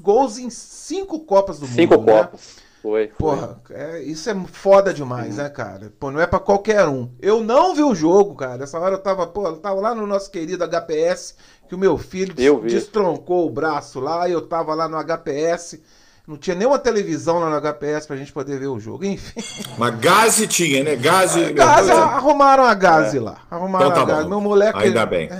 gols 0.00 0.38
em 0.38 0.50
cinco 0.50 1.20
Copas 1.20 1.58
do 1.58 1.66
cinco 1.66 1.94
Mundo. 1.94 2.06
Cinco 2.06 2.10
né? 2.10 2.22
Copas. 2.24 2.56
Né? 2.56 2.62
Foi. 2.80 3.08
Porra, 3.08 3.60
é, 3.70 4.02
isso 4.02 4.30
é 4.30 4.34
foda 4.52 4.94
demais, 4.94 5.36
né, 5.36 5.48
cara? 5.48 5.92
Pô, 5.98 6.12
não 6.12 6.20
é 6.20 6.26
para 6.26 6.38
qualquer 6.38 6.86
um. 6.86 7.10
Eu 7.20 7.42
não 7.42 7.74
vi 7.74 7.82
o 7.82 7.94
jogo, 7.94 8.36
cara. 8.36 8.62
Essa 8.62 8.78
hora 8.78 8.94
eu 8.94 9.02
tava, 9.02 9.26
pô, 9.26 9.46
eu 9.46 9.56
tava 9.56 9.80
lá 9.80 9.94
no 9.94 10.06
nosso 10.06 10.30
querido 10.30 10.64
HPS, 10.64 11.34
que 11.68 11.74
o 11.74 11.78
meu 11.78 11.98
filho 11.98 12.34
destroncou 12.62 13.46
o 13.46 13.50
braço 13.50 13.98
lá, 13.98 14.28
eu 14.28 14.40
tava 14.42 14.74
lá 14.74 14.88
no 14.88 14.96
HPS. 14.96 15.80
Não 16.28 16.36
tinha 16.36 16.54
nenhuma 16.54 16.78
televisão 16.78 17.38
lá 17.38 17.48
no 17.48 17.58
HPS 17.58 18.06
pra 18.06 18.14
gente 18.14 18.30
poder 18.30 18.58
ver 18.58 18.66
o 18.66 18.78
jogo, 18.78 19.02
enfim. 19.02 19.40
Mas 19.78 19.94
Gaze 19.98 20.46
tinha, 20.46 20.84
né? 20.84 20.94
Gaze. 20.94 21.42
É, 21.42 21.52
Gaze 21.54 21.90
arrumaram 21.90 22.64
a 22.64 22.74
Gaze 22.74 23.16
é. 23.16 23.20
lá. 23.20 23.38
Arrumaram 23.50 23.86
então, 23.86 24.06
tá 24.06 24.12
a 24.12 24.16
Gaze. 24.16 24.28
Meu 24.28 24.38
moleque. 24.38 24.78
Ainda 24.78 25.06
bem. 25.06 25.30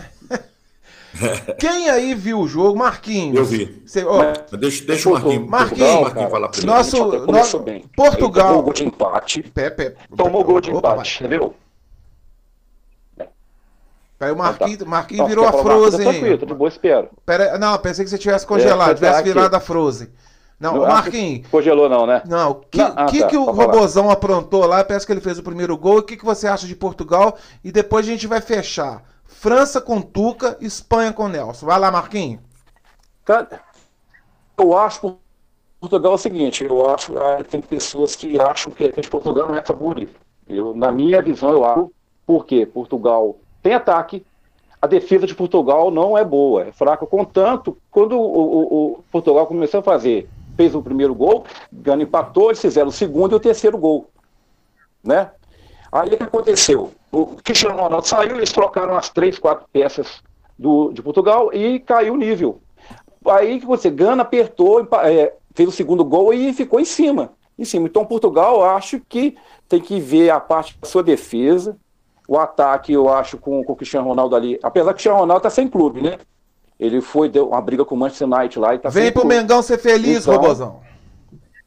Quem 1.60 1.90
aí 1.90 2.14
viu 2.14 2.40
o 2.40 2.48
jogo? 2.48 2.78
Marquinhos. 2.78 3.36
Eu 3.36 3.44
vi. 3.44 3.82
Você, 3.84 4.02
oh, 4.02 4.56
deixa, 4.56 4.82
deixa 4.86 5.10
o 5.10 5.12
Marquinhos. 5.12 5.46
Marquinhos, 5.50 6.00
Marquinhos 6.00 6.30
falar 6.30 6.48
primeiro. 6.48 6.74
Nosso, 6.74 7.26
nosso 7.26 7.58
bem. 7.58 7.84
Portugal. 7.94 8.48
Tomou 8.48 8.62
gol 8.62 8.72
de 8.72 8.84
empate. 8.86 9.42
Pepe. 9.42 9.94
Tomou 10.16 10.42
gol 10.42 10.60
de 10.62 10.70
empate, 10.70 11.22
entendeu? 11.22 11.54
Aí 14.20 14.32
o 14.32 14.36
Marquinhos, 14.36 14.82
Marquinhos 14.84 15.28
virou 15.28 15.46
a 15.46 15.52
Frozen. 15.52 16.00
Tranquilo, 16.00 16.46
de 16.46 16.54
boa, 16.54 16.68
espero. 16.68 17.10
Pera, 17.26 17.58
não, 17.58 17.76
pensei 17.78 18.04
que 18.04 18.10
você 18.10 18.16
tivesse 18.16 18.46
congelado, 18.46 18.92
é, 18.92 18.94
tivesse 18.94 19.22
virado 19.22 19.54
a 19.54 19.60
Frozen. 19.60 20.08
Não, 20.60 20.80
Marquinhos. 20.80 21.46
Congelou, 21.48 21.88
não, 21.88 22.04
né? 22.04 22.22
Não, 22.26 22.50
o 22.50 22.54
que, 22.56 22.80
ah, 22.80 23.06
que, 23.06 23.20
tá, 23.20 23.26
que 23.28 23.36
o 23.36 23.44
Robozão 23.44 24.10
aprontou 24.10 24.66
lá? 24.66 24.82
Parece 24.82 25.06
que 25.06 25.12
ele 25.12 25.20
fez 25.20 25.38
o 25.38 25.42
primeiro 25.42 25.76
gol. 25.78 25.98
O 25.98 26.02
que, 26.02 26.16
que 26.16 26.24
você 26.24 26.48
acha 26.48 26.66
de 26.66 26.74
Portugal? 26.74 27.36
E 27.62 27.70
depois 27.70 28.06
a 28.06 28.10
gente 28.10 28.26
vai 28.26 28.40
fechar. 28.40 29.04
França 29.24 29.80
com 29.80 30.00
Tuca, 30.00 30.56
Espanha 30.60 31.12
com 31.12 31.28
Nelson. 31.28 31.66
Vai 31.66 31.78
lá, 31.78 31.92
Marquinhos. 31.92 32.40
Cara, 33.24 33.60
eu 34.58 34.76
acho 34.76 35.00
que 35.00 35.14
Portugal 35.80 36.12
é 36.12 36.14
o 36.16 36.18
seguinte: 36.18 36.64
eu 36.64 36.90
acho 36.90 37.12
que 37.12 37.18
ah, 37.18 37.44
tem 37.48 37.60
pessoas 37.60 38.16
que 38.16 38.40
acham 38.40 38.72
que, 38.72 38.90
que 38.90 39.08
Portugal 39.08 39.46
não 39.46 39.54
é 39.54 39.62
favorito. 39.64 40.18
Eu, 40.48 40.74
na 40.74 40.90
minha 40.90 41.22
visão, 41.22 41.50
eu 41.50 41.64
acho. 41.64 41.92
Por 42.26 42.44
quê? 42.44 42.66
Portugal 42.66 43.36
tem 43.62 43.74
ataque, 43.74 44.26
a 44.82 44.86
defesa 44.86 45.26
de 45.26 45.34
Portugal 45.34 45.90
não 45.90 46.18
é 46.18 46.24
boa, 46.24 46.66
é 46.66 46.72
fraca. 46.72 47.06
Contanto, 47.06 47.78
quando 47.90 48.18
o, 48.18 48.22
o, 48.22 48.92
o 48.98 49.04
Portugal 49.10 49.46
começou 49.46 49.80
a 49.80 49.82
fazer 49.82 50.28
fez 50.58 50.74
o 50.74 50.82
primeiro 50.82 51.14
gol, 51.14 51.44
Gana 51.72 52.02
empatou, 52.02 52.46
eles 52.46 52.60
fizeram 52.60 52.88
o 52.88 52.92
segundo 52.92 53.32
e 53.32 53.36
o 53.36 53.40
terceiro 53.40 53.78
gol. 53.78 54.10
Né? 55.04 55.30
Aí 55.92 56.08
o 56.08 56.16
que 56.16 56.22
aconteceu? 56.24 56.90
O 57.12 57.26
Cristiano 57.36 57.80
Ronaldo 57.80 58.08
saiu, 58.08 58.34
eles 58.34 58.50
trocaram 58.50 58.96
as 58.96 59.08
três, 59.08 59.38
quatro 59.38 59.68
peças 59.72 60.20
do, 60.58 60.92
de 60.92 61.00
Portugal 61.00 61.54
e 61.54 61.78
caiu 61.78 62.14
o 62.14 62.16
nível. 62.16 62.60
Aí 63.24 63.60
que 63.60 63.66
você, 63.66 63.88
Gana 63.88 64.22
apertou, 64.22 64.86
é, 65.04 65.32
fez 65.54 65.68
o 65.68 65.72
segundo 65.72 66.04
gol 66.04 66.34
e 66.34 66.52
ficou 66.52 66.80
em 66.80 66.84
cima. 66.84 67.30
em 67.56 67.64
cima. 67.64 67.86
Então, 67.86 68.04
Portugal, 68.04 68.64
acho 68.64 69.00
que 69.08 69.36
tem 69.68 69.80
que 69.80 70.00
ver 70.00 70.30
a 70.30 70.40
parte 70.40 70.76
da 70.80 70.88
sua 70.88 71.04
defesa. 71.04 71.76
O 72.26 72.36
ataque, 72.36 72.92
eu 72.92 73.08
acho, 73.08 73.38
com, 73.38 73.62
com 73.62 73.72
o 73.74 73.76
Cristiano 73.76 74.08
Ronaldo 74.08 74.34
ali. 74.34 74.58
Apesar 74.60 74.86
que 74.86 74.90
o 74.90 74.94
Cristiano 74.94 75.18
Ronaldo 75.20 75.44
tá 75.44 75.50
sem 75.50 75.68
clube, 75.68 76.02
né? 76.02 76.18
Ele 76.78 77.00
foi, 77.00 77.28
deu 77.28 77.48
uma 77.48 77.60
briga 77.60 77.84
com 77.84 77.94
o 77.94 77.98
Manchester 77.98 78.28
United 78.28 78.58
lá 78.58 78.74
e 78.74 78.78
tá 78.78 78.88
Vem 78.88 79.10
pro. 79.10 79.26
Mengão 79.26 79.62
ser 79.62 79.78
feliz, 79.78 80.22
então, 80.22 80.34
Robozão. 80.34 80.80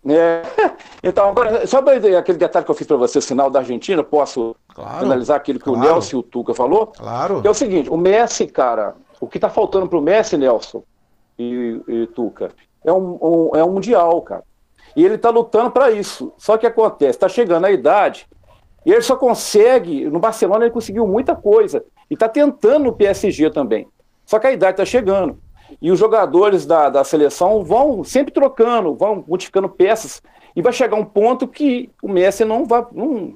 É, 0.07 0.41
então, 1.03 1.29
agora, 1.29 1.67
só 1.67 1.79
aquele 1.79 2.37
detalhe 2.37 2.65
que 2.65 2.71
eu 2.71 2.75
fiz 2.75 2.87
para 2.87 2.97
você, 2.97 3.21
sinal 3.21 3.49
da 3.49 3.59
Argentina, 3.59 4.03
posso 4.03 4.55
claro, 4.73 5.05
analisar 5.05 5.35
aquilo 5.35 5.59
que 5.59 5.65
claro. 5.65 5.79
o 5.79 5.83
Nelson 5.83 6.15
e 6.15 6.19
o 6.19 6.23
Tuca 6.23 6.53
falou? 6.53 6.87
Claro. 6.87 7.41
Que 7.41 7.47
é 7.47 7.51
o 7.51 7.53
seguinte, 7.53 7.89
o 7.89 7.97
Messi, 7.97 8.47
cara, 8.47 8.95
o 9.19 9.27
que 9.27 9.37
tá 9.37 9.49
faltando 9.49 9.87
pro 9.87 10.01
Messi, 10.01 10.37
Nelson 10.37 10.83
e, 11.37 11.81
e 11.87 12.07
Tuca, 12.07 12.51
é 12.83 12.91
um, 12.91 13.17
um, 13.21 13.51
é 13.55 13.63
um 13.63 13.71
Mundial, 13.73 14.21
cara. 14.21 14.43
E 14.95 15.05
ele 15.05 15.17
tá 15.17 15.29
lutando 15.29 15.71
para 15.71 15.91
isso. 15.91 16.33
Só 16.37 16.57
que 16.57 16.65
acontece, 16.65 17.19
tá 17.19 17.29
chegando 17.29 17.65
a 17.65 17.71
idade, 17.71 18.27
e 18.85 18.91
ele 18.91 19.01
só 19.01 19.15
consegue, 19.15 20.05
no 20.05 20.19
Barcelona 20.19 20.65
ele 20.65 20.73
conseguiu 20.73 21.05
muita 21.05 21.35
coisa, 21.35 21.83
e 22.09 22.17
tá 22.17 22.27
tentando 22.27 22.85
no 22.85 22.93
PSG 22.93 23.51
também. 23.51 23.87
Só 24.31 24.39
que 24.39 24.47
a 24.47 24.53
idade 24.53 24.77
tá 24.77 24.85
chegando. 24.85 25.37
E 25.81 25.91
os 25.91 25.99
jogadores 25.99 26.65
da, 26.65 26.87
da 26.87 27.03
seleção 27.03 27.65
vão 27.65 28.01
sempre 28.01 28.31
trocando, 28.31 28.95
vão 28.95 29.25
modificando 29.27 29.67
peças. 29.67 30.23
E 30.55 30.61
vai 30.61 30.71
chegar 30.71 30.95
um 30.95 31.03
ponto 31.03 31.45
que 31.45 31.89
o 32.01 32.07
Messi 32.07 32.45
não 32.45 32.65
vai. 32.65 32.85
Não, 32.93 33.35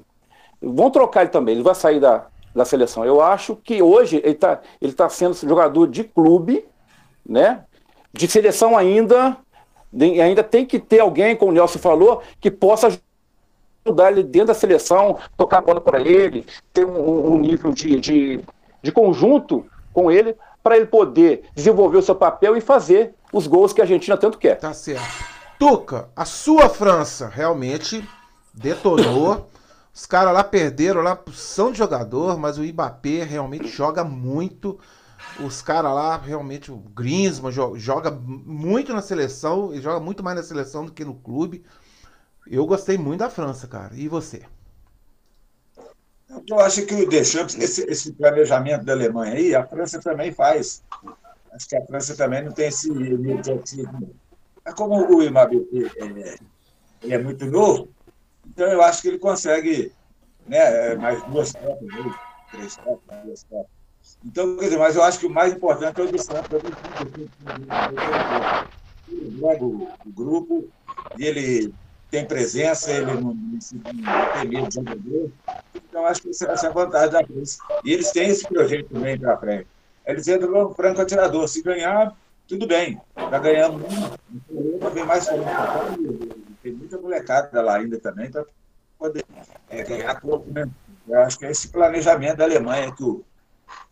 vão 0.62 0.90
trocar 0.90 1.24
ele 1.24 1.32
também, 1.32 1.56
ele 1.56 1.66
vai 1.66 1.76
sair 1.76 2.00
da, 2.00 2.28
da 2.56 2.64
seleção. 2.64 3.04
Eu 3.04 3.20
acho 3.20 3.58
que 3.58 3.82
hoje 3.82 4.22
ele 4.24 4.36
está 4.36 4.62
ele 4.82 4.94
tá 4.94 5.10
sendo 5.10 5.34
jogador 5.34 5.86
de 5.88 6.06
clube, 6.06 6.66
né? 7.28 7.66
De 8.14 8.26
seleção 8.30 8.78
ainda. 8.78 9.36
Ainda 9.94 10.46
tem 10.46 10.66
que 10.66 10.80
ter 10.80 11.02
alguém, 11.02 11.36
como 11.36 11.52
o 11.52 11.54
Nelson 11.54 11.80
falou, 11.80 12.22
que 12.40 12.50
possa 12.50 12.98
ajudar 13.86 14.14
ele 14.14 14.24
dentro 14.24 14.48
da 14.48 14.54
seleção, 14.54 15.18
tocar 15.36 15.58
a 15.58 15.62
bola 15.62 15.82
para 15.82 16.00
ele, 16.00 16.46
ter 16.72 16.86
um, 16.86 17.34
um 17.34 17.38
nível 17.38 17.74
de, 17.74 18.00
de, 18.00 18.40
de 18.82 18.92
conjunto 18.94 19.66
com 19.92 20.10
ele 20.10 20.38
para 20.66 20.78
ele 20.78 20.88
poder 20.88 21.44
desenvolver 21.54 21.98
o 22.00 22.02
seu 22.02 22.16
papel 22.16 22.58
e 22.58 22.60
fazer 22.60 23.14
os 23.32 23.46
gols 23.46 23.72
que 23.72 23.82
a 23.82 23.84
Argentina 23.84 24.18
tanto 24.18 24.40
quer. 24.40 24.56
Tá 24.56 24.74
certo. 24.74 25.24
Tuca, 25.60 26.10
a 26.16 26.26
sua 26.26 26.68
França 26.70 27.28
realmente 27.32 28.04
detonou. 28.52 29.48
Os 29.94 30.08
caras 30.08 30.34
lá 30.34 30.44
perderam 30.44 31.04
lá 31.04 31.20
são 31.32 31.72
de 31.72 31.78
jogador, 31.78 32.40
mas 32.40 32.58
o 32.58 32.64
Mbappé 32.64 33.24
realmente 33.24 33.68
joga 33.68 34.04
muito. 34.04 34.80
Os 35.40 35.62
caras 35.62 35.94
lá, 35.94 36.18
realmente, 36.18 36.72
o 36.72 36.78
Griezmann 36.78 37.54
joga 37.76 38.10
muito 38.10 38.92
na 38.92 39.04
seleção, 39.04 39.72
e 39.72 39.80
joga 39.80 40.00
muito 40.00 40.24
mais 40.24 40.36
na 40.36 40.42
seleção 40.42 40.84
do 40.84 40.92
que 40.92 41.06
no 41.06 41.14
clube. 41.14 41.64
Eu 42.48 42.66
gostei 42.66 42.98
muito 42.98 43.20
da 43.20 43.30
França, 43.30 43.68
cara. 43.68 43.92
E 43.94 44.08
você? 44.08 44.42
Eu 46.48 46.60
acho 46.60 46.86
que 46.86 46.94
o 46.94 47.08
Deschamps, 47.08 47.56
esse, 47.56 47.84
esse 47.90 48.14
planejamento 48.14 48.84
da 48.84 48.94
Alemanha 48.94 49.34
aí, 49.34 49.56
a 49.56 49.66
França 49.66 50.00
também 50.00 50.32
faz. 50.32 50.84
Acho 51.52 51.68
que 51.68 51.76
a 51.76 51.86
França 51.86 52.16
também 52.16 52.44
não 52.44 52.52
tem 52.52 52.68
esse 52.68 52.90
imediatismo. 52.90 54.16
Mas 54.64 54.74
como 54.74 54.96
o 54.96 55.24
Imabe 55.24 55.68
é, 55.74 56.36
ele 57.02 57.14
é 57.14 57.18
muito 57.18 57.46
novo, 57.46 57.90
então 58.48 58.68
eu 58.68 58.82
acho 58.82 59.02
que 59.02 59.10
ele 59.10 59.20
consegue 59.20 59.92
né, 60.48 60.96
mais 60.96 61.24
duas 61.24 61.52
copas, 61.52 61.88
três 62.52 62.76
copas, 62.78 63.24
duas 63.24 63.44
copas. 63.44 63.76
Então, 64.24 64.58
quer 64.58 64.66
dizer, 64.66 64.78
mas 64.78 64.96
eu 64.96 65.04
acho 65.04 65.20
que 65.20 65.26
o 65.26 65.30
mais 65.30 65.54
importante 65.54 66.00
é 66.00 66.04
o 66.04 66.12
Deschamps. 66.12 66.52
Ele 66.52 66.62
o 70.06 70.12
grupo 70.14 70.70
e 71.18 71.26
ele 71.26 71.74
tem 72.10 72.26
presença, 72.26 72.92
ele 72.92 73.06
não, 73.06 73.22
não 73.22 73.60
tem 74.34 74.48
medo 74.48 74.68
de 74.68 74.76
jogador. 74.76 75.32
Então, 75.74 76.06
acho 76.06 76.22
que 76.22 76.30
essa 76.30 76.68
é 76.68 76.70
a 76.70 76.74
vantagem 76.74 77.12
da 77.12 77.24
Cruz. 77.24 77.58
E 77.84 77.92
eles 77.92 78.12
têm 78.12 78.30
esse 78.30 78.48
projeto 78.48 78.90
também 78.90 79.20
para 79.20 79.38
frente. 79.38 79.68
Eles 80.06 80.28
entram 80.28 80.52
no 80.52 80.74
franco 80.74 81.02
atirador. 81.02 81.48
Se 81.48 81.62
ganhar, 81.62 82.16
tudo 82.48 82.68
bem. 82.68 83.02
Está 83.18 83.40
ganhando 83.40 83.80
muito. 83.80 84.90
Vem 84.94 85.06
mais 85.06 85.28
Tem 86.62 86.72
muita 86.74 86.98
molecada 86.98 87.62
lá 87.62 87.78
ainda 87.78 88.00
também 88.00 88.30
para 88.30 88.46
poder 88.98 89.26
é, 89.70 89.84
ganhar 89.84 90.20
corpo, 90.22 90.52
né? 90.52 90.70
Eu 91.08 91.20
acho 91.22 91.38
que 91.38 91.46
é 91.46 91.52
esse 91.52 91.68
planejamento 91.70 92.38
da 92.38 92.46
Alemanha 92.46 92.92
que 92.92 93.04
o, 93.04 93.24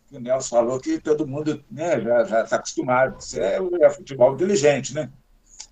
que 0.07 0.17
o 0.17 0.19
Nelson 0.19 0.55
falou, 0.55 0.79
que 0.79 0.99
todo 0.99 1.27
mundo 1.27 1.63
né, 1.69 1.99
já 2.01 2.43
está 2.43 2.55
acostumado. 2.55 3.19
Isso 3.19 3.39
é, 3.39 3.59
é 3.81 3.89
futebol 3.89 4.33
inteligente, 4.33 4.93
né? 4.93 5.09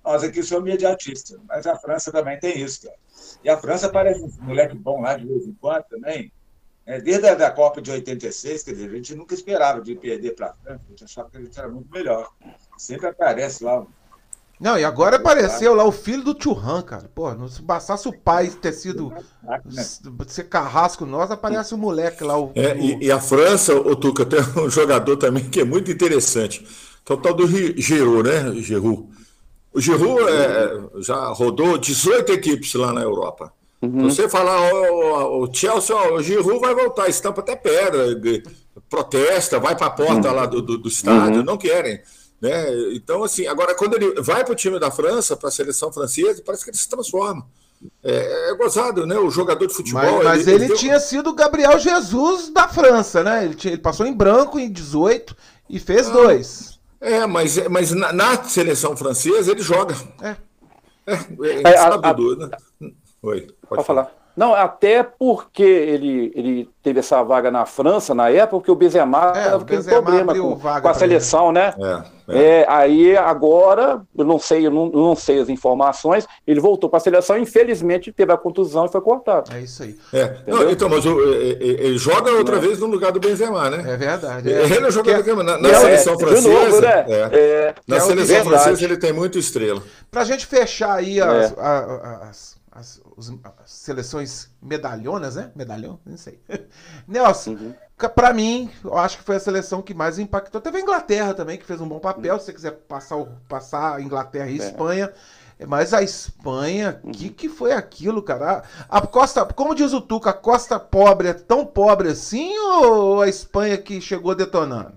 Nós 0.04 0.24
aqui 0.24 0.42
somos 0.42 0.68
imediatistas, 0.68 1.40
mas 1.48 1.68
a 1.68 1.76
França 1.76 2.12
também 2.12 2.40
tem 2.40 2.60
isso, 2.60 2.84
cara. 2.84 2.96
E 3.44 3.50
a 3.50 3.58
França 3.58 3.90
parece 3.90 4.22
um 4.22 4.32
moleque 4.42 4.76
bom 4.76 5.02
lá 5.02 5.16
de 5.16 5.26
vez 5.26 5.46
em 5.46 5.54
quando 5.54 5.84
também. 5.84 6.32
É, 6.86 7.00
desde 7.00 7.28
a 7.28 7.36
da 7.36 7.52
Copa 7.52 7.82
de 7.82 7.92
86, 7.92 8.64
quer 8.64 8.72
dizer, 8.72 8.90
a 8.90 8.96
gente 8.96 9.16
nunca 9.16 9.36
esperava 9.36 9.82
de 9.82 9.96
perder 9.96 10.36
para 10.36 10.48
a 10.48 10.54
França, 10.54 10.82
a 10.86 10.90
gente 10.90 11.04
achava 11.04 11.30
que 11.30 11.38
a 11.38 11.42
gente 11.42 11.58
era 11.58 11.70
muito 11.70 11.92
melhor. 11.92 12.30
Sempre 12.78 13.08
aparece 13.08 13.64
lá. 13.64 13.86
Não, 14.60 14.78
e 14.78 14.84
agora 14.84 15.16
apareceu 15.16 15.74
lá 15.74 15.84
o 15.84 15.92
filho 15.92 16.24
do 16.24 16.38
Churran, 16.40 16.84
cara. 16.84 17.10
Pô, 17.16 17.48
se 17.48 17.62
bastasse 17.64 18.08
o 18.08 18.14
pai 18.14 18.48
ter 18.48 18.72
sido. 18.74 19.12
ser 20.28 20.44
carrasco 20.44 21.04
nós, 21.04 21.32
aparece 21.32 21.74
o 21.74 21.78
moleque 21.80 22.24
lá. 22.24 22.40
O, 22.40 22.52
é, 22.54 22.78
e, 22.78 23.06
e, 23.06 23.12
a 23.12 23.20
França, 23.20 23.76
o 23.76 23.96
Tuca, 23.96 24.24
tem 24.26 24.40
um 24.58 24.70
jogador 24.70 25.18
também 25.18 25.50
que 25.50 25.62
é 25.62 25.64
muito 25.64 25.92
interessante. 25.92 26.66
Que 27.04 27.12
é 27.12 27.16
o 27.16 27.18
tal 27.18 27.34
do 27.34 27.48
Giroud, 27.48 28.30
né? 28.30 28.54
Giroud. 28.62 29.10
O 29.74 29.80
Giroud 29.80 30.22
é, 30.30 31.02
já 31.02 31.28
rodou 31.28 31.78
18 31.78 32.32
equipes 32.34 32.74
lá 32.74 32.92
na 32.92 33.02
Europa. 33.02 33.54
Uhum. 33.82 34.04
Você 34.04 34.30
falar, 34.30 34.72
o, 34.74 35.44
o 35.44 35.54
Chelsea, 35.54 35.96
ó, 35.96 36.14
o 36.14 36.22
Giroud 36.22 36.60
vai 36.60 36.76
voltar, 36.76 37.08
estampa 37.08 37.42
até 37.42 37.56
pedra, 37.56 38.06
protesta, 38.90 39.60
vai 39.60 39.76
para 39.76 39.88
a 39.88 39.92
porta 39.92 40.30
uhum. 40.30 40.36
lá 40.36 40.46
do, 40.46 40.62
do, 40.62 40.78
do 40.78 40.88
estádio, 40.88 41.40
uhum. 41.40 41.46
não 41.46 41.58
querem. 41.58 42.02
Né? 42.42 42.94
Então, 42.94 43.24
assim, 43.24 43.48
agora 43.48 43.76
quando 43.76 43.96
ele 43.96 44.20
vai 44.22 44.44
para 44.44 44.52
o 44.52 44.56
time 44.56 44.80
da 44.80 44.92
França, 44.92 45.38
para 45.38 45.50
a 45.50 45.52
seleção 45.52 45.92
francesa, 45.92 46.42
parece 46.46 46.64
que 46.64 46.72
ele 46.72 46.78
se 46.78 46.90
transforma. 46.90 47.46
É, 48.04 48.52
é 48.52 48.56
gozado, 48.56 49.08
né? 49.08 49.18
O 49.18 49.30
jogador 49.32 49.66
de 49.66 49.74
futebol. 49.74 50.02
Mas, 50.02 50.24
mas 50.24 50.48
ele, 50.48 50.66
ele, 50.66 50.66
ele, 50.66 50.76
tinha 50.76 51.00
sido 51.00 51.32
o 51.32 51.36
Gabriel 51.36 51.80
Jesus 51.80 52.50
da 52.50 52.68
França, 52.68 53.24
né? 53.24 53.46
Ele, 53.46 53.56
tinha, 53.56 53.74
ele 53.74 53.82
passou 53.82 54.06
em 54.06 54.14
branco 54.14 54.60
em 54.60 54.72
18 54.72 55.36
e 55.70 55.80
fez 55.80 56.08
ah, 56.10 56.14
dois. 56.14 56.80
É, 57.02 57.26
mas, 57.26 57.68
mas 57.68 57.92
na, 57.92 58.14
na 58.14 58.44
seleção 58.44 58.96
francesa 58.96 59.52
ele 59.52 59.62
joga. 59.62 59.96
É. 60.22 60.36
É, 61.08 61.14
é, 61.14 61.74
é 61.74 61.78
a, 61.78 61.96
a, 61.96 62.14
né? 62.14 62.58
Oi, 63.24 63.42
pode, 63.42 63.54
pode 63.68 63.84
falar. 63.84 64.06
falar. 64.06 64.21
Não, 64.42 64.56
até 64.56 65.04
porque 65.04 65.62
ele, 65.62 66.32
ele 66.36 66.70
teve 66.82 67.00
essa 67.00 67.22
vaga 67.22 67.52
na 67.52 67.64
França 67.68 68.16
na 68.16 68.32
época, 68.32 68.58
porque 68.58 68.72
o 68.72 68.76
Benzema 68.76 69.34
estava 69.36 69.64
é, 69.72 69.78
com 69.78 69.84
problema 69.84 70.34
com, 70.34 70.60
com, 70.60 70.88
a 70.88 70.94
seleção, 70.96 71.50
ele. 71.50 71.60
né? 71.60 71.74
É, 72.28 72.38
é. 72.40 72.44
é, 72.62 72.66
aí 72.68 73.16
agora, 73.16 74.02
eu 74.18 74.26
não 74.26 74.40
sei, 74.40 74.66
eu 74.66 74.72
não, 74.72 74.86
eu 74.86 75.00
não 75.00 75.16
sei 75.16 75.40
as 75.40 75.48
informações, 75.48 76.28
ele 76.48 76.60
voltou 76.60 76.90
para 76.90 76.98
a 76.98 77.00
seleção, 77.00 77.38
infelizmente 77.38 78.12
teve 78.12 78.34
a 78.34 78.38
contusão 78.38 78.88
e 78.88 78.90
foi 78.90 79.02
cortado. 79.02 79.54
É 79.54 79.62
isso 79.62 79.84
aí. 79.84 79.96
É. 80.12 80.38
Não, 80.48 80.72
então, 80.72 80.90
mas 80.90 81.06
o, 81.06 81.20
ele 81.22 82.00
joga 82.00 82.32
outra 82.32 82.58
vez 82.58 82.80
no 82.80 82.88
lugar 82.88 83.12
do 83.12 83.20
Benzema, 83.20 83.70
né? 83.70 83.94
É 83.94 83.96
verdade. 83.96 84.50
Ele 84.50 84.88
é 84.88 84.92
jogador 84.92 85.44
na, 85.44 85.60
na 85.60 85.74
seleção 85.76 86.18
francesa. 86.18 86.50
Novo, 86.50 86.82
né? 86.82 87.76
na 87.88 88.00
seleção 88.00 88.44
francesa 88.44 88.84
ele 88.84 88.98
tem 88.98 89.14
muito 89.14 89.38
estrela. 89.38 89.84
Para 90.10 90.22
a 90.22 90.26
gente 90.26 90.48
fechar 90.48 90.96
aí 90.96 91.22
as, 91.22 91.56
as 91.60 92.22
as, 92.30 92.61
os, 93.18 93.34
as 93.58 93.72
seleções 93.72 94.50
medalhonas, 94.62 95.36
né? 95.36 95.52
Medalhão? 95.56 96.00
Não 96.06 96.18
sei. 96.18 96.40
Nelson, 97.08 97.52
uhum. 97.52 97.74
para 98.16 98.34
mim, 98.34 98.70
eu 98.84 98.98
acho 98.98 99.18
que 99.18 99.24
foi 99.24 99.36
a 99.36 99.40
seleção 99.40 99.82
que 99.82 99.94
mais 99.94 100.18
impactou. 100.18 100.62
Teve 100.62 100.78
a 100.78 100.82
Inglaterra 100.82 101.34
também, 101.34 101.58
que 101.58 101.66
fez 101.66 101.82
um 101.82 101.88
bom 101.88 102.00
papel. 102.00 102.34
Uhum. 102.34 102.40
Se 102.40 102.46
você 102.46 102.54
quiser 102.54 102.72
passar, 102.72 103.18
o, 103.18 103.28
passar 103.48 103.96
a 103.96 104.02
Inglaterra 104.02 104.50
e 104.50 104.60
é. 104.60 104.66
Espanha. 104.66 105.12
Mas 105.68 105.94
a 105.94 106.02
Espanha, 106.02 107.00
o 107.04 107.08
uhum. 107.08 107.12
que, 107.14 107.30
que 107.30 107.50
foi 107.50 107.74
aquilo, 107.74 108.24
cara? 108.24 108.64
A, 108.90 108.98
a, 108.98 109.06
Costa, 109.06 109.46
como 109.46 109.76
diz 109.76 109.94
o 109.94 110.02
Tuca, 110.02 110.30
a 110.30 110.34
Costa 110.34 110.80
Pobre 110.80 111.28
é 111.28 111.34
tão 111.34 111.66
pobre 111.66 112.10
assim 112.10 112.58
ou 112.58 113.22
a 113.22 113.28
Espanha 113.28 113.78
que 113.78 114.02
chegou 114.02 114.34
detonando? 114.34 114.94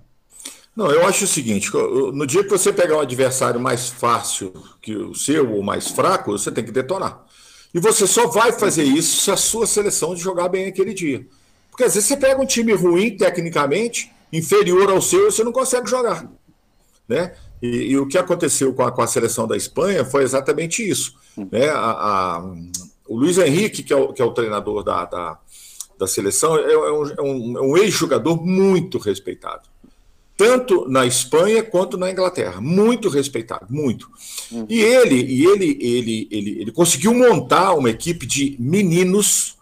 Não, 0.77 0.91
eu 0.91 1.07
acho 1.07 1.25
o 1.25 1.29
seguinte: 1.29 1.71
no 2.13 2.27
dia 2.27 2.43
que 2.43 2.51
você 2.51 2.73
pegar 2.73 2.97
um 2.97 3.01
adversário 3.01 3.61
mais 3.61 3.89
fácil 3.89 4.53
que 4.83 4.97
o 4.97 5.15
seu 5.15 5.53
ou 5.53 5.63
mais 5.63 5.89
fraco, 5.89 6.33
você 6.33 6.51
tem 6.51 6.65
que 6.65 6.73
detonar. 6.73 7.24
E 7.75 7.81
você 7.81 8.07
só 8.07 8.29
vai 8.29 8.53
fazer 8.53 8.85
isso 8.85 9.21
se 9.21 9.31
a 9.33 9.37
sua 9.37 9.67
seleção 9.67 10.17
jogar 10.17 10.49
bem 10.49 10.67
aquele 10.67 10.95
dia. 10.95 11.27
Porque 11.69 11.83
às 11.83 11.95
vezes 11.95 12.09
você 12.09 12.17
pega 12.17 12.41
um 12.41 12.47
time 12.47 12.73
ruim 12.73 13.17
tecnicamente, 13.17 14.13
inferior 14.33 14.89
ao 14.91 15.03
seu, 15.03 15.27
e 15.27 15.33
você 15.33 15.43
não 15.43 15.51
consegue 15.51 15.91
jogar. 15.91 16.31
Né? 17.09 17.35
E, 17.61 17.91
e 17.91 17.99
o 17.99 18.07
que 18.07 18.17
aconteceu 18.17 18.73
com 18.73 18.85
a, 18.85 18.93
com 18.93 19.03
a, 19.03 19.07
seleção 19.09 19.49
da 19.49 19.57
Espanha 19.57 20.05
foi 20.05 20.23
exatamente 20.23 20.89
isso. 20.89 21.17
Né? 21.51 21.69
A, 21.69 21.91
a, 21.91 22.55
o 23.09 23.17
Luiz 23.17 23.39
Henrique, 23.39 23.83
que 23.83 23.93
é 23.93 23.97
o, 23.97 24.13
que 24.13 24.23
é 24.23 24.25
o 24.25 24.33
treinador 24.33 24.85
da, 24.85 25.05
da, 25.05 25.39
da 25.99 26.07
seleção, 26.07 26.57
é, 26.57 26.73
é 26.73 26.79
um, 26.79 27.07
é 27.07 27.23
um, 27.23 27.59
é 27.59 27.61
um 27.61 27.77
ex-jogador 27.77 28.41
muito 28.41 28.99
respeitado. 28.99 29.69
Tanto 30.37 30.89
na 30.89 31.07
Espanha 31.07 31.63
quanto 31.63 31.97
na 31.97 32.11
Inglaterra. 32.11 32.61
Muito 32.61 33.09
respeitado, 33.09 33.67
muito. 33.71 34.09
Uhum. 34.51 34.67
E 34.69 34.81
ele, 34.81 35.23
e 35.23 35.47
ele, 35.47 35.79
ele, 35.81 36.29
ele, 36.31 36.61
ele 36.61 36.73
conseguiu 36.73 37.15
montar 37.15 37.75
uma 37.75 37.91
equipe 37.91 38.27
de 38.27 38.57
meninos, 38.59 39.57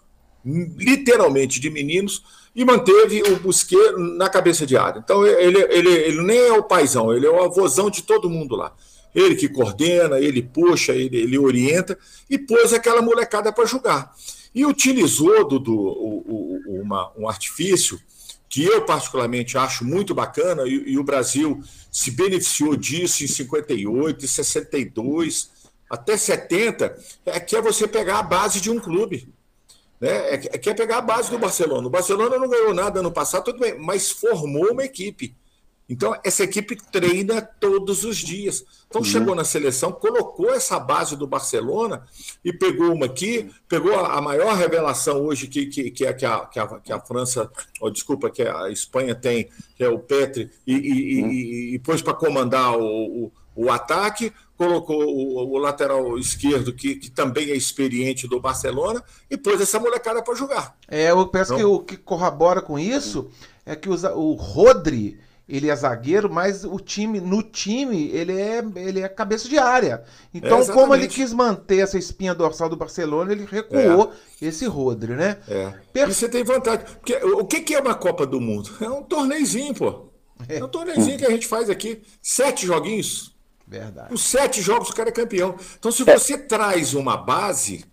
literalmente 0.45 1.61
de 1.61 1.69
meninos, 1.69 2.23
e 2.55 2.65
manteve 2.65 3.23
o 3.23 3.37
Busquet 3.37 3.93
na 4.17 4.29
cabeça 4.29 4.67
de 4.67 4.77
área. 4.77 4.99
Então 4.99 5.27
ele, 5.27 5.61
ele, 5.71 5.91
ele 5.91 6.23
nem 6.23 6.39
é 6.39 6.53
o 6.53 6.63
paizão, 6.63 7.13
ele 7.13 7.27
é 7.27 7.31
o 7.31 7.43
avôzão 7.43 7.91
de 7.91 8.03
todo 8.03 8.31
mundo 8.31 8.57
lá. 8.57 8.75
Ele 9.15 9.35
que 9.35 9.49
coordena, 9.49 10.19
ele 10.19 10.43
puxa, 10.43 10.93
ele, 10.93 11.17
ele 11.19 11.39
orienta 11.39 11.99
e 12.31 12.39
pôs 12.39 12.73
aquela 12.73 13.03
molecada 13.03 13.53
para 13.53 13.67
jogar. 13.67 14.15
E 14.55 14.65
utilizou, 14.65 15.47
Dudu, 15.47 15.75
o, 15.75 16.61
o, 16.67 16.83
uma, 16.83 17.11
um 17.17 17.29
artifício 17.29 17.99
que 18.53 18.63
eu 18.63 18.85
particularmente 18.85 19.57
acho 19.57 19.83
muito 19.83 20.15
bacana, 20.15 20.65
e, 20.69 20.91
e, 20.91 20.99
o 20.99 21.03
Brasil 21.03 21.65
se 21.91 22.11
beneficiou 22.11 22.77
disso 22.77 23.25
em 23.25 23.27
58, 23.27 24.29
62, 24.29 25.51
até 25.89 26.19
70, 26.19 26.95
é 27.25 27.41
que 27.41 27.57
é 27.57 27.63
você 27.63 27.89
pegar 27.89 28.19
a 28.19 28.23
base 28.23 28.61
de 28.61 28.71
um 28.71 28.79
clube. 28.79 29.27
Né? 29.99 30.11
É, 30.11 30.35
é 30.35 30.59
que 30.59 30.69
é 30.69 30.75
pegar 30.75 30.99
a 30.99 31.01
base 31.01 31.31
do 31.31 31.39
Barcelona. 31.39 31.87
O 31.87 31.91
Barcelona 31.91 32.39
não 32.39 32.47
ganhou 32.47 32.75
nada 32.75 33.01
ano 33.01 33.11
passado, 33.11 33.45
tudo 33.45 33.59
bem, 33.59 33.79
mas 33.79 34.11
formou 34.11 34.71
uma 34.71 34.85
equipe. 34.85 35.35
Então, 35.93 36.19
essa 36.25 36.43
equipe 36.43 36.75
treina 36.91 37.43
todos 37.43 38.03
os 38.03 38.17
dias. 38.17 38.65
Então, 38.89 39.03
uhum. 39.03 39.07
chegou 39.07 39.35
na 39.35 39.45
seleção, 39.45 39.93
colocou 39.93 40.49
essa 40.49 40.81
base 40.81 41.15
do 41.17 41.27
Barcelona 41.27 42.07
e 42.43 42.51
pegou 42.51 42.95
uma 42.95 43.05
aqui, 43.05 43.51
pegou 43.69 43.95
a 44.03 44.19
maior 44.23 44.57
revelação 44.57 45.21
hoje 45.21 45.47
que, 45.49 45.67
que, 45.67 45.91
que, 45.91 46.07
é, 46.07 46.15
que, 46.15 46.25
a, 46.25 46.47
que, 46.47 46.59
a, 46.59 46.67
que 46.81 46.93
a 46.95 46.99
França, 46.99 47.51
oh, 47.79 47.91
desculpa, 47.91 48.31
que 48.31 48.41
a 48.41 48.71
Espanha 48.71 49.15
tem, 49.15 49.51
que 49.77 49.85
é 49.85 49.89
o 49.91 49.99
Petri, 49.99 50.51
e, 50.67 50.73
e, 50.73 51.23
uhum. 51.23 51.31
e, 51.31 51.75
e 51.75 51.79
pôs 51.81 52.01
para 52.01 52.15
comandar 52.15 52.75
o, 52.75 53.27
o, 53.27 53.33
o, 53.55 53.71
ataque, 53.71 54.33
colocou 54.57 55.05
o, 55.05 55.53
o 55.53 55.59
lateral 55.59 56.19
esquerdo, 56.19 56.73
que, 56.73 56.95
que, 56.95 57.11
também 57.11 57.51
é 57.51 57.55
experiente 57.55 58.27
do 58.27 58.41
Barcelona, 58.41 59.05
e 59.31 59.37
pôs 59.37 59.61
essa 59.61 59.79
molecada 59.79 60.23
para 60.23 60.35
jogar. 60.35 60.75
É, 60.89 61.11
eu 61.11 61.29
penso 61.29 61.53
então, 61.53 61.59
que 61.59 61.65
o 61.65 61.81
que 61.81 61.97
corrobora 61.99 62.63
com 62.63 62.79
isso 62.79 63.31
é 63.67 63.77
que 63.77 63.91
o 63.91 64.33
Rodri 64.33 65.21
ele 65.53 65.69
é 65.69 65.77
zagueiro, 65.77 66.33
mas 66.33 66.65
o 66.65 66.79
time, 66.79 67.21
no 67.21 67.43
time, 67.43 68.09
ele 68.09 68.41
é, 68.41 68.65
ele 68.75 69.01
é 69.03 69.09
cabeça 69.09 69.47
de 69.47 69.59
área. 69.59 70.03
Então, 70.33 70.59
é, 70.59 70.67
como 70.73 70.95
ele 70.95 71.07
quis 71.07 71.31
manter 71.31 71.81
essa 71.81 71.99
espinha 71.99 72.35
dorsal 72.35 72.71
do 72.71 72.77
Barcelona, 72.77 73.33
ele 73.33 73.45
recuou 73.45 74.15
é. 74.41 74.47
esse 74.47 74.65
Rodri, 74.65 75.13
né? 75.13 75.37
É. 75.47 75.75
Per... 75.93 76.09
E 76.09 76.15
você 76.15 76.27
tem 76.27 76.43
vantagem. 76.43 76.87
Porque 76.87 77.17
o 77.17 77.45
que 77.45 77.75
é 77.75 77.79
uma 77.79 77.95
Copa 77.95 78.25
do 78.25 78.41
Mundo? 78.41 78.71
É 78.81 78.89
um 78.89 79.03
torneizinho, 79.03 79.75
pô. 79.75 80.09
É, 80.49 80.57
é 80.57 80.65
um 80.65 80.69
torneizinho 80.69 81.19
que 81.19 81.27
a 81.27 81.31
gente 81.31 81.47
faz 81.47 81.69
aqui. 81.69 82.01
Sete 82.23 82.65
joguinhos. 82.65 83.37
Verdade. 83.69 84.13
Os 84.13 84.23
sete 84.23 84.63
jogos 84.63 84.89
o 84.89 84.95
cara 84.95 85.11
é 85.11 85.13
campeão. 85.13 85.55
Então, 85.79 85.93
se 85.93 86.03
você 86.03 86.39
traz 86.39 86.95
uma 86.95 87.19
base, 87.19 87.85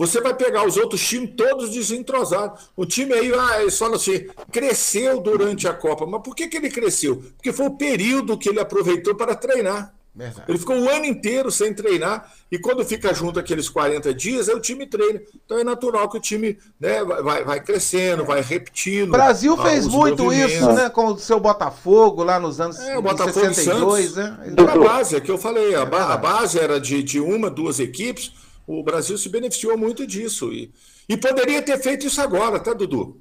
você 0.00 0.18
vai 0.18 0.32
pegar 0.32 0.66
os 0.66 0.78
outros 0.78 1.06
times 1.06 1.34
todos 1.36 1.68
desentrosados. 1.68 2.70
O 2.74 2.86
time 2.86 3.12
aí, 3.12 3.30
ah, 3.34 3.60
eles 3.60 3.78
falam 3.78 3.96
assim, 3.96 4.28
cresceu 4.50 5.20
durante 5.20 5.68
a 5.68 5.74
Copa. 5.74 6.06
Mas 6.06 6.22
por 6.22 6.34
que, 6.34 6.48
que 6.48 6.56
ele 6.56 6.70
cresceu? 6.70 7.22
Porque 7.36 7.52
foi 7.52 7.66
o 7.66 7.76
período 7.76 8.38
que 8.38 8.48
ele 8.48 8.60
aproveitou 8.60 9.14
para 9.14 9.34
treinar. 9.34 9.94
Verdade. 10.14 10.44
Ele 10.48 10.58
ficou 10.58 10.78
o 10.80 10.88
ano 10.88 11.04
inteiro 11.04 11.50
sem 11.50 11.74
treinar 11.74 12.32
e 12.50 12.58
quando 12.58 12.82
fica 12.82 13.12
junto 13.12 13.38
aqueles 13.38 13.68
40 13.68 14.14
dias, 14.14 14.48
aí 14.48 14.54
o 14.54 14.60
time 14.60 14.86
treina. 14.86 15.20
Então 15.44 15.58
é 15.58 15.64
natural 15.64 16.08
que 16.08 16.16
o 16.16 16.20
time 16.20 16.56
né, 16.80 17.04
vai, 17.04 17.44
vai 17.44 17.60
crescendo, 17.60 18.24
vai 18.24 18.40
repetindo. 18.40 19.10
O 19.10 19.12
Brasil 19.12 19.54
ah, 19.58 19.66
fez 19.66 19.86
muito 19.86 20.32
isso, 20.32 20.72
né? 20.72 20.88
Com 20.88 21.08
o 21.08 21.18
seu 21.18 21.38
Botafogo 21.38 22.24
lá 22.24 22.40
nos 22.40 22.58
anos 22.58 22.78
é, 22.78 22.96
o 22.96 23.02
Botafogo 23.02 23.38
62, 23.38 24.16
né? 24.16 24.38
A 24.56 24.78
base, 24.78 25.14
é 25.14 25.20
que 25.20 25.30
eu 25.30 25.36
falei, 25.36 25.74
a, 25.74 25.82
a 25.82 26.16
base 26.16 26.58
era 26.58 26.80
de, 26.80 27.02
de 27.02 27.20
uma, 27.20 27.50
duas 27.50 27.78
equipes 27.78 28.32
o 28.78 28.82
Brasil 28.82 29.16
se 29.18 29.28
beneficiou 29.28 29.76
muito 29.76 30.06
disso. 30.06 30.52
E, 30.52 30.72
e 31.08 31.16
poderia 31.16 31.62
ter 31.62 31.78
feito 31.78 32.06
isso 32.06 32.20
agora, 32.20 32.60
tá, 32.60 32.72
Dudu? 32.72 33.20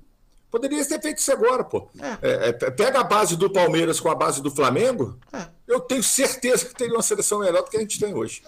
Poderia 0.51 0.83
ter 0.85 1.01
feito 1.01 1.19
isso 1.19 1.31
agora, 1.31 1.63
pô. 1.63 1.87
É. 2.21 2.27
É, 2.27 2.49
é 2.49 2.51
pega 2.53 2.99
a 2.99 3.03
base 3.03 3.35
do 3.35 3.49
Palmeiras 3.49 3.99
com 3.99 4.09
a 4.09 4.15
base 4.15 4.41
do 4.41 4.49
Flamengo, 4.49 5.17
é. 5.31 5.45
eu 5.67 5.79
tenho 5.79 6.01
certeza 6.01 6.65
que 6.65 6.75
teria 6.75 6.95
uma 6.95 7.03
seleção 7.03 7.39
melhor 7.39 7.63
do 7.63 7.69
que 7.69 7.77
a 7.77 7.79
gente 7.79 7.99
tem 7.99 8.13
hoje. 8.13 8.41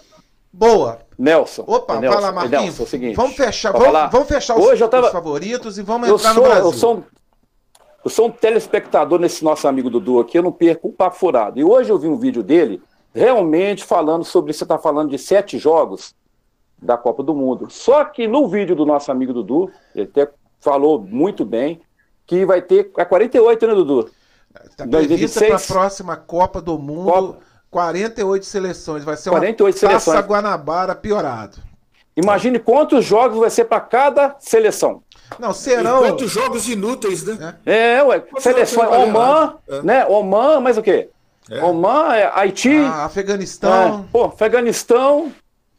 Boa. 0.52 0.98
Nelson. 1.16 1.64
Opa, 1.66 1.98
Nelson, 1.98 2.20
fala, 2.20 2.32
Marquinhos. 2.32 2.64
Nelson, 2.64 2.82
é 2.82 2.86
o 2.86 2.88
seguinte, 2.88 3.14
vamos 3.14 3.36
fechar, 3.36 3.72
vamos, 3.72 4.12
vamos, 4.12 4.28
fechar 4.28 4.58
os, 4.58 4.66
hoje 4.66 4.84
eu 4.84 4.88
tava... 4.88 5.06
os 5.06 5.12
favoritos 5.12 5.78
e 5.78 5.82
vamos 5.82 6.08
entrar 6.08 6.34
sou, 6.34 6.42
no 6.42 6.48
Brasil. 6.48 6.70
Eu 6.70 6.72
sou, 6.72 7.04
eu 8.04 8.10
sou 8.10 8.26
um 8.26 8.30
telespectador 8.30 9.18
nesse 9.18 9.42
nosso 9.42 9.66
amigo 9.66 9.88
Dudu 9.88 10.20
aqui, 10.20 10.36
eu 10.36 10.42
não 10.42 10.52
perco 10.52 10.88
um 10.88 10.92
papo 10.92 11.16
furado. 11.16 11.58
E 11.58 11.64
hoje 11.64 11.90
eu 11.90 11.98
vi 11.98 12.08
um 12.08 12.18
vídeo 12.18 12.42
dele 12.42 12.82
realmente 13.14 13.84
falando 13.84 14.24
sobre, 14.24 14.52
você 14.52 14.64
está 14.64 14.76
falando 14.76 15.10
de 15.10 15.18
sete 15.18 15.58
jogos, 15.58 16.14
da 16.82 16.96
Copa 16.96 17.22
do 17.22 17.34
Mundo. 17.34 17.68
Só 17.70 18.04
que 18.04 18.26
no 18.26 18.48
vídeo 18.48 18.74
do 18.74 18.84
nosso 18.84 19.10
amigo 19.10 19.32
Dudu, 19.32 19.70
ele 19.94 20.10
até 20.12 20.30
falou 20.60 21.00
muito 21.00 21.44
bem, 21.44 21.80
que 22.26 22.44
vai 22.44 22.60
ter 22.60 22.90
a 22.96 23.04
48, 23.04 23.66
né, 23.66 23.74
Dudu? 23.74 24.10
Está 24.64 24.86
prevista 24.86 25.46
para 25.46 25.56
a 25.56 25.60
próxima 25.60 26.16
Copa 26.16 26.60
do 26.60 26.78
Mundo, 26.78 27.10
Copa... 27.10 27.38
48 27.70 28.44
seleções. 28.44 29.04
Vai 29.04 29.16
ser 29.16 29.30
48 29.30 29.82
uma 29.82 29.92
Taça 29.92 30.20
Guanabara 30.20 30.94
piorado. 30.94 31.58
Imagine 32.14 32.58
quantos 32.58 33.04
jogos 33.04 33.38
vai 33.38 33.48
ser 33.48 33.64
para 33.64 33.80
cada 33.80 34.36
seleção. 34.38 35.02
Não, 35.38 35.54
serão. 35.54 36.04
E 36.04 36.08
quantos 36.08 36.30
jogos 36.30 36.68
inúteis, 36.68 37.24
né? 37.24 37.56
É, 37.64 38.02
ué. 38.02 38.22
Seleções. 38.38 38.88
Oman, 38.90 39.54
é. 39.66 39.82
né? 39.82 40.06
Oman, 40.06 40.60
mas 40.60 40.76
o 40.76 40.82
quê? 40.82 41.08
É. 41.50 41.64
Oman, 41.64 42.14
é, 42.14 42.30
Haiti. 42.34 42.76
Ah, 42.76 43.06
Afeganistão. 43.06 44.04
É. 44.06 44.12
Pô, 44.12 44.24
Afeganistão. 44.24 45.32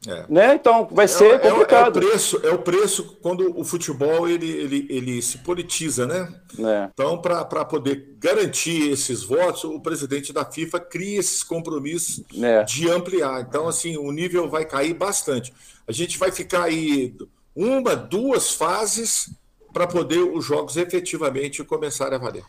É. 0.07 0.25
Né? 0.27 0.55
Então 0.55 0.87
vai 0.91 1.07
ser 1.07 1.35
é, 1.35 1.39
complicado. 1.39 1.99
É, 1.99 2.03
é, 2.03 2.05
o 2.05 2.09
preço, 2.09 2.41
é 2.43 2.49
o 2.51 2.59
preço 2.59 3.17
quando 3.21 3.57
o 3.57 3.63
futebol 3.63 4.27
ele, 4.27 4.49
ele, 4.49 4.87
ele 4.89 5.21
se 5.21 5.37
politiza, 5.39 6.05
né? 6.05 6.33
É. 6.59 6.89
Então, 6.93 7.19
para 7.19 7.65
poder 7.65 8.15
garantir 8.17 8.91
esses 8.91 9.23
votos, 9.23 9.63
o 9.63 9.79
presidente 9.79 10.33
da 10.33 10.45
FIFA 10.45 10.79
cria 10.79 11.19
esses 11.19 11.41
compromissos 11.41 12.23
é. 12.41 12.63
de 12.63 12.89
ampliar. 12.89 13.41
Então, 13.41 13.67
assim, 13.67 13.97
o 13.97 14.11
nível 14.11 14.49
vai 14.49 14.65
cair 14.65 14.93
bastante. 14.93 15.53
A 15.87 15.91
gente 15.91 16.17
vai 16.17 16.31
ficar 16.31 16.63
aí 16.63 17.15
uma, 17.55 17.95
duas 17.95 18.51
fases 18.51 19.31
para 19.71 19.87
poder 19.87 20.19
os 20.19 20.45
jogos 20.45 20.77
efetivamente 20.77 21.63
começarem 21.63 22.15
a 22.15 22.19
valer. 22.21 22.43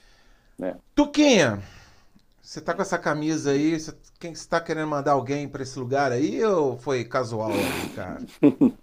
É. 0.61 0.75
Tuquinha, 0.95 1.62
você 2.45 2.61
tá 2.61 2.75
com 2.75 2.83
essa 2.83 2.99
camisa 2.99 3.53
aí, 3.53 3.81
você, 3.81 3.95
quem 4.21 4.33
está 4.33 4.61
querendo 4.61 4.87
mandar 4.87 5.13
alguém 5.13 5.49
para 5.49 5.63
esse 5.63 5.79
lugar 5.79 6.13
aí 6.13 6.45
ou 6.45 6.77
foi 6.77 7.03
casual, 7.03 7.51
cara? 7.97 8.21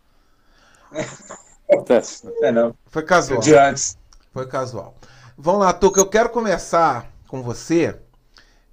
É, 2.41 2.51
não. 2.51 2.75
Foi 2.87 3.01
casual. 3.01 3.39
De 3.39 3.55
antes. 3.55 3.97
Foi 4.33 4.45
casual. 4.45 4.93
Vamos 5.37 5.61
lá, 5.61 5.71
Tuca, 5.71 6.01
eu 6.01 6.05
quero 6.05 6.27
começar 6.29 7.09
com 7.29 7.41
você. 7.41 7.97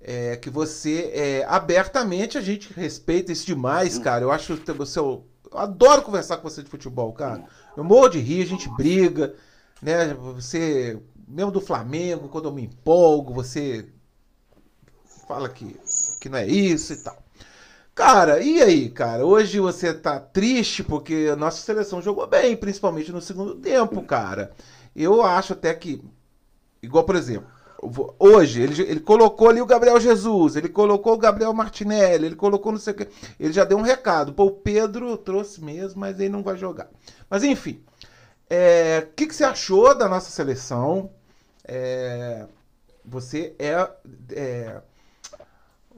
É, 0.01 0.35
que 0.37 0.51
você 0.51 1.12
é, 1.14 1.44
abertamente 1.48 2.37
a 2.37 2.40
gente 2.40 2.72
respeita 2.72 3.31
isso 3.31 3.46
demais, 3.46 4.01
cara. 4.01 4.24
Eu 4.24 4.33
acho 4.33 4.57
que 4.57 4.72
você. 4.72 4.98
Eu 4.98 5.24
adoro 5.53 6.03
conversar 6.03 6.38
com 6.38 6.48
você 6.51 6.61
de 6.61 6.68
futebol, 6.68 7.12
cara. 7.12 7.44
Eu 7.77 7.85
morro 7.85 8.09
de 8.09 8.18
rir, 8.18 8.42
a 8.42 8.46
gente 8.46 8.68
briga, 8.70 9.33
né? 9.81 10.12
Você, 10.14 11.01
mesmo 11.29 11.53
do 11.53 11.61
Flamengo, 11.61 12.29
quando 12.29 12.48
eu 12.48 12.53
me 12.53 12.64
empolgo, 12.64 13.33
você 13.33 13.88
fala 15.28 15.48
que, 15.50 15.76
que 16.18 16.28
não 16.30 16.38
é 16.38 16.46
isso 16.46 16.94
e 16.94 16.96
tal. 16.96 17.16
Cara, 17.94 18.40
e 18.40 18.62
aí, 18.62 18.88
cara? 18.88 19.26
Hoje 19.26 19.60
você 19.60 19.92
tá 19.92 20.18
triste 20.18 20.82
porque 20.82 21.28
a 21.30 21.36
nossa 21.36 21.60
seleção 21.60 22.00
jogou 22.00 22.26
bem, 22.26 22.56
principalmente 22.56 23.12
no 23.12 23.20
segundo 23.20 23.56
tempo, 23.56 24.02
cara. 24.02 24.52
Eu 24.96 25.22
acho 25.22 25.52
até 25.52 25.74
que, 25.74 26.02
igual 26.82 27.04
por 27.04 27.16
exemplo, 27.16 27.48
hoje 28.18 28.62
ele, 28.62 28.82
ele 28.82 29.00
colocou 29.00 29.48
ali 29.48 29.60
o 29.60 29.66
Gabriel 29.66 30.00
Jesus, 30.00 30.56
ele 30.56 30.68
colocou 30.68 31.14
o 31.14 31.18
Gabriel 31.18 31.52
Martinelli, 31.52 32.26
ele 32.26 32.36
colocou 32.36 32.72
não 32.72 32.78
sei 32.78 32.94
o 32.94 32.96
que. 32.96 33.08
Ele 33.38 33.52
já 33.52 33.64
deu 33.64 33.76
um 33.76 33.82
recado. 33.82 34.32
Pô, 34.32 34.46
o 34.46 34.52
Pedro 34.52 35.16
trouxe 35.18 35.62
mesmo, 35.62 36.00
mas 36.00 36.18
ele 36.18 36.30
não 36.30 36.42
vai 36.42 36.56
jogar. 36.56 36.88
Mas 37.28 37.44
enfim, 37.44 37.82
o 37.82 38.04
é, 38.48 39.06
que, 39.14 39.26
que 39.26 39.34
você 39.34 39.44
achou 39.44 39.94
da 39.96 40.08
nossa 40.08 40.30
seleção? 40.30 41.10
É, 41.64 42.46
você 43.04 43.54
é, 43.58 43.90
é 44.30 44.80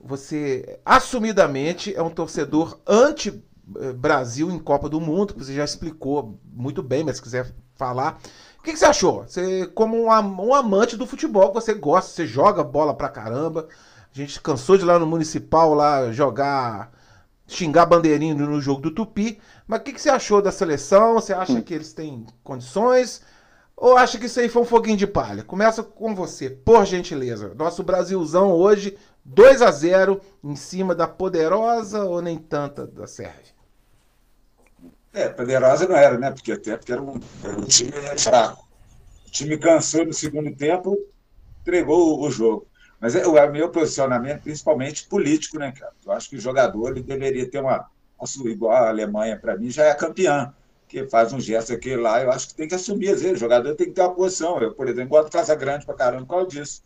você 0.02 0.80
assumidamente 0.84 1.94
é 1.94 2.02
um 2.02 2.10
torcedor 2.10 2.78
anti-Brasil 2.86 4.50
em 4.50 4.58
Copa 4.58 4.88
do 4.88 5.00
Mundo, 5.00 5.34
você 5.36 5.54
já 5.54 5.64
explicou 5.64 6.38
muito 6.52 6.82
bem, 6.82 7.04
mas 7.04 7.16
se 7.16 7.22
quiser 7.22 7.52
falar. 7.74 8.18
O 8.58 8.62
que, 8.62 8.72
que 8.72 8.78
você 8.78 8.84
achou? 8.84 9.22
Você, 9.22 9.66
como 9.68 9.96
um, 9.96 10.08
um, 10.08 10.54
amante 10.54 10.96
do 10.96 11.06
futebol, 11.06 11.52
você 11.52 11.72
gosta, 11.72 12.10
você 12.10 12.26
joga 12.26 12.62
bola 12.62 12.94
pra 12.94 13.08
caramba. 13.08 13.68
A 14.14 14.16
gente 14.16 14.40
cansou 14.40 14.76
de 14.76 14.82
ir 14.82 14.86
lá 14.86 14.98
no 14.98 15.06
Municipal 15.06 15.72
lá 15.72 16.12
jogar, 16.12 16.92
xingar 17.46 17.86
bandeirinho 17.86 18.36
no 18.36 18.60
jogo 18.60 18.82
do 18.82 18.90
Tupi. 18.90 19.40
Mas 19.66 19.80
o 19.80 19.82
que, 19.82 19.92
que 19.94 20.00
você 20.00 20.10
achou 20.10 20.42
da 20.42 20.52
seleção? 20.52 21.14
Você 21.14 21.32
acha 21.32 21.52
hum. 21.52 21.62
que 21.62 21.72
eles 21.72 21.94
têm 21.94 22.26
condições? 22.44 23.22
Ou 23.74 23.96
acha 23.96 24.18
que 24.18 24.26
isso 24.26 24.38
aí 24.38 24.48
foi 24.50 24.60
um 24.60 24.66
foguinho 24.66 24.96
de 24.98 25.06
palha? 25.06 25.42
Começa 25.42 25.82
com 25.82 26.14
você, 26.14 26.50
por 26.50 26.84
gentileza. 26.84 27.54
Nosso 27.54 27.82
Brasilzão 27.82 28.52
hoje, 28.52 28.98
2 29.24 29.62
a 29.62 29.70
0 29.70 30.20
em 30.42 30.56
cima 30.56 30.94
da 30.94 31.06
poderosa 31.06 32.04
ou 32.04 32.22
nem 32.22 32.38
tanta 32.38 32.86
da 32.86 33.06
Sérvia? 33.06 33.54
É, 35.12 35.28
poderosa 35.28 35.88
não 35.88 35.96
era, 35.96 36.16
né? 36.18 36.30
Porque 36.30 36.52
até 36.52 36.76
porque 36.76 36.92
era 36.92 37.02
um, 37.02 37.20
era 37.42 37.58
um 37.58 37.64
time 37.64 37.92
fraco. 38.16 38.68
O 39.26 39.30
time 39.30 39.58
cansou 39.58 40.04
no 40.04 40.12
segundo 40.12 40.54
tempo, 40.54 40.96
entregou 41.60 42.20
o 42.20 42.30
jogo. 42.30 42.66
Mas 43.00 43.16
é 43.16 43.26
o 43.26 43.50
meu 43.50 43.70
posicionamento, 43.70 44.42
principalmente 44.42 45.08
político, 45.08 45.58
né, 45.58 45.72
cara? 45.72 45.92
Eu 46.04 46.12
acho 46.12 46.28
que 46.28 46.36
o 46.36 46.40
jogador 46.40 46.90
ele 46.90 47.02
deveria 47.02 47.48
ter 47.50 47.60
uma. 47.60 47.88
Igual 48.44 48.72
a 48.72 48.88
Alemanha, 48.90 49.38
para 49.38 49.56
mim, 49.56 49.70
já 49.70 49.84
é 49.86 49.94
campeã. 49.94 50.54
Que 50.86 51.06
faz 51.08 51.32
um 51.32 51.40
gesto 51.40 51.72
aqui 51.72 51.96
lá, 51.96 52.20
eu 52.20 52.30
acho 52.30 52.48
que 52.48 52.54
tem 52.54 52.68
que 52.68 52.74
assumir. 52.74 53.10
Às 53.10 53.22
vezes, 53.22 53.36
o 53.36 53.40
jogador 53.40 53.74
tem 53.74 53.86
que 53.86 53.92
ter 53.92 54.02
uma 54.02 54.14
posição. 54.14 54.60
Eu, 54.60 54.74
por 54.74 54.88
exemplo, 54.88 55.10
gosto 55.10 55.26
de 55.26 55.32
Casa 55.32 55.54
Grande 55.54 55.86
para 55.86 55.94
caramba 55.94 56.26
causa 56.26 56.48
disso. 56.48 56.82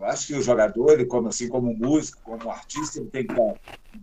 Eu 0.00 0.06
acho 0.06 0.28
que 0.28 0.34
o 0.34 0.42
jogador, 0.42 0.92
ele, 0.92 1.04
como, 1.04 1.28
assim 1.28 1.46
como 1.46 1.76
músico, 1.76 2.22
como 2.22 2.50
artista, 2.50 2.98
ele 2.98 3.10
tem 3.10 3.26
que 3.26 3.38
um 3.38 3.54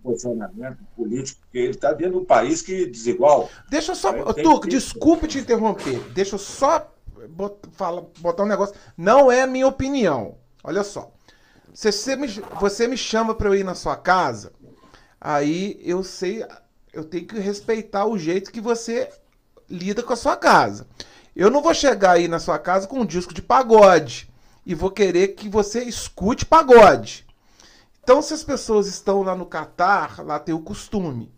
posicionamento 0.03 0.77
político, 0.95 1.41
porque 1.41 1.57
ele 1.57 1.71
está 1.71 1.91
dentro 1.91 2.13
de 2.13 2.19
um 2.19 2.25
país 2.25 2.61
que 2.61 2.83
é 2.83 2.85
desigual. 2.85 3.49
Deixa 3.67 3.93
eu 3.93 3.95
só. 3.95 4.13
Tuco, 4.33 4.61
que... 4.61 4.69
desculpe 4.69 5.27
te 5.27 5.39
interromper. 5.39 5.99
Deixa 6.13 6.35
eu 6.35 6.39
só 6.39 6.93
botar, 7.29 7.93
botar 8.19 8.43
um 8.43 8.47
negócio. 8.47 8.75
Não 8.95 9.31
é 9.31 9.41
a 9.41 9.47
minha 9.47 9.67
opinião. 9.67 10.37
Olha 10.63 10.83
só. 10.83 11.11
Se 11.73 11.91
você 11.91 12.15
me, 12.15 12.27
você 12.59 12.87
me 12.87 12.97
chama 12.97 13.33
para 13.33 13.49
eu 13.49 13.55
ir 13.55 13.63
na 13.63 13.73
sua 13.73 13.95
casa, 13.95 14.53
aí 15.19 15.79
eu 15.83 16.03
sei, 16.03 16.45
eu 16.93 17.05
tenho 17.05 17.25
que 17.25 17.39
respeitar 17.39 18.05
o 18.05 18.19
jeito 18.19 18.51
que 18.51 18.61
você 18.61 19.09
lida 19.67 20.03
com 20.03 20.13
a 20.13 20.17
sua 20.17 20.37
casa. 20.37 20.85
Eu 21.35 21.49
não 21.49 21.61
vou 21.61 21.73
chegar 21.73 22.11
aí 22.11 22.27
na 22.27 22.37
sua 22.37 22.59
casa 22.59 22.87
com 22.87 22.99
um 22.99 23.05
disco 23.05 23.33
de 23.33 23.41
pagode 23.41 24.29
e 24.67 24.75
vou 24.75 24.91
querer 24.91 25.29
que 25.29 25.49
você 25.49 25.83
escute 25.83 26.45
pagode. 26.45 27.25
Então, 28.03 28.21
se 28.21 28.35
as 28.35 28.43
pessoas 28.43 28.85
estão 28.85 29.23
lá 29.23 29.35
no 29.35 29.47
Catar, 29.47 30.23
lá 30.23 30.37
tem 30.37 30.53
o 30.53 30.61
costume. 30.61 31.31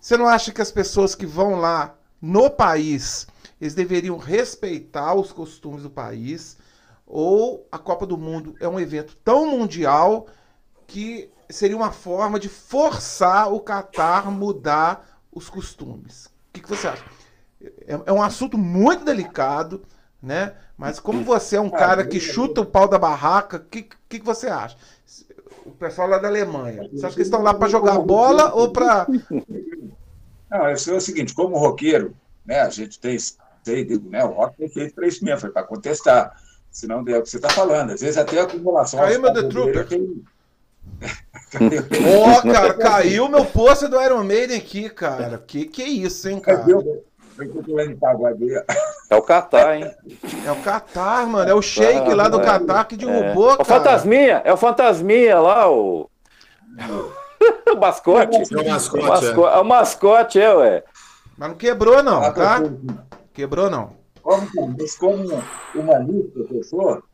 Você 0.00 0.16
não 0.16 0.28
acha 0.28 0.52
que 0.52 0.62
as 0.62 0.70
pessoas 0.70 1.16
que 1.16 1.26
vão 1.26 1.56
lá 1.56 1.96
no 2.22 2.48
país, 2.48 3.26
eles 3.60 3.74
deveriam 3.74 4.16
respeitar 4.16 5.14
os 5.14 5.32
costumes 5.32 5.82
do 5.82 5.90
país? 5.90 6.56
ou 7.06 7.66
a 7.70 7.78
Copa 7.78 8.04
do 8.04 8.18
Mundo 8.18 8.56
é 8.58 8.68
um 8.68 8.80
evento 8.80 9.16
tão 9.22 9.46
mundial 9.46 10.26
que 10.86 11.30
seria 11.48 11.76
uma 11.76 11.92
forma 11.92 12.40
de 12.40 12.48
forçar 12.48 13.52
o 13.52 13.60
Catar 13.60 14.30
mudar 14.30 15.20
os 15.32 15.48
costumes. 15.48 16.26
O 16.26 16.30
que, 16.54 16.60
que 16.60 16.68
você 16.68 16.88
acha? 16.88 17.04
É, 17.86 18.00
é, 18.06 18.12
um 18.12 18.22
assunto 18.22 18.58
muito 18.58 19.04
delicado, 19.04 19.82
né? 20.26 20.54
Mas 20.76 20.98
como 20.98 21.24
você 21.24 21.56
é 21.56 21.60
um 21.60 21.70
cara 21.70 22.04
que 22.04 22.18
chuta 22.18 22.60
o 22.60 22.66
pau 22.66 22.88
da 22.88 22.98
barraca, 22.98 23.58
o 23.58 23.60
que, 23.60 23.88
que, 24.08 24.18
você 24.18 24.48
acha? 24.48 24.76
O 25.64 25.70
pessoal 25.70 26.08
lá 26.08 26.18
da 26.18 26.28
Alemanha, 26.28 26.88
você 26.92 27.06
acha 27.06 27.14
que 27.14 27.20
eles 27.20 27.28
estão 27.28 27.42
lá 27.42 27.54
para 27.54 27.68
jogar 27.68 27.98
bola 28.00 28.52
ou 28.52 28.72
para. 28.72 29.06
Não, 30.50 30.70
isso 30.70 30.90
é 30.90 30.94
o 30.94 31.00
seguinte, 31.00 31.34
como 31.34 31.58
roqueiro, 31.58 32.14
né, 32.44 32.60
a 32.60 32.70
gente 32.70 33.00
tem, 33.00 33.16
tem 33.64 33.84
né, 34.00 34.24
o 34.24 34.28
rock 34.28 34.56
tem 34.56 34.68
feito 34.68 34.94
para 34.94 35.08
isso 35.08 35.24
mesmo, 35.24 35.40
foi 35.40 35.50
para 35.50 35.64
contestar 35.64 36.40
se 36.70 36.86
não 36.86 37.02
der 37.02 37.18
o 37.18 37.22
que 37.22 37.30
você 37.30 37.36
está 37.36 37.50
falando. 37.50 37.92
Às 37.92 38.00
vezes 38.00 38.16
até 38.16 38.38
a 38.38 38.44
acumulação. 38.44 39.00
Caiu 39.00 39.20
meu 39.20 39.32
The 39.32 39.42
Trooper. 39.48 39.88
Ó, 42.22 42.38
oh, 42.38 42.42
cara, 42.42 42.74
caiu 42.74 43.28
meu 43.28 43.44
pôster 43.44 43.88
do 43.88 44.00
Iron 44.00 44.22
Maiden 44.22 44.56
aqui, 44.56 44.88
cara. 44.88 45.38
Que 45.38 45.64
que 45.64 45.82
é 45.82 45.88
isso, 45.88 46.28
hein, 46.28 46.38
cara? 46.38 46.64
É 49.10 49.16
o 49.16 49.22
Qatar, 49.22 49.76
hein? 49.76 49.94
É 50.44 50.52
o 50.52 50.56
Qatar, 50.56 51.26
mano. 51.26 51.50
É 51.50 51.54
o 51.54 51.62
Sheik 51.62 52.12
lá 52.14 52.28
do 52.28 52.40
Qatar 52.40 52.86
que 52.88 52.96
derrubou, 52.96 53.52
é. 53.52 53.56
O 53.60 53.64
Fantasminha, 53.64 54.42
é 54.44 54.52
o 54.52 54.56
Fantasminha 54.56 55.38
lá, 55.38 55.70
o. 55.70 56.10
o 57.72 57.76
mascote. 57.78 58.36
É 58.36 58.60
o 58.60 58.68
mascote, 58.68 59.04
o 59.04 59.08
mascote, 59.08 59.26
é. 59.26 59.56
é. 59.56 59.60
o 59.60 59.64
mascote, 59.64 60.40
é, 60.40 60.54
ué. 60.54 60.84
Mas 61.38 61.48
não 61.50 61.56
quebrou, 61.56 62.02
não, 62.02 62.22
ah, 62.22 62.32
tá? 62.32 62.62
Quebrou, 63.32 63.70
não 63.70 64.06
como, 64.26 64.76
como 64.98 65.42
humanista, 65.74 66.30
professor, 66.32 67.04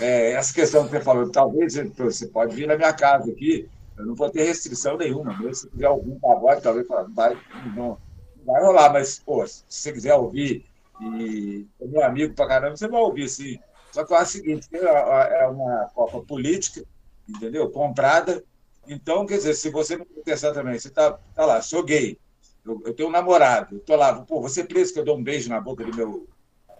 é, 0.00 0.32
essa 0.32 0.54
questão 0.54 0.84
que 0.84 0.90
você 0.90 1.00
falou, 1.00 1.30
talvez 1.30 1.74
você 1.96 2.26
pode 2.28 2.54
vir 2.54 2.68
na 2.68 2.76
minha 2.76 2.92
casa 2.92 3.30
aqui, 3.30 3.68
eu 3.98 4.06
não 4.06 4.14
vou 4.14 4.30
ter 4.30 4.44
restrição 4.44 4.96
nenhuma, 4.96 5.36
mesmo 5.38 5.54
se 5.54 5.68
tiver 5.68 5.86
algum 5.86 6.18
pagode, 6.18 6.62
talvez 6.62 6.86
vai, 7.14 7.36
não, 7.76 7.98
vai 8.44 8.62
rolar, 8.62 8.92
mas, 8.92 9.18
pô, 9.18 9.46
se 9.46 9.64
você 9.68 9.92
quiser 9.92 10.14
ouvir 10.14 10.64
e 11.00 11.66
é 11.80 11.86
meu 11.86 12.04
amigo 12.04 12.34
pra 12.34 12.46
caramba, 12.46 12.76
você 12.76 12.88
vai 12.88 13.00
ouvir, 13.00 13.28
sim. 13.28 13.58
Só 13.92 14.04
que 14.04 14.12
eu 14.12 14.16
acho 14.16 14.38
o 14.38 14.40
seguinte, 14.40 14.68
é, 14.72 15.44
é 15.44 15.46
uma 15.46 15.90
Copa 15.94 16.20
política, 16.22 16.84
entendeu? 17.28 17.70
Comprada. 17.70 18.44
Então, 18.86 19.26
quer 19.26 19.38
dizer, 19.38 19.54
se 19.54 19.70
você 19.70 19.96
não 19.96 20.04
protestar 20.04 20.52
também, 20.52 20.78
você 20.78 20.90
tá, 20.90 21.18
tá 21.34 21.46
lá, 21.46 21.62
sou 21.62 21.82
gay, 21.82 22.18
eu, 22.64 22.82
eu 22.84 22.94
tenho 22.94 23.08
um 23.08 23.12
namorado, 23.12 23.76
eu 23.76 23.80
tô 23.80 23.96
lá, 23.96 24.14
pô, 24.22 24.40
você 24.40 24.60
é 24.62 24.64
preso 24.64 24.92
que 24.92 24.98
eu 24.98 25.04
dou 25.04 25.16
um 25.16 25.22
beijo 25.22 25.48
na 25.48 25.60
boca 25.60 25.84
do 25.84 25.94
meu 25.94 26.26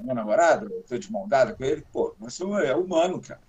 meu 0.00 0.14
namorado, 0.14 0.72
estou 0.80 0.98
de 0.98 1.10
mão 1.10 1.28
dada 1.28 1.54
com 1.54 1.64
ele, 1.64 1.84
pô, 1.92 2.14
mas 2.18 2.38
é 2.40 2.74
humano, 2.74 3.20
cara. 3.20 3.40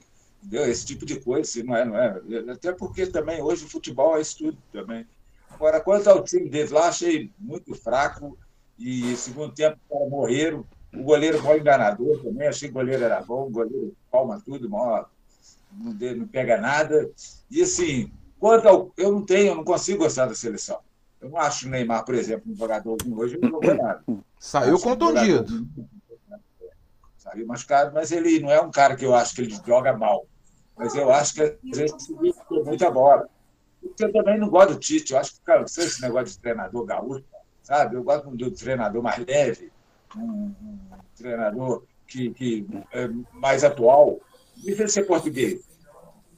Entendeu? 0.43 0.69
Esse 0.69 0.85
tipo 0.85 1.05
de 1.05 1.19
coisa, 1.19 1.41
assim, 1.41 1.63
não 1.63 1.75
é, 1.75 1.85
não 1.85 1.97
é. 1.97 2.51
Até 2.51 2.71
porque 2.71 3.07
também 3.07 3.41
hoje 3.41 3.65
o 3.65 3.69
futebol 3.69 4.15
é 4.17 4.21
isso 4.21 4.37
tudo 4.37 4.57
também. 4.71 5.05
Agora, 5.55 5.79
quanto 5.79 6.09
ao 6.09 6.23
time 6.23 6.49
deles 6.49 6.71
lá, 6.71 6.89
achei 6.89 7.31
muito 7.39 7.73
fraco. 7.73 8.37
E 8.77 9.15
segundo 9.15 9.53
tempo, 9.53 9.77
os 9.89 10.09
morreram. 10.09 10.65
O 10.93 11.03
goleiro 11.03 11.41
foi 11.41 11.59
enganador 11.59 12.21
também, 12.21 12.47
achei 12.47 12.69
que 12.69 12.73
o 12.73 12.79
goleiro 12.79 13.03
era 13.03 13.21
bom, 13.21 13.47
o 13.47 13.49
goleiro 13.49 13.93
palma 14.09 14.41
tudo, 14.45 14.69
mal, 14.69 15.09
não, 15.71 15.93
não 15.93 16.27
pega 16.27 16.57
nada. 16.57 17.09
E 17.51 17.61
assim, 17.61 18.11
quanto 18.39 18.67
ao. 18.67 18.93
Eu 18.97 19.11
não 19.11 19.25
tenho, 19.25 19.47
eu 19.47 19.55
não 19.55 19.63
consigo 19.63 19.99
gostar 19.99 20.25
da 20.25 20.35
seleção. 20.35 20.79
Eu 21.19 21.29
não 21.29 21.37
acho 21.37 21.67
o 21.67 21.69
Neymar, 21.69 22.05
por 22.05 22.15
exemplo, 22.15 22.51
um 22.51 22.55
jogador 22.55 22.97
como 23.01 23.19
hoje, 23.19 23.37
não 23.41 23.49
jogou 23.49 23.73
nada. 23.73 24.03
Saiu 24.39 24.79
contundido 24.79 25.67
saiu 27.25 27.47
machucado, 27.47 27.91
mas 27.93 28.11
ele 28.11 28.39
não 28.39 28.51
é 28.51 28.61
um 28.61 28.71
cara 28.71 28.95
que 28.95 29.05
eu 29.05 29.15
acho 29.15 29.35
que 29.35 29.41
ele 29.41 29.59
joga 29.65 29.97
mal. 29.97 30.27
Mas 30.77 30.93
eu 30.95 31.11
acho 31.11 31.33
que 31.33 31.41
às 31.41 31.77
vezes 31.77 32.09
muita 32.63 32.91
bola. 32.91 33.27
Eu 33.99 34.11
também 34.11 34.39
não 34.39 34.49
gosto 34.49 34.73
do 34.73 34.79
Tite, 34.79 35.13
eu 35.13 35.19
acho 35.19 35.33
que, 35.35 35.41
cara, 35.41 35.63
esse 35.63 36.01
negócio 36.01 36.35
de 36.35 36.39
treinador 36.39 36.85
gaúcho, 36.85 37.23
sabe? 37.61 37.95
Eu 37.95 38.03
gosto 38.03 38.29
do 38.29 38.51
treinador 38.51 39.01
mais 39.01 39.23
leve, 39.25 39.71
um, 40.15 40.53
um 40.61 40.79
treinador 41.15 41.83
que, 42.07 42.31
que 42.31 42.67
é 42.91 43.07
mais 43.33 43.63
atual. 43.63 44.19
Difícil 44.55 44.87
ser 44.87 45.03
português. 45.03 45.61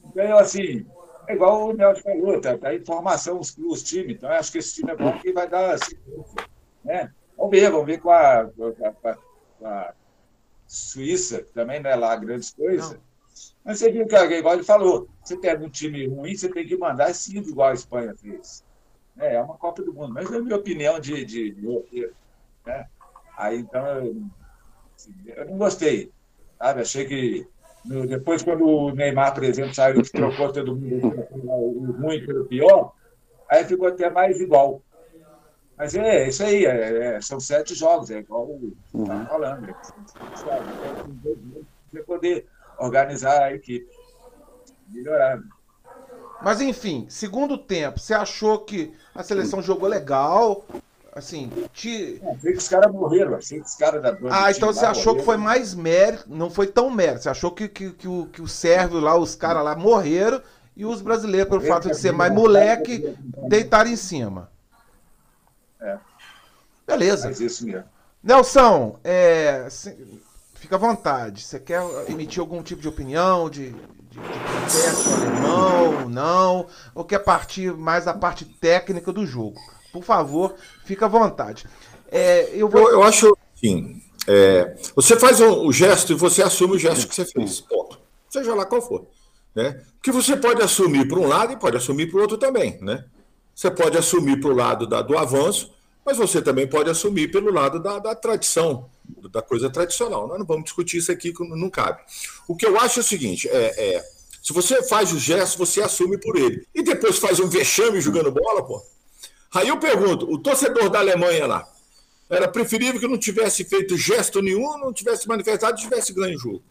Então, 0.04 0.38
assim, 0.38 0.86
é 1.28 1.34
igual 1.34 1.68
o 1.68 1.72
Nelson 1.72 2.02
falou, 2.02 2.40
tá, 2.40 2.56
tá 2.56 2.74
em 2.74 2.84
formação 2.84 3.38
os, 3.38 3.56
os 3.58 3.82
times, 3.82 4.16
então 4.16 4.30
eu 4.30 4.36
acho 4.36 4.50
que 4.50 4.58
esse 4.58 4.74
time 4.74 4.90
é 4.90 4.96
bom 4.96 5.12
que 5.18 5.32
vai 5.32 5.48
dar 5.48 5.74
assim, 5.74 5.96
né? 6.84 7.12
Vamos 7.36 7.50
ver, 7.52 7.70
vamos 7.70 7.86
ver 7.86 8.00
com 8.00 8.10
a, 8.10 8.46
com 8.46 9.08
a, 9.08 9.14
com 9.58 9.66
a 9.66 9.94
Suíça, 10.66 11.46
também 11.54 11.80
não 11.80 11.90
é 11.90 11.96
lá 11.96 12.16
grandes 12.16 12.50
coisas. 12.50 12.98
Mas 13.68 13.80
você 13.80 13.92
viu 13.92 14.06
que, 14.06 14.16
igual 14.16 14.54
ele 14.54 14.64
falou, 14.64 15.06
você 15.22 15.36
pega 15.36 15.62
um 15.62 15.68
time 15.68 16.06
ruim, 16.06 16.34
você 16.34 16.48
tem 16.48 16.66
que 16.66 16.74
mandar 16.74 17.14
cinco, 17.14 17.50
igual 17.50 17.68
a 17.68 17.74
Espanha 17.74 18.14
fez. 18.16 18.64
É, 19.18 19.34
é 19.34 19.42
uma 19.42 19.58
Copa 19.58 19.82
do 19.82 19.92
Mundo, 19.92 20.14
mas 20.14 20.32
é 20.32 20.36
a 20.36 20.40
minha 20.40 20.56
opinião 20.56 20.98
de, 20.98 21.22
de, 21.22 21.50
de 21.50 22.12
né? 22.64 22.86
Aí, 23.36 23.58
então, 23.58 23.86
eu, 23.86 24.22
assim, 24.96 25.12
eu 25.26 25.44
não 25.44 25.58
gostei, 25.58 26.10
sabe? 26.58 26.80
Achei 26.80 27.04
que 27.04 27.46
no, 27.84 28.06
depois, 28.06 28.42
quando 28.42 28.66
o 28.66 28.90
Neymar, 28.90 29.34
por 29.34 29.44
exemplo, 29.44 29.74
saiu 29.74 30.00
e 30.00 30.02
trocou 30.02 30.50
todo 30.50 30.74
mundo 30.74 31.26
o 31.30 31.92
ruim 32.00 32.24
pelo 32.24 32.46
pior, 32.46 32.94
aí 33.50 33.66
ficou 33.66 33.88
até 33.88 34.08
mais 34.08 34.40
igual. 34.40 34.80
Mas 35.76 35.94
é 35.94 36.26
isso 36.26 36.42
aí, 36.42 36.64
é, 36.64 37.16
é, 37.16 37.20
são 37.20 37.38
sete 37.38 37.74
jogos, 37.74 38.10
é 38.10 38.20
igual 38.20 38.46
o 38.46 38.72
uhum. 38.94 39.04
tá 39.04 39.26
falando. 39.26 39.76
Você 41.92 42.02
poder 42.02 42.46
organizar 42.78 43.42
a 43.42 43.52
equipe, 43.54 43.86
melhorar. 44.88 45.40
Mas 46.42 46.60
enfim, 46.60 47.06
segundo 47.08 47.58
tempo, 47.58 47.98
você 47.98 48.14
achou 48.14 48.60
que 48.60 48.94
a 49.14 49.22
seleção 49.22 49.60
jogou 49.60 49.88
legal? 49.88 50.64
Assim, 51.12 51.50
te... 51.72 52.20
Não, 52.22 52.36
que 52.36 52.52
os 52.52 52.68
caras 52.68 52.92
morreram, 52.92 53.34
achei 53.34 53.58
que 53.60 53.66
os 53.66 53.74
caras 53.74 54.00
da 54.00 54.16
Ah, 54.30 54.52
então 54.52 54.72
você 54.72 54.86
achou 54.86 55.14
morreram. 55.14 55.18
que 55.18 55.24
foi 55.24 55.36
mais 55.36 55.74
mérito, 55.74 56.24
não 56.28 56.48
foi 56.48 56.68
tão 56.68 56.90
mérito. 56.90 57.22
Você 57.22 57.28
achou 57.28 57.50
que, 57.50 57.66
que, 57.68 57.90
que, 57.90 58.06
o, 58.06 58.26
que 58.26 58.40
o 58.40 58.46
sérvio 58.46 59.00
lá, 59.00 59.16
os 59.16 59.34
caras 59.34 59.64
lá 59.64 59.74
morreram 59.74 60.40
e 60.76 60.86
os 60.86 61.02
brasileiros, 61.02 61.48
pelo 61.48 61.62
fato 61.62 61.88
de 61.88 61.96
ser 61.96 62.12
mais 62.12 62.32
moleque, 62.32 63.16
deitaram 63.48 63.90
em 63.90 63.96
cima. 63.96 64.48
É. 65.80 65.98
Beleza. 66.86 67.26
Mas 67.26 67.40
isso 67.40 67.66
mesmo. 67.66 67.84
Nelson, 68.22 68.98
é, 69.02 69.66
fica 70.58 70.76
à 70.76 70.78
vontade. 70.78 71.42
Você 71.42 71.58
quer 71.58 71.82
emitir 72.08 72.40
algum 72.40 72.62
tipo 72.62 72.82
de 72.82 72.88
opinião, 72.88 73.48
de, 73.48 73.70
de, 73.70 73.72
de 73.72 74.18
protesto 74.18 75.10
alemão, 75.10 76.08
não? 76.08 76.66
Ou 76.94 77.04
quer 77.04 77.20
partir 77.20 77.72
mais 77.74 78.04
da 78.04 78.14
parte 78.14 78.44
técnica 78.44 79.12
do 79.12 79.26
jogo? 79.26 79.58
Por 79.92 80.02
favor, 80.02 80.54
fica 80.84 81.06
à 81.06 81.08
vontade. 81.08 81.66
É, 82.10 82.50
eu, 82.52 82.68
vou... 82.68 82.82
eu, 82.82 82.90
eu 82.92 83.02
acho, 83.02 83.36
sim. 83.54 84.02
É, 84.26 84.76
você 84.94 85.18
faz 85.18 85.40
o, 85.40 85.66
o, 85.66 85.72
gesto 85.72 86.12
e 86.12 86.14
você 86.14 86.42
assume 86.42 86.74
o 86.74 86.78
gesto 86.78 87.08
que 87.08 87.14
você 87.14 87.24
fez. 87.24 87.60
Ponto. 87.60 87.98
Seja 88.28 88.54
lá 88.54 88.66
qual 88.66 88.82
for. 88.82 89.06
Né? 89.54 89.82
Que 90.02 90.12
você 90.12 90.36
pode 90.36 90.62
assumir 90.62 91.08
para 91.08 91.18
um 91.18 91.26
lado 91.26 91.52
e 91.52 91.56
pode 91.56 91.76
assumir 91.76 92.10
para 92.10 92.18
o 92.18 92.20
outro 92.20 92.36
também. 92.36 92.78
Né? 92.82 93.04
Você 93.54 93.70
pode 93.70 93.96
assumir 93.96 94.38
para 94.38 94.50
o 94.50 94.54
lado 94.54 94.86
da, 94.86 95.00
do 95.00 95.16
avanço, 95.16 95.72
mas 96.04 96.18
você 96.18 96.42
também 96.42 96.66
pode 96.66 96.90
assumir 96.90 97.30
pelo 97.30 97.50
lado 97.50 97.82
da, 97.82 97.98
da, 97.98 98.14
tradição, 98.14 98.88
da 99.30 99.42
coisa 99.42 99.70
tradicional. 99.70 100.26
Nós 100.26 100.38
não 100.38 100.46
vamos 100.46 100.64
discutir 100.64 100.98
isso 100.98 101.12
aqui, 101.12 101.32
não 101.40 101.70
cabe. 101.70 102.00
O 102.46 102.56
que 102.56 102.66
eu 102.66 102.78
acho 102.78 103.00
é 103.00 103.02
o 103.02 103.04
seguinte: 103.04 103.48
é, 103.48 103.96
é 103.96 104.04
se 104.42 104.52
você 104.52 104.82
faz 104.82 105.12
o 105.12 105.18
gesto, 105.18 105.58
você 105.58 105.82
assume 105.82 106.18
por 106.18 106.36
ele. 106.36 106.66
E 106.74 106.82
depois 106.82 107.18
faz 107.18 107.38
um 107.38 107.48
vexame 107.48 108.00
jogando 108.00 108.30
bola, 108.30 108.64
pô. 108.64 108.82
Aí 109.54 109.68
eu 109.68 109.78
pergunto: 109.78 110.30
o 110.30 110.38
torcedor 110.38 110.88
da 110.88 111.00
Alemanha 111.00 111.46
lá, 111.46 111.68
era 112.30 112.48
preferível 112.48 113.00
que 113.00 113.08
não 113.08 113.18
tivesse 113.18 113.64
feito 113.64 113.96
gesto 113.96 114.40
nenhum, 114.40 114.78
não 114.78 114.92
tivesse 114.92 115.26
manifestado, 115.28 115.78
tivesse 115.78 116.12
ganho 116.12 116.36
o 116.36 116.40
jogo. 116.40 116.62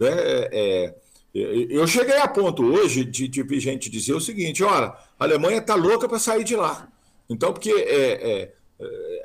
É, 0.00 0.50
é, 0.52 0.94
eu 1.32 1.86
cheguei 1.86 2.16
a 2.16 2.26
ponto 2.26 2.64
hoje 2.64 3.04
de, 3.04 3.28
de 3.28 3.60
gente 3.60 3.88
dizer 3.88 4.14
o 4.14 4.20
seguinte: 4.20 4.62
olha, 4.62 4.88
a 5.18 5.24
Alemanha 5.24 5.58
está 5.58 5.74
louca 5.74 6.08
para 6.08 6.18
sair 6.18 6.44
de 6.44 6.56
lá. 6.56 6.88
Então, 7.28 7.52
porque 7.52 7.70
é, 7.70 8.30
é, 8.30 8.54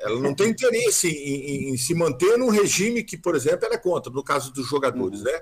ela 0.00 0.20
não 0.20 0.34
tem 0.34 0.50
interesse 0.50 1.08
em, 1.08 1.68
em, 1.68 1.70
em, 1.70 1.76
se 1.76 1.94
manter 1.94 2.36
num 2.36 2.50
regime 2.50 3.02
que, 3.02 3.16
por 3.16 3.34
exemplo, 3.34 3.64
ela 3.64 3.74
é 3.74 3.78
contra, 3.78 4.12
no 4.12 4.22
caso 4.22 4.52
dos 4.52 4.66
jogadores, 4.66 5.22
né? 5.22 5.40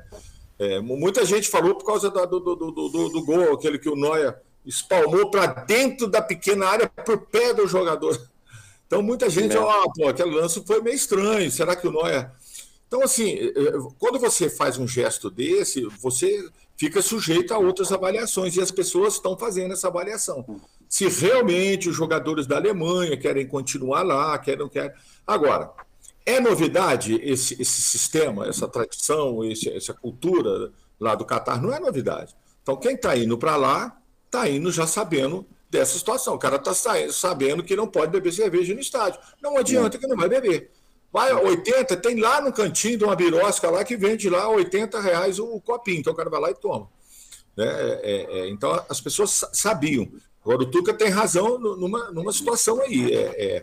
É, 0.59 0.81
muita 0.81 1.25
gente 1.25 1.49
falou 1.49 1.75
por 1.75 1.85
causa 1.85 2.09
do, 2.11 2.27
do, 2.27 2.55
do, 2.55 2.71
do, 2.71 3.09
do 3.09 3.25
gol, 3.25 3.55
aquele 3.55 3.79
que 3.79 3.89
o 3.89 3.97
Noia 3.97 4.41
espalmou 4.65 5.31
para 5.31 5.47
dentro 5.47 6.07
da 6.07 6.23
pequena 6.23 6.67
área 6.67 6.89
por 6.89 7.19
pé 7.27 7.53
do 7.53 7.67
jogador. 7.67 8.21
Então, 8.87 9.03
muita 9.03 9.29
gente, 9.29 9.57
ó, 9.57 9.85
oh, 9.85 9.93
pô, 9.93 10.09
aquele 10.09 10.31
lance 10.31 10.63
foi 10.65 10.81
meio 10.81 10.95
estranho, 10.95 11.51
será 11.51 11.75
que 11.75 11.89
o 11.89 11.91
Noia. 11.91 12.33
Então, 12.87 13.03
assim, 13.03 13.33
eh, 13.33 13.53
eh, 13.57 13.73
quando 13.99 14.21
você 14.21 14.49
faz 14.49 14.79
um 14.79 14.87
gesto 14.87 15.29
desse, 15.29 15.85
você 16.01 16.49
fica 16.77 17.03
sujeito 17.03 17.53
a 17.53 17.59
outras 17.59 17.91
avaliações, 17.91 18.57
e 18.57 18.61
as 18.61 18.71
pessoas 18.71 19.15
estão 19.15 19.37
fazendo 19.37 19.73
essa 19.73 19.89
avaliação. 19.89 20.61
Se 20.89 21.09
realmente 21.09 21.89
os 21.89 21.97
jogadores 21.97 22.47
da 22.47 22.57
Alemanha 22.57 23.17
querem 23.17 23.47
continuar 23.47 24.03
lá, 24.03 24.39
querem. 24.39 24.69
querem... 24.69 24.93
Agora, 25.27 25.73
é 26.27 26.41
novidade 26.41 27.21
esse, 27.23 27.61
esse 27.61 27.83
sistema, 27.83 28.47
essa 28.47 28.67
tradição, 28.67 29.45
esse, 29.45 29.69
essa 29.71 29.93
cultura 29.93 30.73
lá 30.99 31.15
do 31.15 31.25
Catar? 31.25 31.61
Não 31.61 31.73
é 31.73 31.79
novidade. 31.79 32.35
Então, 32.63 32.77
quem 32.77 32.95
está 32.95 33.17
indo 33.17 33.37
para 33.37 33.57
lá, 33.57 33.99
está 34.27 34.49
indo 34.49 34.73
já 34.73 34.87
sabendo 34.87 35.47
dessa 35.71 35.99
situação. 35.99 36.35
O 36.35 36.39
cara 36.39 36.57
está 36.57 36.73
sabendo 37.11 37.63
que 37.63 37.77
não 37.77 37.87
pode 37.87 38.13
beber 38.13 38.33
cerveja 38.33 38.73
no 38.73 38.81
estádio. 38.81 39.21
Não 39.43 39.57
adianta 39.59 39.99
que 39.99 40.07
não 40.07 40.17
vai 40.17 40.29
beber. 40.29 40.71
Vai 41.13 41.33
80, 41.33 41.97
tem 41.99 42.19
lá 42.19 42.41
no 42.41 42.53
cantinho 42.53 42.99
de 42.99 43.05
uma 43.05 43.15
birosca 43.15 43.71
lá 43.71 43.85
que 43.85 43.97
vende 43.97 44.29
lá 44.29 44.49
80 44.49 45.01
reais 45.01 45.39
o 45.39 45.61
copinho. 45.61 45.99
Então 45.99 46.13
o 46.13 46.17
cara 46.17 46.31
vai 46.31 46.41
lá 46.41 46.51
e 46.51 46.55
toma. 46.55 46.89
Né? 47.57 47.67
É, 47.67 48.01
é, 48.03 48.39
é 48.41 48.49
então 48.49 48.85
as 48.89 49.01
pessoas 49.01 49.45
sabiam. 49.53 50.11
Agora 50.45 50.63
o 50.63 50.67
Tuca 50.67 50.93
tem 50.93 51.09
razão 51.09 51.59
numa, 51.59 52.11
numa 52.11 52.31
situação 52.31 52.79
aí. 52.83 53.11
É, 53.15 53.19
é, 53.19 53.63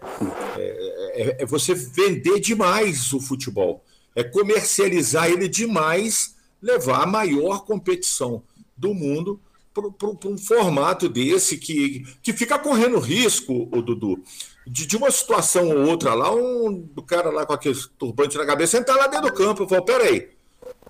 é, 1.13 1.37
é 1.43 1.45
você 1.45 1.75
vender 1.75 2.39
demais 2.39 3.13
o 3.13 3.19
futebol. 3.19 3.83
É 4.15 4.23
comercializar 4.23 5.29
ele 5.29 5.47
demais, 5.47 6.35
levar 6.59 7.03
a 7.03 7.05
maior 7.05 7.65
competição 7.65 8.41
do 8.75 8.95
mundo 8.95 9.39
para 9.73 10.29
um 10.29 10.37
formato 10.37 11.07
desse 11.07 11.55
que, 11.55 12.03
que 12.21 12.33
fica 12.33 12.59
correndo 12.59 12.99
risco, 12.99 13.69
o 13.71 13.81
Dudu, 13.81 14.21
de, 14.67 14.85
de 14.85 14.97
uma 14.97 15.09
situação 15.11 15.69
ou 15.69 15.87
outra 15.87 16.13
lá, 16.13 16.33
um 16.33 16.73
do 16.73 17.01
cara 17.01 17.29
lá 17.29 17.45
com 17.45 17.53
aquele 17.53 17.79
turbante 17.97 18.37
na 18.37 18.45
cabeça 18.45 18.77
entrar 18.77 18.95
lá 18.95 19.07
dentro 19.07 19.27
do 19.27 19.33
campo 19.33 19.63
e 19.63 19.69
falar, 19.69 19.83
peraí, 19.83 20.29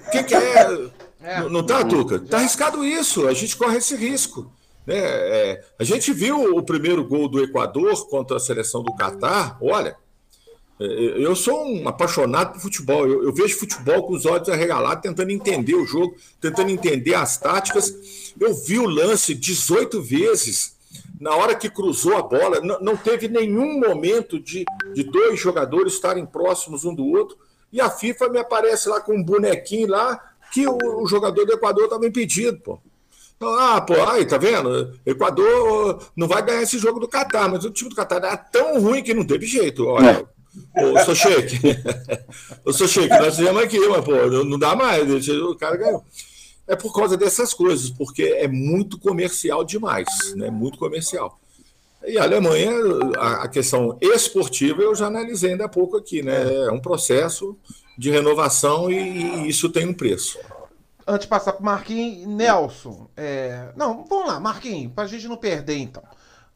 o 0.07 0.11
que, 0.11 0.23
que 0.23 0.33
é? 0.33 0.89
é? 1.21 1.41
Não 1.49 1.63
tá, 1.63 1.83
Tuca? 1.83 2.17
Tá 2.19 2.37
arriscado 2.37 2.83
isso, 2.83 3.27
a 3.27 3.33
gente 3.33 3.55
corre 3.55 3.77
esse 3.77 3.95
risco. 3.95 4.51
Né? 4.85 4.97
É, 4.97 5.63
a 5.77 5.83
gente 5.83 6.11
viu 6.13 6.57
o 6.57 6.63
primeiro 6.63 7.03
gol 7.05 7.27
do 7.27 7.43
Equador 7.43 8.07
contra 8.09 8.37
a 8.37 8.39
seleção 8.39 8.83
do 8.83 8.95
Catar, 8.95 9.57
olha, 9.61 9.95
é, 10.81 10.85
eu 11.23 11.35
sou 11.35 11.63
um 11.63 11.87
apaixonado 11.87 12.53
por 12.53 12.61
futebol. 12.61 13.07
Eu, 13.07 13.23
eu, 13.23 13.33
vejo 13.33 13.59
futebol 13.59 14.03
com 14.07 14.13
os 14.13 14.25
olhos 14.25 14.49
arregalados, 14.49 15.03
tentando 15.03 15.29
entender 15.29 15.75
o 15.75 15.85
jogo, 15.85 16.15
tentando 16.39 16.71
entender 16.71 17.13
as 17.13 17.37
táticas. 17.37 18.33
Eu 18.39 18.53
vi 18.55 18.79
o 18.79 18.87
lance 18.87 19.35
18 19.35 20.01
vezes. 20.01 20.75
Na 21.19 21.35
hora 21.35 21.55
que 21.55 21.69
cruzou 21.69 22.17
a 22.17 22.23
bola, 22.23 22.59
não, 22.61 22.79
não 22.81 22.97
teve 22.97 23.27
nenhum 23.27 23.79
momento 23.79 24.39
de, 24.39 24.65
de 24.95 25.03
dois 25.03 25.39
jogadores 25.39 25.93
estarem 25.93 26.25
próximos 26.25 26.83
um 26.83 26.95
do 26.95 27.05
outro. 27.05 27.37
E 27.71 27.79
a 27.79 27.89
FIFA 27.89 28.29
me 28.29 28.39
aparece 28.39 28.89
lá 28.89 28.99
com 28.99 29.15
um 29.15 29.23
bonequinho 29.23 29.87
lá 29.87 30.19
que 30.51 30.67
o, 30.67 30.77
o 31.01 31.07
jogador 31.07 31.45
do 31.45 31.53
Equador 31.53 31.85
estava 31.85 32.07
impedido, 32.07 32.59
pô. 32.59 32.79
Então, 33.41 33.57
ah, 33.57 33.81
pô, 33.81 33.95
aí, 34.03 34.23
tá 34.23 34.37
vendo? 34.37 34.95
Equador 35.03 36.11
não 36.15 36.27
vai 36.27 36.45
ganhar 36.45 36.61
esse 36.61 36.77
jogo 36.77 36.99
do 36.99 37.07
Catar, 37.07 37.49
mas 37.49 37.65
o 37.65 37.71
time 37.71 37.89
do 37.89 37.95
Catar 37.95 38.23
é 38.23 38.37
tão 38.37 38.79
ruim 38.79 39.01
que 39.01 39.15
não 39.15 39.25
teve 39.25 39.47
jeito. 39.47 39.87
Olha, 39.87 40.27
é. 40.75 40.85
Ô, 40.85 41.03
sou 41.03 41.15
Sheik. 41.15 41.59
Ô, 42.63 42.71
sou 42.71 42.87
nós 43.07 43.35
fizemos 43.35 43.63
aqui, 43.63 43.79
mas, 43.87 44.05
pô, 44.05 44.13
não 44.43 44.59
dá 44.59 44.75
mais. 44.75 45.27
O 45.27 45.55
cara 45.55 45.75
ganhou. 45.75 46.05
É 46.67 46.75
por 46.75 46.93
causa 46.93 47.17
dessas 47.17 47.51
coisas, 47.51 47.89
porque 47.89 48.21
é 48.21 48.47
muito 48.47 48.99
comercial 48.99 49.63
demais, 49.63 50.07
né? 50.35 50.51
Muito 50.51 50.77
comercial. 50.77 51.39
E 52.05 52.19
a 52.19 52.23
Alemanha, 52.23 52.71
a, 53.17 53.47
questão 53.47 53.97
esportiva, 53.99 54.83
eu 54.83 54.93
já 54.93 55.07
analisei 55.07 55.53
ainda 55.53 55.65
há 55.65 55.69
pouco 55.69 55.97
aqui, 55.97 56.21
né? 56.21 56.67
É 56.67 56.71
um 56.71 56.79
processo 56.79 57.57
de 57.97 58.11
renovação 58.11 58.91
e, 58.91 58.97
e 58.97 59.49
isso 59.49 59.67
tem 59.67 59.87
um 59.87 59.93
preço. 59.95 60.37
Antes 61.07 61.21
de 61.21 61.27
passar 61.27 61.53
para 61.53 61.61
o 61.61 61.65
Marquinhos, 61.65 62.27
Nelson. 62.27 63.07
É... 63.17 63.69
Não, 63.75 64.05
vamos 64.05 64.27
lá, 64.27 64.39
Marquinhos, 64.39 64.93
para 64.93 65.05
a 65.05 65.07
gente 65.07 65.27
não 65.27 65.37
perder 65.37 65.77
então. 65.77 66.03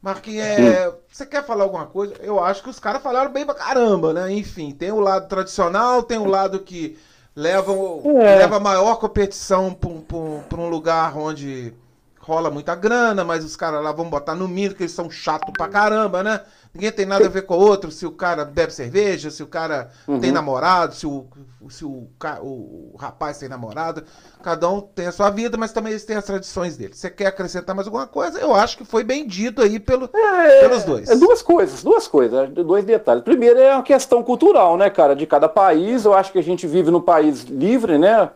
Marquinhos, 0.00 0.44
é, 0.44 0.92
você 1.10 1.26
quer 1.26 1.44
falar 1.44 1.64
alguma 1.64 1.86
coisa? 1.86 2.14
Eu 2.20 2.42
acho 2.42 2.62
que 2.62 2.70
os 2.70 2.78
caras 2.78 3.02
falaram 3.02 3.32
bem 3.32 3.44
pra 3.44 3.54
caramba, 3.54 4.12
né? 4.12 4.32
Enfim, 4.32 4.70
tem 4.70 4.92
o 4.92 5.00
lado 5.00 5.26
tradicional, 5.28 6.02
tem 6.02 6.18
o 6.18 6.26
lado 6.26 6.60
que 6.60 6.96
leva, 7.34 7.72
é. 7.72 8.38
leva 8.38 8.56
a 8.56 8.60
maior 8.60 8.96
competição 8.96 9.74
pra, 9.74 10.58
um 10.58 10.68
lugar 10.68 11.16
onde 11.16 11.74
rola 12.20 12.50
muita 12.50 12.74
grana, 12.74 13.24
mas 13.24 13.44
os 13.44 13.56
caras 13.56 13.82
lá 13.82 13.92
vão 13.92 14.08
botar 14.08 14.34
no 14.34 14.48
mínimo 14.48 14.74
que 14.74 14.82
eles 14.82 14.92
são 14.92 15.10
chatos 15.10 15.52
pra 15.56 15.68
caramba, 15.68 16.22
né? 16.22 16.40
Ninguém 16.76 16.92
tem 16.92 17.06
nada 17.06 17.24
a 17.24 17.30
ver 17.30 17.46
com 17.46 17.54
o 17.54 17.58
outro, 17.58 17.90
se 17.90 18.04
o 18.04 18.10
cara 18.10 18.44
bebe 18.44 18.70
cerveja, 18.70 19.30
se 19.30 19.42
o 19.42 19.46
cara 19.46 19.88
uhum. 20.06 20.20
tem 20.20 20.30
namorado, 20.30 20.94
se, 20.94 21.06
o, 21.06 21.24
se 21.70 21.86
o, 21.86 22.06
o, 22.42 22.92
o, 22.92 22.96
rapaz 22.98 23.38
tem 23.38 23.48
namorado. 23.48 24.04
Cada 24.42 24.68
um 24.68 24.82
tem 24.82 25.06
a 25.06 25.12
sua 25.12 25.30
vida, 25.30 25.56
mas 25.56 25.72
também 25.72 25.92
eles 25.92 26.04
têm 26.04 26.16
as 26.16 26.24
tradições 26.26 26.76
deles. 26.76 26.98
Você 26.98 27.08
quer 27.08 27.28
acrescentar 27.28 27.74
mais 27.74 27.88
alguma 27.88 28.06
coisa? 28.06 28.38
Eu 28.38 28.54
acho 28.54 28.76
que 28.76 28.84
foi 28.84 29.02
bem 29.02 29.26
dito 29.26 29.62
aí 29.62 29.80
pelo, 29.80 30.10
é, 30.14 30.60
pelos 30.60 30.84
dois. 30.84 31.08
É 31.08 31.16
duas 31.16 31.40
coisas, 31.40 31.82
duas 31.82 32.06
coisas, 32.06 32.50
dois 32.50 32.84
detalhes. 32.84 33.24
Primeiro 33.24 33.58
é 33.58 33.72
uma 33.72 33.82
questão 33.82 34.22
cultural, 34.22 34.76
né, 34.76 34.90
cara, 34.90 35.16
de 35.16 35.26
cada 35.26 35.48
país. 35.48 36.04
Eu 36.04 36.12
acho 36.12 36.30
que 36.30 36.38
a 36.38 36.42
gente 36.42 36.66
vive 36.66 36.90
num 36.90 37.00
país 37.00 37.44
livre, 37.44 37.96
né? 37.96 38.30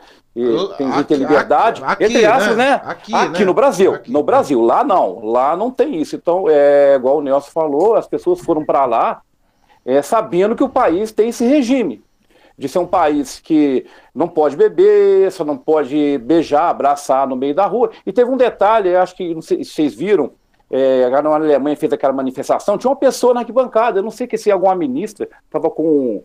tem 0.78 0.90
que 0.92 1.04
ter 1.04 1.16
liberdade, 1.16 1.82
aqui, 1.84 2.04
entre 2.04 2.24
aspas, 2.24 2.56
né? 2.56 2.70
né? 2.70 2.80
Aqui, 2.84 3.12
aqui 3.12 3.40
né? 3.40 3.44
no 3.44 3.54
Brasil. 3.54 3.94
Aqui, 3.94 4.12
no 4.12 4.22
Brasil, 4.22 4.60
lá 4.60 4.84
não, 4.84 5.24
lá 5.24 5.56
não 5.56 5.70
tem 5.72 6.00
isso. 6.00 6.14
Então, 6.14 6.44
é 6.48 6.94
igual 6.94 7.18
o 7.18 7.22
Nelson 7.22 7.50
falou, 7.50 7.96
as 7.96 8.06
pessoas 8.06 8.29
foram 8.36 8.64
para 8.64 8.84
lá 8.84 9.22
é, 9.84 10.02
sabendo 10.02 10.54
que 10.54 10.62
o 10.62 10.68
país 10.68 11.12
tem 11.12 11.28
esse 11.30 11.44
regime 11.44 12.02
de 12.56 12.68
ser 12.68 12.78
um 12.78 12.86
país 12.86 13.40
que 13.40 13.86
não 14.14 14.28
pode 14.28 14.54
beber, 14.54 15.32
só 15.32 15.44
não 15.44 15.56
pode 15.56 16.18
beijar, 16.18 16.68
abraçar 16.68 17.26
no 17.26 17.34
meio 17.34 17.54
da 17.54 17.64
rua. 17.64 17.90
E 18.04 18.12
teve 18.12 18.30
um 18.30 18.36
detalhe, 18.36 18.94
acho 18.94 19.16
que 19.16 19.34
não 19.34 19.40
sei 19.40 19.64
se 19.64 19.70
vocês 19.70 19.94
viram, 19.94 20.32
é, 20.70 21.04
a 21.04 21.18
Alemanha 21.18 21.76
fez 21.76 21.90
aquela 21.92 22.12
manifestação, 22.12 22.76
tinha 22.76 22.90
uma 22.90 22.96
pessoa 22.96 23.32
na 23.32 23.40
arquibancada, 23.40 23.98
eu 23.98 24.02
não 24.02 24.10
sei 24.10 24.26
que 24.26 24.36
se 24.36 24.50
alguma 24.50 24.74
ministra 24.74 25.28
estava 25.46 25.70
com 25.70 26.22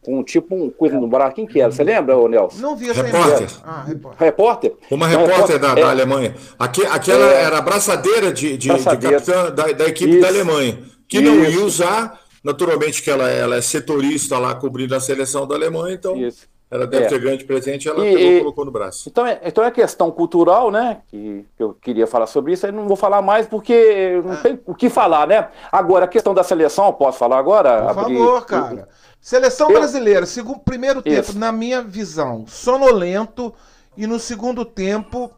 com 0.00 0.22
tipo 0.22 0.54
um 0.54 0.70
coisa 0.70 0.98
no 0.98 1.08
braço. 1.08 1.34
Quem 1.34 1.46
que 1.46 1.60
era? 1.60 1.70
Você 1.72 1.82
lembra, 1.82 2.16
ô 2.16 2.28
Nelson? 2.28 2.60
Não 2.60 2.76
vi 2.76 2.88
essa 2.88 3.02
repórter. 3.02 3.48
Ah, 3.64 3.84
repórter. 3.84 4.26
repórter. 4.26 4.76
Uma 4.90 5.06
repórter 5.06 5.58
da, 5.58 5.72
é, 5.72 5.74
da 5.74 5.90
Alemanha. 5.90 6.34
Aqui, 6.58 6.86
aquela 6.86 7.26
é, 7.26 7.42
era 7.42 7.58
abraçadeira 7.58 8.32
de, 8.32 8.56
de, 8.56 8.68
braçadeira. 8.68 9.18
de 9.18 9.26
capitã 9.26 9.54
da, 9.54 9.72
da 9.72 9.86
equipe 9.86 10.12
Isso. 10.12 10.20
da 10.20 10.28
Alemanha, 10.28 10.78
que 11.08 11.18
Isso. 11.18 11.26
não 11.26 11.44
ia 11.44 11.64
usar, 11.64 12.20
naturalmente 12.44 13.02
que 13.02 13.10
ela, 13.10 13.28
ela 13.28 13.56
é 13.56 13.62
setorista 13.62 14.38
lá 14.38 14.54
cobrindo 14.54 14.94
a 14.94 15.00
seleção 15.00 15.46
da 15.46 15.54
Alemanha, 15.54 15.94
então 15.94 16.16
Isso. 16.16 16.46
ela 16.70 16.86
deve 16.86 17.06
é. 17.06 17.08
ter 17.08 17.18
grande 17.18 17.44
presente, 17.44 17.88
ela 17.88 18.06
e, 18.06 18.14
pegou, 18.14 18.32
e, 18.32 18.38
colocou 18.40 18.64
no 18.66 18.70
braço. 18.70 19.08
Então 19.08 19.26
é, 19.26 19.40
então 19.42 19.64
é 19.64 19.70
questão 19.70 20.10
cultural, 20.10 20.70
né? 20.70 20.98
Que, 21.08 21.46
que 21.56 21.62
eu 21.62 21.74
queria 21.74 22.06
falar 22.06 22.26
sobre 22.26 22.52
isso, 22.52 22.66
aí 22.66 22.72
não 22.72 22.86
vou 22.86 22.96
falar 22.96 23.22
mais 23.22 23.46
porque 23.46 24.20
não 24.24 24.32
ah. 24.32 24.36
tem 24.36 24.60
o 24.66 24.74
que 24.74 24.90
falar, 24.90 25.26
né? 25.26 25.48
Agora, 25.72 26.04
a 26.04 26.08
questão 26.08 26.34
da 26.34 26.44
seleção, 26.44 26.92
posso 26.92 27.18
falar 27.18 27.38
agora? 27.38 27.94
Por 27.94 28.00
Abrir, 28.00 28.18
favor, 28.18 28.44
cara. 28.44 28.88
Seleção 29.20 29.70
eu... 29.70 29.78
brasileira, 29.78 30.26
segundo 30.26 30.60
primeiro 30.60 31.02
tempo, 31.02 31.30
Isso. 31.30 31.38
na 31.38 31.50
minha 31.50 31.82
visão, 31.82 32.44
sonolento 32.46 33.52
e 33.96 34.06
no 34.06 34.18
segundo 34.18 34.64
tempo 34.64 35.30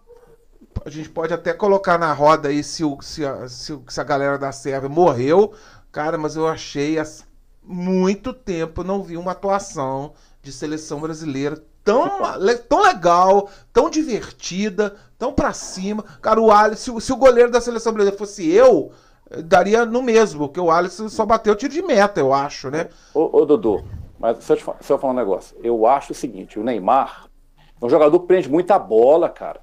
a 0.85 0.91
gente 0.91 1.09
pode 1.09 1.33
até 1.33 1.53
colocar 1.53 1.99
na 1.99 2.13
roda 2.13 2.49
aí 2.49 2.63
se, 2.63 2.85
o, 2.85 3.01
se, 3.01 3.25
a, 3.25 3.49
se, 3.49 3.79
se 3.89 4.01
a 4.01 4.05
galera 4.05 4.39
da 4.39 4.53
Sérvia 4.53 4.89
morreu, 4.89 5.53
cara, 5.93 6.17
mas 6.17 6.37
eu 6.37 6.47
achei 6.47 6.99
as, 6.99 7.25
muito 7.63 8.33
tempo 8.33 8.83
não 8.83 9.03
vi 9.03 9.17
uma 9.17 9.33
atuação 9.33 10.13
de 10.43 10.53
seleção 10.53 11.01
brasileira 11.01 11.63
tão, 11.85 12.11
tão 12.69 12.83
legal, 12.83 13.49
tão 13.73 13.91
divertida, 13.91 14.97
tão 15.19 15.33
pra 15.33 15.53
cima. 15.53 16.05
Cara, 16.21 16.41
o 16.41 16.51
Alisson, 16.51 16.99
se, 16.99 17.07
se 17.07 17.13
o 17.13 17.17
goleiro 17.17 17.51
da 17.51 17.61
seleção 17.61 17.93
brasileira 17.93 18.19
fosse 18.19 18.51
eu, 18.51 18.93
daria 19.45 19.85
no 19.85 20.03
mesmo, 20.03 20.49
porque 20.49 20.61
o 20.61 20.71
Alisson 20.71 21.09
só 21.09 21.25
bateu 21.25 21.55
tiro 21.55 21.73
de 21.73 21.83
meta, 21.83 22.21
eu 22.21 22.33
acho, 22.33 22.71
né? 22.71 22.89
Ô, 23.15 23.39
ô 23.39 23.45
Dudu, 23.45 23.85
mas 24.19 24.43
se 24.43 24.53
eu, 24.53 24.57
te, 24.57 24.65
se 24.81 24.93
eu 24.93 24.99
falar 24.99 25.13
um 25.13 25.17
negócio, 25.17 25.57
eu 25.63 25.87
acho 25.87 26.13
o 26.13 26.15
seguinte, 26.15 26.59
o 26.59 26.65
Neymar 26.65 27.27
é 27.81 27.85
um 27.85 27.89
jogador 27.89 28.19
que 28.21 28.27
prende 28.27 28.51
muita 28.51 28.79
bola, 28.79 29.29
cara. 29.29 29.61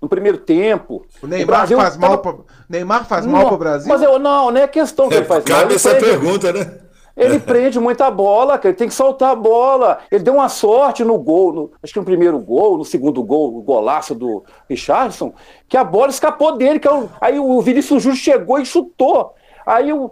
No 0.00 0.08
primeiro 0.08 0.38
tempo. 0.38 1.06
O 1.22 1.26
Neymar 1.26 1.44
o 1.44 1.46
Brasil 1.46 1.78
faz 1.78 1.96
mal 1.96 2.18
pro, 2.18 2.46
Neymar 2.68 3.06
faz 3.06 3.24
não, 3.24 3.32
mal 3.32 3.48
pro 3.48 3.58
Brasil? 3.58 3.88
Mas 3.88 4.02
eu 4.02 4.18
não, 4.18 4.50
não 4.50 4.60
é 4.60 4.66
questão 4.66 5.08
que 5.08 5.14
é, 5.14 5.18
ele 5.18 5.26
faz 5.26 5.44
mal. 5.44 5.60
Cabe 5.60 5.74
essa 5.74 5.90
prende, 5.90 6.04
pergunta, 6.04 6.52
né? 6.52 6.78
Ele 7.16 7.40
prende 7.40 7.80
muita 7.80 8.10
bola, 8.10 8.58
cara. 8.58 8.68
Ele 8.68 8.76
tem 8.76 8.88
que 8.88 8.94
soltar 8.94 9.30
a 9.30 9.34
bola. 9.34 9.98
Ele 10.10 10.22
deu 10.22 10.34
uma 10.34 10.50
sorte 10.50 11.02
no 11.02 11.18
gol, 11.18 11.52
no, 11.52 11.70
acho 11.82 11.92
que 11.92 11.98
no 11.98 12.04
primeiro 12.04 12.38
gol, 12.38 12.76
no 12.76 12.84
segundo 12.84 13.22
gol, 13.22 13.56
o 13.56 13.62
golaço 13.62 14.14
do 14.14 14.44
Richardson, 14.68 15.32
que 15.66 15.78
a 15.78 15.84
bola 15.84 16.10
escapou 16.10 16.56
dele. 16.56 16.78
Que 16.78 16.88
eu, 16.88 17.08
aí 17.20 17.38
o 17.38 17.60
Vinícius 17.62 18.02
Júnior 18.02 18.18
chegou 18.18 18.58
e 18.58 18.66
chutou. 18.66 19.34
Aí 19.64 19.92
o 19.92 20.10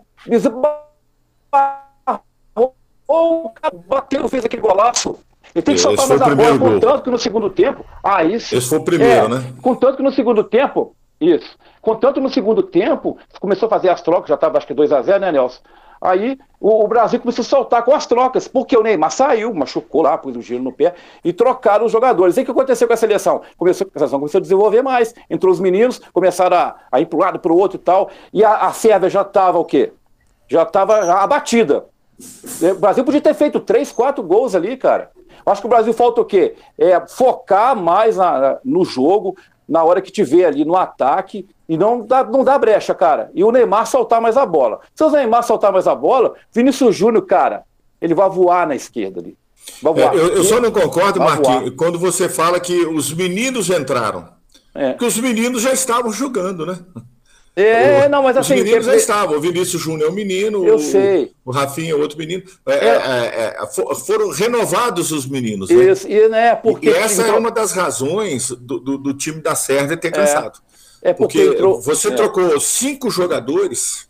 bateu, 3.87 4.29
fez 4.29 4.45
aquele 4.45 4.63
golaço. 4.63 5.19
Ele 5.55 5.63
tem 5.63 5.75
que 5.75 5.81
soltar 5.81 6.09
mais 6.09 6.21
a 6.21 6.35
bola, 6.35 6.59
contanto 6.59 7.03
que 7.03 7.11
no 7.11 7.19
segundo 7.19 7.49
tempo. 7.49 7.85
Ah, 8.03 8.25
isso. 8.25 8.57
Esse 8.57 8.69
foi 8.69 8.79
o 8.79 8.85
primeiro, 8.85 9.27
é, 9.27 9.29
né? 9.29 9.53
Contanto 9.63 9.97
que 9.97 10.03
no 10.03 10.13
segundo 10.13 10.43
tempo. 10.43 10.97
Isso. 11.21 11.57
Contanto 11.81 12.21
no 12.21 12.29
segundo 12.29 12.63
tempo, 12.63 13.17
começou 13.41 13.67
a 13.67 13.71
fazer 13.71 13.89
as 13.89 14.03
trocas, 14.03 14.29
já 14.29 14.35
estava 14.35 14.59
acho 14.59 14.67
que 14.67 14.75
2x0, 14.75 15.19
né, 15.21 15.31
Nelson? 15.31 15.61
Aí 16.01 16.39
o, 16.61 16.85
o, 16.85 16.89
Brasil 16.89 17.19
começou 17.21 17.43
a 17.43 17.47
soltar 17.47 17.83
com 17.83 17.95
as 17.95 18.07
trocas, 18.07 18.47
porque 18.47 18.77
o 18.77 18.83
Neymar 18.83 19.11
saiu, 19.11 19.55
machucou 19.55 20.03
lá, 20.03 20.19
pôs 20.19 20.37
o 20.37 20.43
giro 20.43 20.63
no 20.63 20.73
pé 20.73 20.95
e 21.25 21.33
trocaram 21.33 21.87
os 21.87 21.93
jogadores. 21.93 22.37
E 22.37 22.43
o 22.43 22.45
que 22.45 22.51
aconteceu 22.51 22.87
com 22.87 22.93
a 22.93 22.97
seleção? 22.97 23.41
Começou, 23.57 23.87
a 23.95 23.99
seleção 23.99 24.19
começou 24.19 24.39
a 24.39 24.43
desenvolver 24.43 24.83
mais, 24.83 25.15
entrou 25.31 25.51
os 25.51 25.61
meninos, 25.61 26.01
começaram 26.13 26.57
a, 26.57 26.77
a 26.93 27.01
ir 27.01 27.07
para 27.07 27.17
um 27.17 27.21
lado, 27.21 27.39
para 27.39 27.53
o 27.53 27.57
outro 27.57 27.79
e 27.79 27.81
tal. 27.81 28.11
E 28.35 28.45
a, 28.45 28.67
a 28.67 28.73
Sérvia 28.73 29.09
já 29.09 29.23
estava 29.23 29.59
o 29.59 29.65
quê? 29.65 29.93
Já 30.47 30.65
estava 30.65 31.23
abatida. 31.23 31.87
O 32.63 32.79
Brasil 32.79 33.03
podia 33.03 33.21
ter 33.21 33.35
feito 33.35 33.59
três, 33.59 33.91
quatro 33.91 34.23
gols 34.23 34.55
ali, 34.55 34.77
cara. 34.77 35.11
Acho 35.47 35.61
que 35.61 35.67
o 35.67 35.71
Brasil 35.71 35.93
falta 35.93 36.21
o 36.21 36.25
quê? 36.25 36.55
É 36.79 37.01
focar 37.07 37.77
mais 37.77 38.17
na, 38.17 38.59
no 38.65 38.85
jogo, 38.85 39.37
na 39.69 39.83
hora 39.83 40.01
que 40.01 40.13
tiver 40.13 40.45
ali 40.47 40.65
no 40.65 40.77
ataque 40.77 41.47
e 41.69 41.77
não 41.77 42.05
dá, 42.05 42.23
não 42.25 42.45
dá 42.45 42.59
brecha, 42.59 42.95
cara. 42.95 43.31
E 43.35 43.43
o 43.43 43.51
Neymar 43.51 43.87
soltar 43.87 44.21
mais 44.21 44.37
a 44.37 44.45
bola. 44.45 44.81
Se 44.95 45.03
o 45.03 45.11
Neymar 45.11 45.43
soltar 45.45 45.73
mais 45.73 45.87
a 45.87 45.95
bola, 45.95 46.35
Vinícius 46.53 46.95
Júnior, 46.95 47.25
cara, 47.27 47.65
ele 48.01 48.15
vai 48.15 48.29
voar 48.29 48.67
na 48.67 48.75
esquerda 48.75 49.21
ali. 49.21 49.37
Vai 49.83 49.95
voar. 49.95 50.15
É, 50.15 50.19
eu, 50.19 50.29
eu, 50.37 50.45
só 50.45 50.61
não 50.61 50.71
concordo, 50.71 51.21
Marquinhos, 51.21 51.75
quando 51.77 51.99
você 51.99 52.29
fala 52.29 52.61
que 52.61 52.85
os 52.87 53.13
meninos 53.13 53.71
entraram. 53.71 54.29
É. 54.75 54.91
Porque 54.91 55.07
os 55.07 55.17
meninos 55.19 55.63
já 55.63 55.73
estavam 55.73 56.13
jogando, 56.13 56.67
né? 56.67 56.79
É, 57.57 58.07
o, 58.07 58.09
não, 58.09 58.23
mas 58.23 58.37
assim. 58.37 58.55
Os 58.55 58.63
meninos 58.63 58.87
já 58.87 58.97
estavam. 58.97 59.37
O 59.37 59.41
Vinícius 59.41 59.81
Júnior 59.81 60.09
é 60.09 60.13
um 60.13 60.15
menino. 60.15 60.67
Eu 60.67 60.75
o, 60.75 60.79
sei. 60.81 61.33
O 61.45 61.53
Rafinha 61.53 61.93
é 61.93 61.95
outro 61.95 62.19
menino. 62.19 62.43
É, 62.67 62.75
é. 62.75 62.89
é, 62.89 63.57
é 63.63 63.95
foram 63.95 64.31
renovados 64.31 65.13
os 65.13 65.25
meninos. 65.27 65.71
Né? 65.71 65.85
Isso, 65.85 66.09
e, 66.09 66.29
né, 66.29 66.57
porque, 66.57 66.89
e 66.89 66.93
essa 66.93 67.23
então... 67.23 67.37
é 67.37 67.39
uma 67.39 67.53
das 67.53 67.73
razões 67.73 68.51
do, 68.51 68.81
do, 68.81 68.99
do 68.99 69.15
time 69.15 69.41
da 69.41 69.55
Sérvia 69.55 69.97
ter 69.97 70.11
cansado. 70.11 70.59
É, 71.01 71.13
porque, 71.13 71.39
porque 71.39 71.55
entrou... 71.55 71.81
você 71.81 72.11
trocou 72.11 72.59
cinco 72.59 73.09
jogadores 73.09 74.09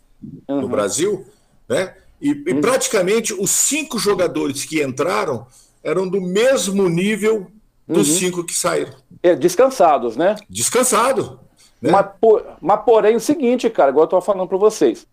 uhum. 0.49 0.61
no 0.61 0.67
Brasil, 0.67 1.25
né? 1.69 1.93
E, 2.19 2.29
e 2.47 2.53
uhum. 2.53 2.61
praticamente 2.61 3.33
os 3.33 3.51
cinco 3.51 3.99
jogadores 3.99 4.65
que 4.65 4.81
entraram 4.81 5.45
eram 5.83 6.07
do 6.07 6.19
mesmo 6.19 6.89
nível 6.89 7.47
dos 7.87 8.09
uhum. 8.09 8.15
cinco 8.15 8.43
que 8.43 8.55
saíram. 8.55 8.93
É, 9.21 9.35
descansados, 9.35 10.17
né? 10.17 10.35
Descansado. 10.49 11.39
Né? 11.81 11.91
Mas, 11.91 12.07
por, 12.19 12.45
mas 12.61 12.81
porém 12.83 13.15
o 13.15 13.19
seguinte, 13.19 13.69
cara, 13.69 13.91
igual 13.91 14.05
eu 14.05 14.09
tô 14.09 14.21
falando 14.21 14.47
para 14.47 14.57
vocês. 14.57 15.05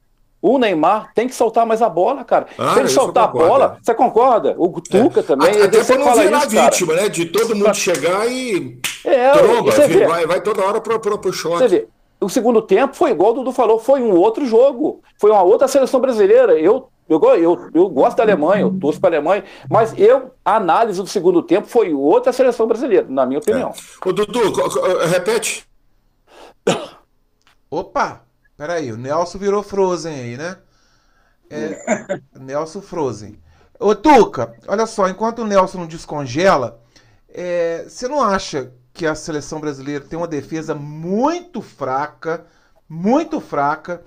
O 0.43 0.59
Neymar 0.59 1.13
tem 1.15 1.29
que 1.29 1.35
soltar 1.37 1.65
mais 1.65 1.81
a 1.81 1.89
bola, 1.89 2.25
cara. 2.25 2.49
Ah, 2.59 2.75
Se 2.75 2.81
ele 2.81 2.89
soltar 2.89 3.25
a 3.25 3.29
bola, 3.29 3.79
você 3.81 3.95
concorda? 3.95 4.57
O 4.59 4.69
Tuca 4.81 5.21
é. 5.21 5.23
também. 5.23 5.63
Até 5.63 5.85
para 5.85 5.99
não 5.99 6.15
virar 6.15 6.39
isso, 6.39 6.49
vítima, 6.49 6.95
cara. 6.95 7.03
né? 7.03 7.09
De 7.09 7.27
todo 7.27 7.55
mundo 7.55 7.75
chegar 7.75 8.27
e. 8.27 8.77
É, 9.05 9.31
tromba, 9.31 9.71
vê, 9.71 10.07
vai, 10.07 10.27
vai 10.27 10.41
toda 10.41 10.63
hora 10.63 10.81
pro, 10.81 10.99
pro, 10.99 11.17
pro 11.19 11.33
choque. 11.33 11.59
Você 11.59 11.69
vê, 11.69 11.89
o 12.21 12.29
segundo 12.29 12.61
tempo 12.61 12.97
foi 12.97 13.13
igual 13.13 13.31
o 13.31 13.35
Dudu 13.35 13.53
falou, 13.53 13.79
foi 13.79 14.03
um 14.03 14.17
outro 14.17 14.45
jogo. 14.45 15.01
Foi 15.17 15.31
uma 15.31 15.43
outra 15.43 15.69
seleção 15.69 16.01
brasileira. 16.01 16.59
Eu, 16.59 16.89
eu, 17.09 17.21
eu, 17.37 17.71
eu 17.73 17.89
gosto 17.89 18.17
da 18.17 18.25
Alemanha, 18.25 18.63
eu 18.63 18.77
torço 18.81 19.01
para 19.01 19.15
a 19.15 19.19
Alemanha, 19.19 19.45
mas 19.71 19.95
eu, 19.97 20.33
a 20.45 20.57
análise 20.57 21.01
do 21.01 21.09
segundo 21.09 21.41
tempo 21.43 21.69
foi 21.69 21.95
outra 21.95 22.33
seleção 22.33 22.67
brasileira, 22.67 23.07
na 23.09 23.25
minha 23.25 23.39
opinião. 23.39 23.71
É. 23.71 24.09
O 24.09 24.13
Dudu, 24.13 24.41
repete. 25.09 25.65
Opa! 27.71 28.23
Peraí, 28.57 28.93
o 28.93 28.97
Nelson 28.97 29.39
virou 29.39 29.63
Frozen 29.63 30.15
aí, 30.15 30.37
né? 30.37 30.59
É, 31.51 32.21
Nelson 32.39 32.81
Frozen. 32.81 33.41
Ô, 33.79 33.95
Tuca, 33.95 34.55
olha 34.69 34.87
só, 34.87 35.09
enquanto 35.09 35.41
o 35.41 35.47
Nelson 35.47 35.79
não 35.79 35.87
descongela, 35.87 36.81
é, 37.29 37.85
você 37.89 38.07
não 38.07 38.23
acha 38.23 38.73
que 38.93 39.07
a 39.07 39.15
seleção 39.15 39.59
brasileira 39.61 40.05
tem 40.05 40.19
uma 40.19 40.29
defesa 40.29 40.75
muito 40.75 41.61
fraca, 41.61 42.47
muito 42.89 43.41
fraca, 43.41 44.03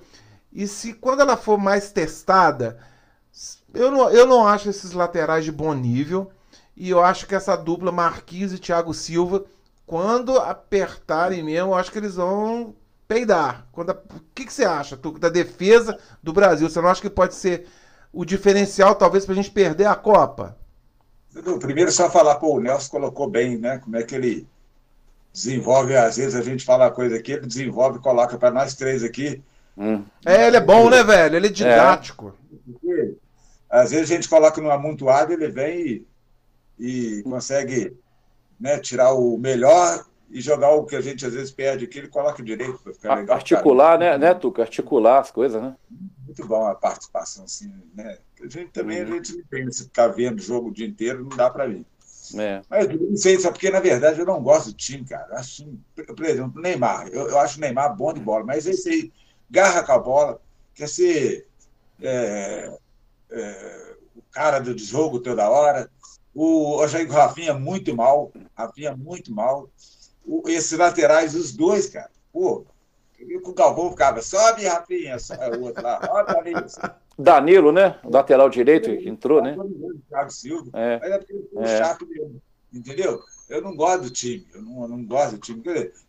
e 0.52 0.66
se 0.66 0.94
quando 0.94 1.20
ela 1.20 1.36
for 1.36 1.58
mais 1.58 1.90
testada, 1.90 2.78
eu 3.74 3.90
não, 3.90 4.08
eu 4.10 4.26
não 4.26 4.46
acho 4.46 4.70
esses 4.70 4.92
laterais 4.92 5.44
de 5.44 5.52
bom 5.52 5.74
nível, 5.74 6.30
e 6.76 6.88
eu 6.88 7.02
acho 7.02 7.26
que 7.26 7.34
essa 7.34 7.56
dupla 7.56 7.90
Marquinhos 7.92 8.52
e 8.52 8.58
Thiago 8.58 8.94
Silva 8.94 9.44
quando 9.86 10.36
apertarem 10.38 11.42
mesmo, 11.42 11.70
eu 11.70 11.74
acho 11.74 11.92
que 11.92 11.98
eles 11.98 12.16
vão 12.16 12.74
peidar. 13.06 13.66
Quando 13.70 13.90
a... 13.90 13.92
O 13.94 14.20
que, 14.34 14.44
que 14.44 14.52
você 14.52 14.64
acha 14.64 14.96
tu, 14.96 15.12
da 15.18 15.28
defesa 15.28 15.98
do 16.22 16.32
Brasil? 16.32 16.68
Você 16.68 16.80
não 16.80 16.88
acha 16.88 17.00
que 17.00 17.08
pode 17.08 17.34
ser 17.34 17.66
o 18.12 18.24
diferencial, 18.24 18.94
talvez, 18.94 19.24
para 19.24 19.32
a 19.32 19.36
gente 19.36 19.50
perder 19.50 19.86
a 19.86 19.94
Copa? 19.94 20.56
Primeiro, 21.60 21.92
só 21.92 22.10
falar, 22.10 22.36
pô, 22.36 22.56
o 22.56 22.60
Nelson 22.60 22.90
colocou 22.90 23.28
bem, 23.28 23.58
né? 23.58 23.78
Como 23.78 23.96
é 23.96 24.02
que 24.02 24.14
ele 24.14 24.48
desenvolve, 25.32 25.94
às 25.94 26.16
vezes 26.16 26.34
a 26.34 26.42
gente 26.42 26.64
fala 26.64 26.90
coisa 26.90 27.16
aqui, 27.16 27.32
ele 27.32 27.46
desenvolve 27.46 27.98
e 27.98 28.02
coloca 28.02 28.38
para 28.38 28.50
nós 28.50 28.74
três 28.74 29.04
aqui. 29.04 29.42
Hum. 29.76 30.02
É, 30.24 30.46
ele 30.46 30.56
é 30.56 30.60
bom, 30.60 30.88
né, 30.88 31.04
velho? 31.04 31.36
Ele 31.36 31.48
é 31.48 31.50
didático. 31.50 32.34
É. 32.88 33.10
Às 33.68 33.90
vezes 33.90 34.10
a 34.10 34.14
gente 34.14 34.28
coloca 34.28 34.60
no 34.62 34.70
amontoado, 34.70 35.34
ele 35.34 35.48
vem 35.48 36.06
e, 36.78 37.18
e 37.18 37.22
consegue 37.22 37.94
né, 38.58 38.78
tirar 38.78 39.12
o 39.12 39.36
melhor 39.38 40.04
e 40.30 40.40
jogar 40.40 40.72
o 40.72 40.84
que 40.84 40.96
a 40.96 41.00
gente 41.00 41.24
às 41.24 41.34
vezes 41.34 41.50
perde 41.50 41.84
aqui, 41.84 41.98
ele 41.98 42.08
coloca 42.08 42.42
direito 42.42 42.78
para 42.78 42.92
ficar 42.92 43.14
legal. 43.14 43.36
Articular, 43.36 43.98
cara. 43.98 44.18
né, 44.18 44.26
né, 44.26 44.34
Tuca? 44.34 44.62
Articular 44.62 45.20
as 45.20 45.30
coisas, 45.30 45.62
né? 45.62 45.76
Muito 46.24 46.46
bom 46.46 46.66
a 46.66 46.74
participação, 46.74 47.44
assim, 47.44 47.72
né? 47.94 48.18
A 48.42 48.48
gente 48.48 48.70
também 48.70 49.02
uhum. 49.02 49.12
a 49.12 49.16
gente 49.16 49.36
não 49.36 49.44
tem, 49.44 49.70
se 49.70 49.84
ficar 49.84 50.08
vendo 50.08 50.42
jogo 50.42 50.68
o 50.68 50.72
dia 50.72 50.86
inteiro, 50.86 51.22
não 51.22 51.36
dá 51.36 51.48
para 51.48 51.68
mim. 51.68 51.84
É. 52.34 52.60
Mas 52.68 52.88
eu 52.88 53.10
não 53.10 53.16
sei, 53.16 53.38
só 53.38 53.52
porque 53.52 53.70
na 53.70 53.78
verdade 53.78 54.18
eu 54.18 54.26
não 54.26 54.42
gosto 54.42 54.70
do 54.70 54.76
time, 54.76 55.04
cara. 55.04 55.28
Eu 55.30 55.36
acho, 55.36 55.78
por 55.94 56.24
exemplo, 56.24 56.60
Neymar, 56.60 57.08
eu, 57.08 57.28
eu 57.28 57.38
acho 57.38 57.58
o 57.58 57.60
Neymar 57.60 57.94
bom 57.96 58.12
de 58.12 58.20
bola, 58.20 58.44
mas 58.44 58.66
esse 58.66 58.88
aí 58.88 59.12
garra 59.48 59.82
com 59.84 59.92
a 59.92 59.98
bola, 59.98 60.40
quer 60.74 60.88
ser 60.88 61.46
é, 62.02 62.76
é, 63.30 63.94
o 64.16 64.22
cara 64.30 64.58
do 64.58 64.76
jogo 64.76 65.20
toda 65.20 65.48
hora, 65.48 65.88
o, 66.36 66.82
o 66.82 67.08
Rafinha 67.08 67.54
muito 67.54 67.96
mal. 67.96 68.30
Rafinha 68.54 68.94
muito 68.94 69.32
mal. 69.32 69.70
O, 70.24 70.42
esses 70.46 70.78
laterais, 70.78 71.34
os 71.34 71.52
dois, 71.52 71.88
cara. 71.88 72.10
Pô, 72.32 72.66
o 73.42 73.52
Galvão 73.54 73.90
ficava, 73.90 74.20
sobe, 74.20 74.66
Rafinha, 74.66 75.18
sobe 75.18 75.56
o 75.56 75.62
outro 75.62 75.82
lá, 75.82 75.98
ó, 76.10 76.22
Danilo. 76.22 76.66
Danilo, 77.18 77.72
né? 77.72 77.98
O 78.04 78.12
lateral 78.12 78.50
direito 78.50 78.90
entrou, 78.90 79.40
né? 79.40 79.56
Thiago 80.08 80.30
Silva. 80.30 80.70
É. 80.74 80.98
Mas 81.00 81.10
é 81.10 81.18
porque 81.18 81.32
ele 81.32 81.48
é. 81.56 81.78
chato 81.78 82.06
mesmo. 82.06 82.42
Entendeu? 82.72 83.22
Eu 83.48 83.62
não 83.62 83.74
gosto 83.74 84.02
do 84.02 84.10
time, 84.10 84.46
eu 84.52 84.60
não, 84.60 84.82
eu 84.82 84.88
não 84.88 85.04
gosto 85.04 85.32
do 85.32 85.38
time. 85.38 85.62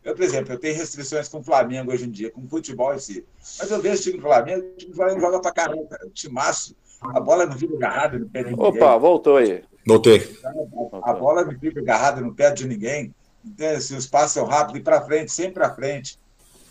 Eu, 0.04 0.16
por 0.16 0.24
exemplo, 0.24 0.54
eu 0.54 0.60
tenho 0.60 0.76
restrições 0.76 1.30
com 1.30 1.40
o 1.40 1.44
Flamengo 1.44 1.92
hoje 1.92 2.06
em 2.06 2.10
dia, 2.10 2.32
com 2.32 2.42
o 2.42 2.48
futebol 2.48 2.94
em 2.94 3.00
si. 3.00 3.24
Mas 3.60 3.70
eu 3.72 3.80
vejo 3.80 4.00
o 4.00 4.04
time 4.04 4.18
do 4.18 4.24
Flamengo, 4.24 4.66
o 4.66 4.76
time 4.76 4.92
do 4.92 4.96
Flamengo 4.98 5.22
joga 5.22 5.40
pra 5.40 5.52
caramba, 5.52 5.86
cara. 5.86 6.08
O 6.08 6.10
timaço, 6.10 6.76
a 7.00 7.20
bola 7.20 7.46
não 7.46 7.58
fica 7.58 7.76
agarrada 7.76 8.20
no 8.20 8.28
pé 8.28 8.44
de. 8.44 8.54
Opa, 8.56 8.98
voltou 8.98 9.38
aí. 9.38 9.64
Voltei. 9.88 10.38
A 11.02 11.14
bola 11.14 11.46
não 11.46 11.58
fica 11.58 11.80
agarrada 11.80 12.20
no 12.20 12.36
pé 12.36 12.52
de 12.52 12.68
ninguém. 12.68 13.14
Então, 13.46 13.80
se 13.80 13.96
os 13.96 14.06
passos 14.06 14.34
são 14.34 14.46
rápidos, 14.46 14.82
e 14.82 14.84
para 14.84 15.02
frente, 15.02 15.32
sempre 15.32 15.54
para 15.54 15.74
frente. 15.74 16.20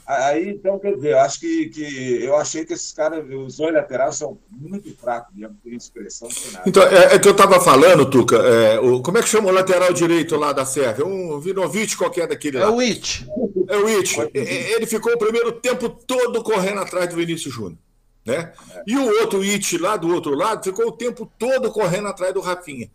Aí, 0.07 0.51
então, 0.51 0.79
quer 0.79 0.95
dizer, 0.95 1.13
eu 1.13 1.19
acho 1.19 1.41
que, 1.41 1.69
que 1.71 2.23
eu 2.23 2.37
achei 2.37 2.65
que 2.65 2.75
esses 2.75 2.93
caras, 2.93 3.25
os 3.29 3.57
dois 3.57 3.75
laterais, 3.75 4.17
são 4.17 4.39
muito 4.51 4.95
fracos 4.97 5.35
mesmo, 5.35 5.57
tem 5.65 5.75
expressão, 5.75 6.29
não 6.29 6.53
nada. 6.53 6.69
Então, 6.69 6.83
é, 6.85 7.15
é 7.15 7.19
que 7.19 7.27
eu 7.27 7.33
estava 7.33 7.59
falando, 7.59 8.09
Tuca, 8.09 8.37
é, 8.37 8.79
o, 8.79 9.03
como 9.03 9.19
é 9.19 9.23
que 9.23 9.29
chama 9.29 9.49
o 9.49 9.53
lateral 9.53 9.93
direito 9.93 10.37
lá 10.37 10.53
da 10.53 10.65
Sérvia? 10.65 11.05
Um 11.05 11.41
Vinovic 11.41 11.97
qualquer 11.97 12.29
daquele 12.29 12.59
lá. 12.59 12.67
É 12.67 12.69
o 12.69 12.79
It. 12.79 13.27
É 13.69 13.77
o 13.77 13.87
It. 13.87 14.31
Ele 14.33 14.87
ficou 14.87 15.13
o 15.13 15.19
primeiro 15.19 15.51
tempo 15.53 15.89
todo 15.89 16.41
correndo 16.45 16.81
atrás 16.81 17.09
do 17.09 17.17
Vinícius 17.17 17.53
Júnior. 17.53 17.79
Né? 18.25 18.53
É. 18.75 18.83
E 18.87 18.97
o 18.97 19.21
outro 19.21 19.41
It 19.43 19.79
lá 19.79 19.97
do 19.97 20.13
outro 20.13 20.35
lado 20.35 20.63
ficou 20.63 20.87
o 20.87 20.93
tempo 20.93 21.31
todo 21.37 21.73
correndo 21.73 22.07
atrás 22.07 22.33
do 22.33 22.41
Rafinha. 22.41 22.91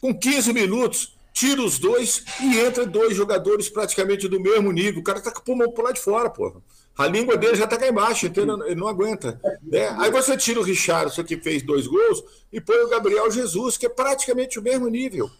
Com 0.00 0.14
15 0.14 0.52
minutos, 0.52 1.16
tira 1.32 1.62
os 1.62 1.78
dois 1.78 2.24
e 2.40 2.58
entra 2.60 2.86
dois 2.86 3.14
jogadores 3.14 3.68
praticamente 3.68 4.28
do 4.28 4.40
mesmo 4.40 4.72
nível. 4.72 5.00
O 5.00 5.04
cara 5.04 5.20
tá 5.20 5.30
com 5.30 5.40
o 5.40 5.44
pulmão 5.44 5.70
por 5.70 5.84
lá 5.84 5.92
de 5.92 6.00
fora, 6.00 6.30
porra. 6.30 6.62
A 6.96 7.06
língua 7.06 7.36
dele 7.36 7.56
já 7.56 7.66
tá 7.66 7.76
cá 7.76 7.86
embaixo, 7.86 8.26
entendeu? 8.26 8.58
Ele 8.64 8.74
não 8.74 8.88
aguenta. 8.88 9.38
Né? 9.62 9.88
Aí 9.98 10.10
você 10.10 10.34
tira 10.34 10.60
o 10.60 10.62
Richardson, 10.62 11.22
que 11.24 11.36
fez 11.36 11.62
dois 11.62 11.86
gols, 11.86 12.24
e 12.50 12.58
põe 12.58 12.78
o 12.78 12.88
Gabriel 12.88 13.30
Jesus, 13.30 13.76
que 13.76 13.84
é 13.84 13.88
praticamente 13.88 14.58
o 14.58 14.62
mesmo 14.62 14.88
nível. 14.88 15.30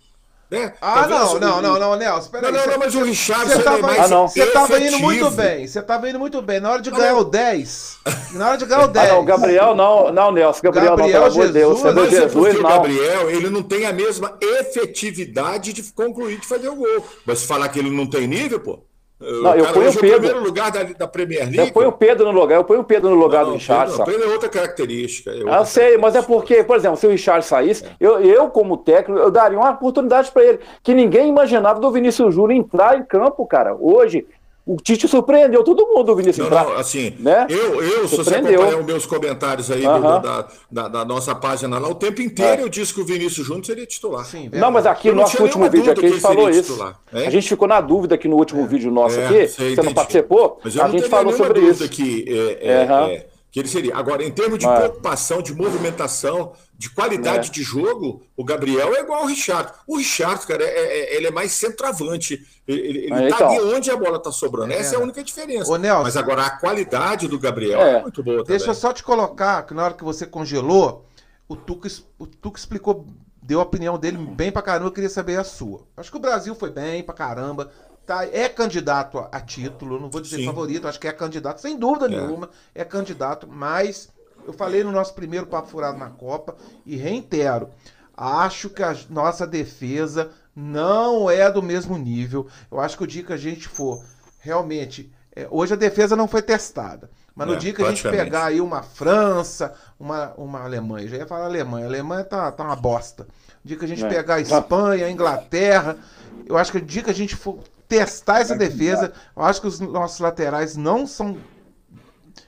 Né? 0.48 0.72
Ah, 0.80 1.08
não, 1.08 1.40
não, 1.40 1.60
não, 1.60 1.78
não, 1.78 1.96
Nelson. 1.96 2.30
Peraí. 2.30 2.52
Não, 2.52 2.60
não, 2.60 2.66
não, 2.68 2.78
mas 2.78 2.94
o 2.94 3.02
Richard 3.02 3.50
você 3.50 3.62
tava, 3.62 3.92
é 3.92 4.00
ah, 4.00 4.08
não. 4.08 4.28
Você 4.28 4.46
tava 4.46 4.78
indo 4.78 4.98
muito 5.00 5.30
bem. 5.32 5.66
Você 5.66 5.82
tava 5.82 6.08
indo 6.08 6.18
muito 6.20 6.40
bem. 6.40 6.60
Na 6.60 6.70
hora 6.70 6.82
de 6.82 6.90
ganhar 6.90 7.14
não. 7.14 7.20
o 7.20 7.24
10. 7.24 7.98
Na 8.34 8.48
hora 8.48 8.56
de 8.56 8.64
ganhar 8.64 8.84
o 8.84 8.88
10. 8.88 9.10
Ah, 9.10 9.14
não, 9.14 9.24
Gabriel 9.24 9.74
não, 9.74 10.12
não, 10.12 10.30
Nelson. 10.30 10.60
Gabriel, 10.62 10.96
Gabriel 10.96 11.20
não, 11.22 11.30
Jesus, 11.30 11.52
Deus. 11.52 11.80
Você 11.80 11.92
mas 11.92 12.10
Jesus, 12.10 12.54
não. 12.54 12.60
O 12.60 12.62
Gabriel, 12.62 13.30
ele 13.30 13.50
não 13.50 13.62
tem 13.62 13.86
a 13.86 13.92
mesma 13.92 14.38
efetividade 14.40 15.72
de 15.72 15.82
concluir 15.92 16.38
de 16.38 16.46
fazer 16.46 16.68
o 16.68 16.76
gol. 16.76 17.04
Mas 17.24 17.40
se 17.40 17.46
falar 17.46 17.68
que 17.68 17.80
ele 17.80 17.90
não 17.90 18.06
tem 18.06 18.28
nível, 18.28 18.60
pô. 18.60 18.85
Não, 19.18 19.54
eu 19.54 19.72
ponho 19.72 19.90
o 19.90 19.94
Pedro. 19.94 20.18
primeiro 20.18 20.44
lugar 20.44 20.70
da, 20.70 20.82
da 20.82 21.08
Premier 21.08 21.44
League. 21.44 21.58
Eu 21.58 21.72
ponho 21.72 21.88
o 21.88 21.92
Pedro 21.92 22.30
no 22.30 22.38
lugar, 22.38 22.56
eu 22.56 22.64
ponho 22.64 22.80
o 22.80 22.84
Pedro 22.84 23.08
no 23.08 23.16
lugar 23.16 23.44
não, 23.44 23.52
do 23.52 23.54
Richard. 23.54 23.96
Não, 23.96 24.04
Pedro 24.04 24.24
é 24.24 24.32
outra 24.32 24.48
característica. 24.48 25.30
É 25.30 25.36
outra 25.38 25.56
eu 25.56 25.64
sei, 25.64 25.96
mas 25.96 26.14
é 26.14 26.20
porque, 26.20 26.62
por 26.62 26.76
exemplo, 26.76 26.98
se 26.98 27.06
o 27.06 27.10
Richard 27.10 27.42
saísse, 27.44 27.84
é. 27.84 27.88
eu, 27.98 28.20
eu, 28.20 28.50
como 28.50 28.76
técnico, 28.76 29.18
eu 29.18 29.30
daria 29.30 29.58
uma 29.58 29.70
oportunidade 29.70 30.30
para 30.30 30.44
ele, 30.44 30.60
que 30.82 30.92
ninguém 30.92 31.28
imaginava 31.28 31.80
do 31.80 31.90
Vinícius 31.90 32.34
Júnior 32.34 32.58
entrar 32.58 32.98
em 32.98 33.04
campo, 33.04 33.46
cara. 33.46 33.74
Hoje, 33.74 34.26
o 34.66 34.76
Tite 34.78 35.06
surpreendeu 35.06 35.62
todo 35.62 35.86
mundo, 35.86 36.16
Vinícius. 36.16 36.50
Não, 36.50 36.64
não, 36.64 36.72
assim, 36.72 37.14
né? 37.20 37.46
eu, 37.48 37.80
eu 37.80 38.08
se 38.08 38.16
você 38.16 38.34
acompanhar 38.34 38.78
os 38.80 38.84
meus 38.84 39.06
comentários 39.06 39.70
aí 39.70 39.82
do, 39.82 40.00
da, 40.00 40.48
da, 40.68 40.88
da, 40.88 41.04
nossa 41.04 41.36
página 41.36 41.78
lá, 41.78 41.88
o 41.88 41.94
tempo 41.94 42.20
inteiro 42.20 42.62
é. 42.62 42.64
eu 42.64 42.68
disse 42.68 42.92
que 42.92 43.00
o 43.00 43.04
Vinícius 43.04 43.46
Júnior 43.46 43.64
seria 43.64 43.86
titular. 43.86 44.24
Sim, 44.24 44.50
não, 44.52 44.72
mas 44.72 44.84
aqui 44.84 45.10
no 45.10 45.18
nosso 45.18 45.40
último 45.40 45.70
vídeo 45.70 45.92
aqui 45.92 46.06
a 46.06 46.08
gente 46.08 46.20
falou 46.20 46.50
isso. 46.50 46.82
A 47.12 47.30
gente 47.30 47.48
ficou 47.48 47.68
na 47.68 47.80
dúvida 47.80 48.16
aqui 48.16 48.26
no 48.26 48.34
último 48.34 48.64
é. 48.64 48.66
vídeo 48.66 48.90
nosso 48.90 49.20
é, 49.20 49.26
aqui, 49.26 49.48
sei, 49.48 49.76
você 49.76 49.82
não 49.82 49.94
participou, 49.94 50.60
a 50.64 50.88
gente 50.88 51.08
falou 51.08 51.32
sobre 51.32 51.60
isso. 51.60 51.88
Que, 51.88 52.24
é, 52.60 52.68
é, 52.68 52.72
é 52.72 53.26
que 53.56 53.60
ele 53.60 53.68
seria. 53.68 53.96
Agora, 53.96 54.22
em 54.22 54.30
termos 54.30 54.58
de 54.58 54.66
preocupação, 54.66 55.40
de 55.40 55.54
movimentação, 55.54 56.52
de 56.76 56.90
qualidade 56.90 57.48
é. 57.48 57.50
de 57.50 57.62
jogo, 57.62 58.22
o 58.36 58.44
Gabriel 58.44 58.94
é 58.94 59.00
igual 59.00 59.22
ao 59.22 59.26
Richard. 59.26 59.72
O 59.86 59.96
Richard, 59.96 60.46
cara, 60.46 60.62
é, 60.62 60.66
é, 60.68 61.16
ele 61.16 61.28
é 61.28 61.30
mais 61.30 61.52
centroavante. 61.52 62.46
Ele, 62.68 62.80
ele 62.80 63.14
é, 63.14 63.28
tá 63.30 63.36
então, 63.36 63.48
ali 63.48 63.74
onde 63.74 63.90
a 63.90 63.96
bola 63.96 64.18
tá 64.18 64.30
sobrando. 64.30 64.74
Essa 64.74 64.96
é 64.96 64.98
a 64.98 65.00
única 65.00 65.24
diferença. 65.24 65.72
Ô, 65.72 65.78
Nelson, 65.78 66.02
Mas 66.02 66.18
agora 66.18 66.44
a 66.44 66.50
qualidade 66.50 67.28
do 67.28 67.38
Gabriel 67.38 67.80
é, 67.80 68.02
muito 68.02 68.22
boa 68.22 68.44
também. 68.44 68.58
Deixa 68.58 68.72
eu 68.72 68.74
só 68.74 68.92
te 68.92 69.02
colocar 69.02 69.62
que 69.62 69.72
na 69.72 69.84
hora 69.86 69.94
que 69.94 70.04
você 70.04 70.26
congelou, 70.26 71.06
o 71.48 71.56
Tuca, 71.56 71.88
o 72.18 72.26
Tuca 72.26 72.58
explicou, 72.58 73.06
deu 73.42 73.60
a 73.60 73.62
opinião 73.62 73.98
dele 73.98 74.18
bem 74.18 74.52
pra 74.52 74.60
caramba. 74.60 74.88
Eu 74.88 74.92
queria 74.92 75.08
saber 75.08 75.38
a 75.38 75.44
sua. 75.44 75.80
Acho 75.96 76.10
que 76.10 76.16
o 76.18 76.20
Brasil 76.20 76.54
foi 76.54 76.68
bem 76.68 77.02
pra 77.02 77.14
caramba 77.14 77.72
tá, 78.06 78.24
é 78.24 78.48
candidato 78.48 79.18
a, 79.18 79.28
a 79.32 79.40
título, 79.40 80.00
não 80.00 80.08
vou 80.08 80.20
dizer 80.20 80.36
Sim. 80.36 80.46
favorito, 80.46 80.86
acho 80.86 81.00
que 81.00 81.08
é 81.08 81.12
candidato, 81.12 81.60
sem 81.60 81.76
dúvida 81.76 82.06
é. 82.06 82.08
nenhuma, 82.10 82.48
é 82.74 82.84
candidato, 82.84 83.48
mas 83.48 84.08
eu 84.46 84.52
falei 84.52 84.84
no 84.84 84.92
nosso 84.92 85.12
primeiro 85.14 85.46
papo 85.46 85.68
furado 85.68 85.98
na 85.98 86.08
Copa 86.08 86.56
e 86.84 86.96
reitero, 86.96 87.68
acho 88.16 88.70
que 88.70 88.82
a 88.82 88.96
nossa 89.10 89.46
defesa 89.46 90.30
não 90.54 91.28
é 91.28 91.50
do 91.50 91.62
mesmo 91.62 91.98
nível. 91.98 92.46
Eu 92.70 92.80
acho 92.80 92.96
que 92.96 93.04
o 93.04 93.06
dia 93.06 93.24
que 93.24 93.32
a 93.32 93.36
gente 93.36 93.68
for 93.68 94.02
realmente. 94.38 95.12
É, 95.34 95.46
hoje 95.50 95.74
a 95.74 95.76
defesa 95.76 96.16
não 96.16 96.26
foi 96.26 96.40
testada. 96.40 97.10
Mas 97.34 97.46
no 97.46 97.54
é, 97.54 97.56
dia 97.58 97.74
que 97.74 97.82
a 97.82 97.90
gente 97.90 98.02
pegar 98.02 98.46
aí 98.46 98.60
uma 98.62 98.82
França, 98.82 99.74
uma, 100.00 100.32
uma 100.38 100.62
Alemanha, 100.62 101.06
já 101.06 101.16
ia 101.18 101.26
falar 101.26 101.44
Alemanha, 101.44 101.84
a 101.84 101.88
Alemanha 101.88 102.24
tá, 102.24 102.50
tá 102.50 102.64
uma 102.64 102.74
bosta. 102.74 103.24
No 103.62 103.68
dia 103.68 103.76
que 103.76 103.84
a 103.84 103.88
gente 103.88 104.02
é. 104.02 104.08
pegar 104.08 104.36
a 104.36 104.40
Espanha, 104.40 105.04
a 105.04 105.10
Inglaterra, 105.10 105.98
eu 106.46 106.56
acho 106.56 106.72
que 106.72 106.78
o 106.78 106.80
dia 106.80 107.02
que 107.02 107.10
a 107.10 107.14
gente 107.14 107.36
for 107.36 107.58
testar 107.88 108.40
essa 108.40 108.56
defesa. 108.56 109.12
Eu 109.34 109.42
acho 109.42 109.60
que 109.60 109.66
os 109.66 109.80
nossos 109.80 110.18
laterais 110.18 110.76
não 110.76 111.06
são. 111.06 111.36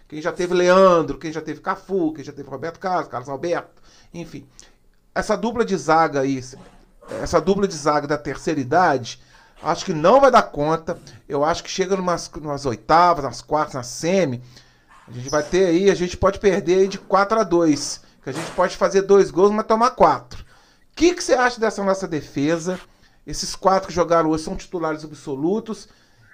Quem 0.06 0.22
já 0.22 0.32
teve 0.32 0.54
Leandro, 0.54 1.18
quem 1.18 1.32
já 1.32 1.40
teve 1.40 1.60
Cafu, 1.60 2.12
quem 2.14 2.24
já 2.24 2.32
teve 2.32 2.48
Roberto 2.48 2.78
Carlos, 2.78 3.08
Carlos 3.08 3.28
Alberto, 3.28 3.82
enfim. 4.12 4.46
Essa 5.14 5.36
dupla 5.36 5.64
de 5.64 5.76
zaga 5.76 6.20
aí, 6.20 6.42
essa 7.20 7.40
dupla 7.40 7.68
de 7.68 7.74
zaga 7.74 8.06
da 8.06 8.16
terceira 8.16 8.58
idade, 8.58 9.20
acho 9.62 9.84
que 9.84 9.92
não 9.92 10.20
vai 10.20 10.30
dar 10.30 10.42
conta. 10.42 10.98
Eu 11.28 11.44
acho 11.44 11.62
que 11.62 11.70
chega 11.70 11.96
numas, 11.96 12.30
numas 12.40 12.64
oitavas, 12.64 13.24
nas 13.24 13.42
quartas, 13.42 13.74
na 13.74 13.82
semi. 13.82 14.42
A 15.06 15.12
gente 15.12 15.28
vai 15.28 15.42
ter 15.42 15.66
aí, 15.66 15.90
a 15.90 15.94
gente 15.94 16.16
pode 16.16 16.38
perder 16.38 16.80
aí 16.80 16.88
de 16.88 16.98
4 16.98 17.40
a 17.40 17.44
2. 17.44 18.00
Que 18.22 18.30
a 18.30 18.32
gente 18.32 18.50
pode 18.52 18.76
fazer 18.76 19.02
dois 19.02 19.30
gols, 19.30 19.50
mas 19.50 19.66
tomar 19.66 19.90
quatro. 19.90 20.42
O 20.42 20.96
que, 20.96 21.14
que 21.14 21.22
você 21.22 21.34
acha 21.34 21.60
dessa 21.60 21.82
nossa 21.82 22.06
defesa? 22.06 22.78
Esses 23.28 23.54
quatro 23.54 23.88
que 23.88 23.94
jogaram 23.94 24.30
hoje 24.30 24.42
são 24.42 24.56
titulares 24.56 25.04
absolutos. 25.04 25.86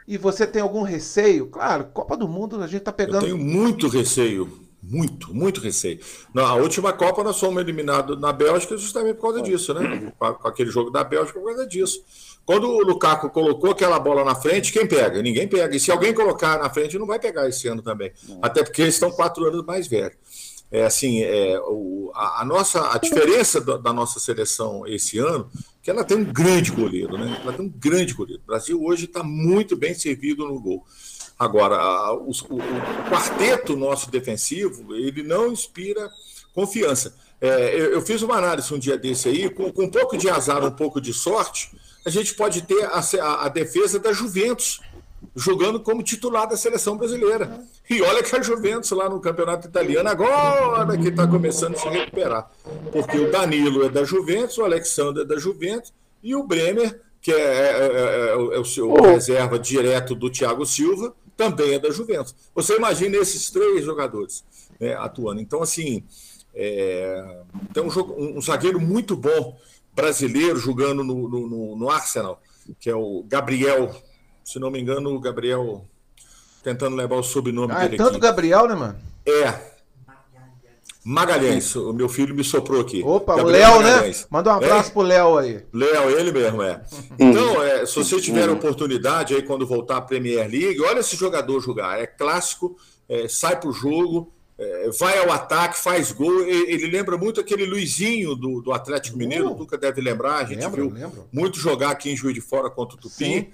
E 0.07 0.17
você 0.17 0.47
tem 0.47 0.63
algum 0.63 0.83
receio? 0.83 1.49
Claro, 1.49 1.87
Copa 1.87 2.17
do 2.17 2.29
Mundo 2.29 2.63
a 2.63 2.69
gente 2.69 2.79
está 2.79 2.93
pegando. 2.93 3.27
Eu 3.27 3.37
tenho 3.37 3.39
muito 3.39 3.89
receio. 3.89 4.61
Muito, 4.81 5.35
muito 5.35 5.61
receio. 5.61 5.99
Na 6.33 6.55
última 6.55 6.93
Copa 6.93 7.25
nós 7.25 7.41
fomos 7.41 7.61
eliminados 7.61 8.21
na 8.21 8.33
Bélgica 8.33 8.77
justamente 8.77 9.17
por 9.17 9.23
causa 9.23 9.43
disso, 9.43 9.75
né? 9.75 10.13
Com 10.17 10.47
aquele 10.47 10.71
jogo 10.71 10.91
da 10.91 11.03
Bélgica 11.03 11.41
por 11.41 11.47
causa 11.47 11.67
disso. 11.67 12.05
Quando 12.47 12.69
o 12.69 12.83
Lukaku 12.83 13.29
colocou 13.31 13.73
aquela 13.73 13.99
bola 13.99 14.23
na 14.23 14.37
frente, 14.37 14.73
quem 14.73 14.87
pega? 14.87 15.21
Ninguém 15.21 15.49
pega. 15.49 15.75
E 15.75 15.81
se 15.81 15.91
alguém 15.91 16.15
colocar 16.15 16.59
na 16.59 16.71
frente, 16.71 16.97
não 16.97 17.07
vai 17.07 17.19
pegar 17.19 17.49
esse 17.49 17.67
ano 17.67 17.83
também. 17.83 18.13
Até 18.41 18.63
porque 18.63 18.83
eles 18.83 18.95
estão 18.95 19.11
quatro 19.11 19.45
anos 19.47 19.65
mais 19.65 19.89
velhos. 19.89 20.17
É 20.71 20.85
assim, 20.85 21.23
é, 21.23 21.59
o, 21.67 22.13
a, 22.15 22.43
a, 22.43 22.45
nossa, 22.45 22.93
a 22.95 22.99
diferença 22.99 23.61
da, 23.61 23.79
da 23.79 23.93
nossa 23.93 24.21
seleção 24.21 24.87
esse 24.87 25.19
ano 25.19 25.51
que 25.85 25.91
ela 25.91 26.03
tem 26.03 26.17
um 26.17 26.25
grande 26.25 26.73
goleiro, 26.73 27.19
né? 27.19 27.39
Ela 27.43 27.53
tem 27.53 27.67
um 27.67 27.69
grande 27.69 28.15
goleiro. 28.15 28.41
O 28.43 28.47
Brasil 28.47 28.83
hoje 28.83 29.05
está 29.05 29.23
muito 29.23 29.77
bem 29.77 29.93
servido 29.93 30.49
no 30.49 30.59
gol. 30.59 30.83
Agora, 31.39 31.77
a, 31.77 32.15
o, 32.15 32.31
o, 32.31 33.11
quarteto 33.11 33.77
nosso 33.77 34.11
defensivo, 34.11 34.95
ele 34.95 35.23
não 35.23 35.53
inspira 35.53 36.11
confiança. 36.55 37.15
É, 37.39 37.79
eu, 37.79 37.93
eu, 37.93 38.01
fiz 38.01 38.23
uma 38.23 38.37
análise 38.37 38.73
um 38.73 38.79
dia 38.79 38.97
desse 38.97 39.29
aí, 39.29 39.51
com, 39.51 39.71
com, 39.71 39.85
um 39.85 39.91
pouco 39.91 40.17
de 40.17 40.31
azar, 40.31 40.65
um 40.65 40.71
pouco 40.71 41.03
de 41.03 41.13
sorte, 41.13 41.71
a 42.07 42.09
gente 42.09 42.35
pode 42.35 42.63
ter 42.63 42.83
a, 42.85 43.01
a, 43.21 43.45
a 43.45 43.49
defesa 43.51 43.99
da 43.99 44.11
Juventus, 44.11 44.81
jogando 45.35 45.81
como 45.81 46.03
titular 46.03 46.49
da 46.49 46.57
seleção 46.57 46.97
brasileira. 46.97 47.61
E 47.89 48.01
olha 48.01 48.23
que 48.23 48.35
a 48.35 48.43
Juventus 48.43 48.91
lá 48.93 49.09
no 49.09 49.21
campeonato 49.21 49.67
italiano 49.67 50.09
agora 50.09 50.97
que 50.97 51.09
está 51.09 51.27
começando 51.27 51.75
a 51.75 51.79
se 51.79 51.89
recuperar. 51.89 52.51
Porque 52.93 53.19
o 53.19 53.31
Danilo 53.31 53.85
é 53.85 53.89
da 53.89 54.05
Juventus, 54.05 54.59
o 54.59 54.65
Alexandre 54.65 55.23
é 55.23 55.25
da 55.27 55.37
Juventus 55.37 55.93
e 56.23 56.35
o 56.35 56.45
Bremer, 56.45 57.01
que 57.21 57.33
é, 57.33 57.37
é, 57.37 57.87
é, 57.87 58.31
é 58.33 58.59
o 58.59 58.65
seu 58.65 58.91
oh. 58.91 59.03
reserva 59.03 59.59
direto 59.59 60.15
do 60.15 60.31
Thiago 60.31 60.65
Silva, 60.65 61.15
também 61.37 61.75
é 61.75 61.79
da 61.79 61.91
Juventus. 61.91 62.35
Você 62.55 62.77
imagina 62.77 63.17
esses 63.17 63.51
três 63.51 63.85
jogadores 63.85 64.45
né, 64.79 64.95
atuando. 64.95 65.41
Então, 65.41 65.63
assim, 65.63 66.05
é, 66.55 67.43
tem 67.73 67.83
um, 67.83 67.91
jogo, 67.91 68.15
um, 68.17 68.41
zagueiro 68.41 68.81
muito 68.81 69.17
bom 69.17 69.59
brasileiro 69.93 70.59
jogando 70.59 71.03
no, 71.03 71.29
no, 71.29 71.77
no 71.77 71.91
Arsenal, 71.91 72.41
que 72.79 72.89
é 72.89 72.95
o 72.95 73.25
Gabriel 73.27 73.95
se 74.45 74.59
não 74.59 74.71
me 74.71 74.81
engano, 74.81 75.15
o 75.15 75.19
Gabriel 75.19 75.85
tentando 76.63 76.97
levar 76.97 77.17
o 77.17 77.23
sobrenome 77.23 77.73
ah, 77.73 77.81
é 77.81 77.83
dele. 77.83 77.95
É 77.95 77.99
tanto 77.99 78.11
aqui. 78.11 78.21
Gabriel, 78.21 78.69
né, 78.69 78.75
mano? 78.75 78.97
É. 79.27 79.75
Magalhães, 81.05 81.77
o 81.77 81.93
meu 81.93 82.09
filho 82.09 82.35
me 82.35 82.43
soprou 82.43 82.81
aqui. 82.81 83.03
Opa, 83.05 83.37
Gabriel 83.37 83.73
o 83.73 83.81
Léo, 83.81 84.03
né? 84.03 84.15
Manda 84.31 84.51
um 84.51 84.57
abraço 84.57 84.89
é? 84.89 84.93
pro 84.93 85.03
Léo 85.03 85.37
aí. 85.37 85.63
Léo, 85.71 86.11
ele 86.11 86.33
mesmo, 86.33 86.63
é. 86.63 86.81
Então, 87.19 87.63
é, 87.63 87.85
se 87.85 87.95
você 87.97 88.19
tiver 88.19 88.49
oportunidade 88.49 89.35
aí 89.35 89.43
quando 89.43 89.67
voltar 89.67 89.99
à 89.99 90.01
Premier 90.01 90.49
League, 90.51 90.81
olha 90.81 91.01
esse 91.01 91.15
jogador 91.15 91.61
jogar. 91.61 92.01
É 92.01 92.07
clássico, 92.07 92.79
é, 93.07 93.29
sai 93.29 93.61
pro 93.61 93.71
jogo, 93.71 94.33
é, 94.57 94.91
vai 94.99 95.19
ao 95.19 95.31
ataque, 95.31 95.79
faz 95.79 96.11
gol. 96.11 96.41
Ele, 96.41 96.73
ele, 96.73 96.87
lembra 96.87 97.19
muito 97.19 97.39
aquele 97.39 97.67
Luizinho 97.67 98.35
do, 98.35 98.63
do 98.63 98.73
Atlético 98.73 99.19
Mineiro, 99.19 99.51
uh, 99.51 99.59
nunca 99.59 99.77
deve 99.77 100.01
lembrar. 100.01 100.37
A 100.37 100.45
gente 100.45 100.61
lembro, 100.61 100.89
viu 100.89 100.91
lembro. 100.91 101.29
muito 101.31 101.59
jogar 101.59 101.91
aqui 101.91 102.11
em 102.11 102.17
Juiz 102.17 102.35
de 102.35 102.41
Fora 102.41 102.71
contra 102.71 102.97
o 102.97 103.01
Tupi. 103.01 103.15
Sim. 103.15 103.47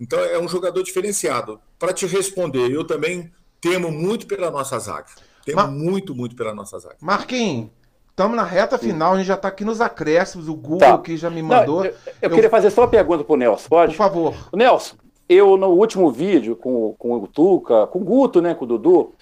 Então 0.00 0.18
é 0.18 0.38
um 0.38 0.48
jogador 0.48 0.82
diferenciado. 0.82 1.60
Para 1.78 1.92
te 1.92 2.06
responder, 2.06 2.70
eu 2.70 2.86
também 2.86 3.30
temo 3.60 3.90
muito 3.90 4.26
pela 4.26 4.50
nossa 4.50 4.78
zaga. 4.78 5.06
Temo 5.44 5.58
Mar... 5.58 5.70
muito, 5.70 6.14
muito 6.14 6.36
pela 6.36 6.54
nossa 6.54 6.78
zaga. 6.78 6.96
Marquinhos, 7.00 7.70
estamos 8.10 8.36
na 8.36 8.44
reta 8.44 8.78
final, 8.78 9.14
a 9.14 9.16
gente 9.16 9.26
já 9.26 9.34
está 9.34 9.48
aqui 9.48 9.64
nos 9.64 9.80
acréscimos, 9.80 10.48
o 10.48 10.54
Google 10.54 10.78
tá. 10.78 10.94
aqui 10.94 11.16
já 11.16 11.30
me 11.30 11.42
mandou. 11.42 11.78
Não, 11.78 11.84
eu, 11.86 11.92
eu, 11.92 12.14
eu, 12.22 12.30
queria 12.30 12.50
fazer 12.50 12.70
só 12.70 12.82
uma 12.82 12.88
pergunta 12.88 13.24
para 13.24 13.32
o 13.32 13.36
Nelson, 13.36 13.68
pode? 13.68 13.92
Por 13.92 13.98
favor. 13.98 14.34
Nelson, 14.52 14.96
eu 15.28 15.56
no 15.56 15.68
último 15.68 16.10
vídeo 16.10 16.56
com, 16.56 16.94
com 16.98 17.14
o 17.14 17.26
Tuca, 17.26 17.86
com 17.86 18.00
o 18.00 18.04
Guto, 18.04 18.40
né, 18.42 18.54
com 18.54 18.64
o 18.64 18.68
Dudu, 18.68 19.12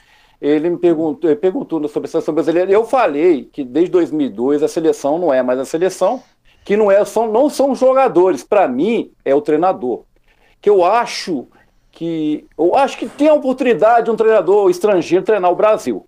ele 0.41 0.69
me 0.69 0.77
perguntou, 0.77 1.31
ele 1.31 1.39
perguntou 1.39 1.87
sobre 1.89 2.07
a 2.09 2.11
seleção 2.11 2.35
brasileira. 2.35 2.71
Eu 2.71 2.85
falei 2.85 3.49
que 3.51 3.65
desde 3.65 3.91
2002 3.93 4.63
a 4.63 4.69
seleção 4.69 5.19
não 5.19 5.33
é 5.33 5.43
mais 5.43 5.59
a 5.59 5.65
seleção, 5.65 6.23
que 6.65 6.77
não, 6.77 6.91
é, 6.91 7.05
são, 7.05 7.31
não 7.31 7.49
são 7.49 7.75
jogadores. 7.75 8.43
Para 8.43 8.69
mim, 8.69 9.13
é 9.25 9.35
o 9.35 9.41
treinador 9.41 10.05
que 10.65 10.71
eu 10.71 10.83
acho 10.83 11.47
que 11.93 12.47
eu 12.57 12.75
acho 12.75 12.97
que 12.97 13.07
tem 13.07 13.29
a 13.29 13.35
oportunidade 13.35 14.07
de 14.07 14.11
um 14.11 14.17
treinador 14.17 14.71
estrangeiro 14.71 15.23
treinar 15.23 15.53
o 15.53 15.55
Brasil. 15.55 16.07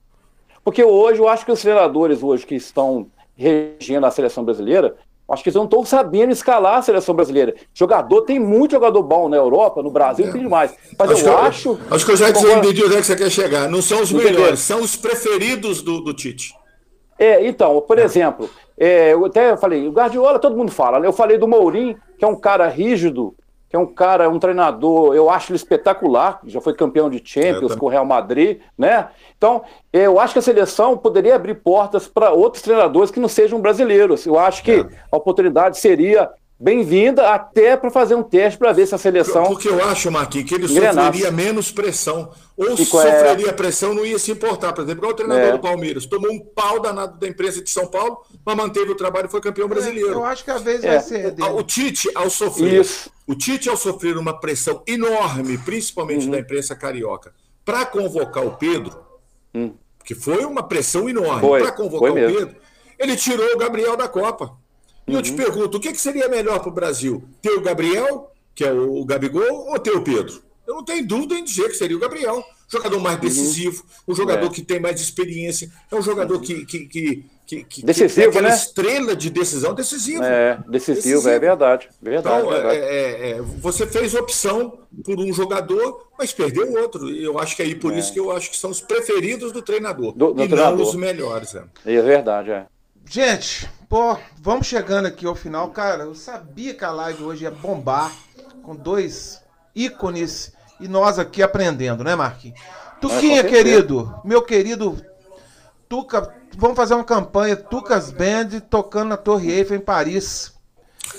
Porque 0.65 0.83
hoje 0.83 1.21
eu 1.21 1.29
acho 1.29 1.45
que 1.45 1.53
os 1.53 1.61
treinadores 1.61 2.23
hoje 2.23 2.47
que 2.47 2.55
estão 2.55 3.07
regendo 3.37 4.07
a 4.07 4.11
seleção 4.11 4.43
brasileira, 4.43 4.97
Acho 5.29 5.43
que 5.43 5.49
eles 5.49 5.57
não 5.57 5.65
estão 5.65 5.85
sabendo 5.85 6.31
escalar 6.31 6.77
a 6.77 6.83
seleção 6.83 7.13
brasileira. 7.13 7.53
Jogador, 7.75 8.23
tem 8.23 8.39
muito 8.39 8.71
jogador 8.71 9.03
bom 9.03 9.29
na 9.29 9.37
Europa, 9.37 9.83
no 9.83 9.91
Brasil, 9.91 10.25
é. 10.29 10.31
tem 10.31 10.41
demais. 10.41 10.73
Mas 10.97 11.11
acho 11.11 11.27
eu 11.27 11.39
acho. 11.39 11.81
Acho 11.91 12.07
que 12.07 12.13
eu 12.13 12.17
já 12.17 12.31
entendi 12.31 12.85
onde 12.85 12.95
é 12.95 12.99
que 12.99 13.07
você 13.07 13.17
quer 13.17 13.29
chegar. 13.29 13.69
Não 13.69 13.83
são 13.83 14.03
os 14.03 14.13
melhores, 14.13 14.37
Entendeu? 14.37 14.57
são 14.57 14.81
os 14.83 14.95
preferidos 14.95 15.83
do, 15.83 16.01
do 16.01 16.15
Tite. 16.15 16.55
É, 17.19 17.45
então, 17.45 17.81
por 17.81 17.99
é. 17.99 18.05
exemplo, 18.05 18.49
é, 18.79 19.15
eu 19.15 19.25
até 19.25 19.57
falei, 19.57 19.89
o 19.89 19.91
Guardiola, 19.91 20.39
todo 20.39 20.57
mundo 20.57 20.71
fala, 20.71 21.01
né? 21.01 21.09
Eu 21.09 21.13
falei 21.13 21.37
do 21.37 21.49
Mourinho, 21.49 21.99
que 22.17 22.25
é 22.25 22.29
um 22.29 22.39
cara 22.39 22.69
rígido, 22.69 23.35
que 23.69 23.75
é 23.75 23.79
um 23.79 23.87
cara, 23.87 24.29
um 24.29 24.39
treinador, 24.39 25.14
eu 25.14 25.29
acho 25.29 25.51
ele 25.51 25.57
espetacular, 25.57 26.41
já 26.47 26.61
foi 26.61 26.73
campeão 26.75 27.11
de 27.11 27.21
Champions 27.25 27.73
é, 27.73 27.77
com 27.77 27.87
o 27.87 27.89
Real 27.89 28.05
Madrid, 28.05 28.61
né? 28.79 29.09
Então, 29.37 29.62
eu 29.93 30.21
acho 30.21 30.33
que 30.33 30.39
a 30.39 30.43
seleção 30.43 30.97
poderia 30.97 31.35
abrir 31.35 31.57
portas 31.57 32.07
para 32.07 32.31
outros 32.31 32.62
treinadores 32.62 33.11
que 33.11 33.19
não 33.19 33.29
sejam 33.29 33.61
brasileiros. 33.61 34.25
Eu 34.25 34.39
acho 34.39 34.62
que 34.62 34.73
é. 34.73 34.89
a 35.11 35.17
oportunidade 35.17 35.79
seria 35.79 36.31
bem-vinda 36.59 37.31
até 37.31 37.77
para 37.77 37.91
fazer 37.91 38.15
um 38.15 38.23
teste 38.23 38.59
para 38.59 38.73
ver 38.73 38.87
se 38.87 38.95
a 38.95 38.99
seleção. 38.99 39.45
Porque 39.45 39.69
eu 39.69 39.85
acho, 39.85 40.11
Marquinhos, 40.11 40.49
que 40.49 40.55
ele 40.55 40.67
sofreria 40.67 41.31
menos 41.31 41.71
pressão. 41.71 42.33
Ou 42.57 42.77
se 42.77 42.87
sofreria 42.87 43.51
é... 43.51 43.53
pressão, 43.53 43.95
não 43.95 44.05
ia 44.05 44.19
se 44.19 44.33
importar. 44.33 44.73
Por 44.73 44.83
exemplo, 44.83 45.01
igual 45.01 45.13
o 45.13 45.17
treinador 45.17 45.45
é. 45.45 45.53
do 45.53 45.59
Palmeiras. 45.59 46.07
Tomou 46.07 46.33
um 46.33 46.41
pau 46.41 46.81
danado 46.81 47.19
da 47.19 47.29
imprensa 47.29 47.63
de 47.63 47.71
São 47.71 47.87
Paulo, 47.87 48.19
mas 48.45 48.57
manteve 48.57 48.91
o 48.91 48.95
trabalho 48.95 49.27
e 49.27 49.31
foi 49.31 49.41
campeão 49.41 49.69
brasileiro. 49.69 50.13
Eu 50.13 50.25
acho 50.25 50.45
que 50.45 50.51
às 50.51 50.63
vezes 50.63 50.85
é. 50.85 50.89
vai 50.89 51.01
ser. 51.01 51.31
Dele. 51.33 51.51
O 51.51 51.63
Tite, 51.63 52.11
ao 52.15 52.31
sofrer. 52.31 52.81
Isso. 52.81 53.11
O 53.27 53.35
Tite, 53.35 53.69
ao 53.69 53.77
sofrer 53.77 54.17
uma 54.17 54.41
pressão 54.41 54.83
enorme, 54.87 55.59
principalmente 55.59 56.25
uhum. 56.25 56.31
da 56.31 56.39
imprensa 56.39 56.75
carioca, 56.75 57.35
para 57.65 57.85
convocar 57.85 58.47
o 58.47 58.57
Pedro, 58.57 58.97
uhum. 59.53 59.75
que 60.05 60.15
foi 60.15 60.45
uma 60.45 60.63
pressão 60.63 61.09
enorme 61.09 61.47
para 61.61 61.73
convocar 61.73 62.13
o 62.13 62.15
Pedro, 62.15 62.57
ele 62.99 63.17
tirou 63.17 63.47
o 63.55 63.59
Gabriel 63.59 63.97
da 63.97 64.09
Copa. 64.09 64.57
E 65.07 65.11
uhum. 65.11 65.17
eu 65.17 65.23
te 65.23 65.31
uhum. 65.31 65.37
pergunto, 65.37 65.79
o 65.79 65.81
que, 65.81 65.93
que 65.93 66.01
seria 66.01 66.29
melhor 66.29 66.59
para 66.61 66.69
o 66.69 66.75
Brasil? 66.75 67.23
Ter 67.41 67.51
o 67.51 67.61
Gabriel, 67.61 68.33
que 68.55 68.65
é 68.65 68.73
o, 68.73 69.05
Gabigol, 69.05 69.69
ou 69.69 69.79
ter 69.79 69.93
o 69.93 70.03
Pedro? 70.03 70.43
Eu 70.67 70.75
não 70.75 70.85
tenho 70.85 71.07
dúvida 71.07 71.35
em 71.35 71.45
dizer 71.45 71.69
que 71.69 71.77
seria 71.77 71.97
o 71.97 72.01
Gabriel. 72.01 72.43
Jogador 72.69 72.99
mais 72.99 73.15
uhum. 73.17 73.23
decisivo, 73.23 73.85
uhum. 73.85 74.13
um 74.13 74.17
jogador 74.17 74.47
é. 74.47 74.49
que 74.49 74.61
tem 74.61 74.81
mais 74.81 75.01
experiência, 75.01 75.71
é 75.89 75.95
um 75.95 76.03
jogador 76.03 76.41
que, 76.41 76.67
que, 76.67 76.87
que, 76.87 77.25
que, 77.47 77.63
que 77.63 77.85
decisivo, 77.85 78.29
aquela 78.29 78.49
né? 78.49 78.55
estrela 78.57 79.15
de 79.15 79.31
decisão 79.31 79.73
decisivo. 79.73 80.25
É, 80.25 80.59
decisivo, 80.69 80.97
decisivo. 80.97 81.29
é 81.29 81.39
verdade. 81.39 81.89
verdade, 82.03 82.41
então, 82.41 82.51
verdade. 82.51 82.77
É, 82.77 82.81
é, 82.81 83.31
é, 83.31 83.43
você 83.43 83.87
fez 83.87 84.15
opção 84.15 84.81
por 85.05 85.17
um 85.21 85.33
jogador, 85.33 86.09
mas 86.19 86.33
perdeu 86.33 86.73
outro. 86.73 87.09
E 87.09 87.23
eu 87.23 87.39
acho 87.39 87.55
que 87.55 87.63
é 87.63 87.67
aí 87.67 87.77
por 87.77 87.93
é. 87.93 88.01
isso 88.01 88.13
que 88.13 88.19
eu 88.19 88.33
acho 88.33 88.51
que 88.51 88.57
são 88.57 88.71
os 88.71 88.81
preferidos 88.81 89.53
do 89.53 89.63
treinador. 89.63 90.11
Do, 90.11 90.35
do 90.35 90.43
e 90.43 90.49
treinador. 90.49 90.79
não 90.79 90.85
os 90.85 90.97
melhores. 90.97 91.55
É, 91.55 91.63
é 91.85 92.03
verdade, 92.03 92.51
é. 92.51 92.67
Gente, 93.09 93.71
pô, 93.89 94.16
vamos 94.41 94.66
chegando 94.66 95.07
aqui 95.07 95.26
ao 95.26 95.34
final. 95.34 95.70
Cara, 95.70 96.05
eu 96.05 96.14
sabia 96.14 96.74
que 96.74 96.84
a 96.84 96.91
live 96.91 97.22
hoje 97.22 97.45
ia 97.45 97.51
bombar 97.51 98.12
com 98.62 98.74
dois 98.74 99.43
ícones 99.74 100.53
e 100.80 100.89
nós 100.89 101.18
aqui 101.18 101.43
aprendendo, 101.43 102.05
né, 102.05 102.14
Marquinhos? 102.14 102.61
Tuquinha, 103.01 103.41
é, 103.41 103.45
querido, 103.45 104.20
meu 104.24 104.43
querido 104.43 105.01
Tuca, 105.89 106.34
vamos 106.57 106.76
fazer 106.76 106.95
uma 106.95 107.05
campanha 107.05 107.55
Tucas 107.55 108.11
Band 108.11 108.61
tocando 108.68 109.11
na 109.11 109.16
Torre 109.16 109.53
Eiffel 109.53 109.76
em 109.76 109.80
Paris. 109.80 110.53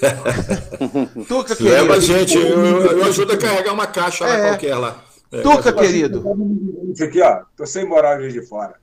Tuca, 1.27 1.55
querido. 1.55 1.75
Leva 1.75 1.93
a 1.95 1.99
gente, 1.99 2.35
eu, 2.35 2.97
eu, 2.97 3.05
ajudo 3.05 3.33
a 3.33 3.37
carregar 3.37 3.73
uma 3.73 3.87
caixa 3.87 4.25
é. 4.25 4.37
lá 4.37 4.49
qualquer 4.49 4.75
lá. 4.75 5.06
É, 5.31 5.41
Tuca, 5.41 5.73
querido. 5.73 6.23
Isso 6.93 7.03
aqui, 7.03 7.21
ó. 7.21 7.41
Tô 7.55 7.65
sem 7.65 7.85
moral 7.85 8.17
de 8.19 8.41
fora. 8.45 8.75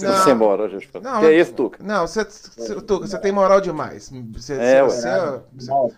Não, 0.00 0.24
sem 0.24 0.34
moral 0.34 0.68
de 0.68 0.86
fora. 0.86 1.04
Não, 1.04 1.20
que 1.20 1.26
é 1.26 1.40
isso, 1.40 1.52
Tuca? 1.52 1.78
Não, 1.82 2.06
você, 2.06 2.24
Tuca, 2.24 3.06
você 3.06 3.18
tem 3.18 3.32
moral 3.32 3.60
demais. 3.60 4.10
Você, 4.32 4.54
é, 4.54 4.82
você, 4.82 5.08
é, 5.08 5.40
você, 5.54 5.70
não. 5.70 5.92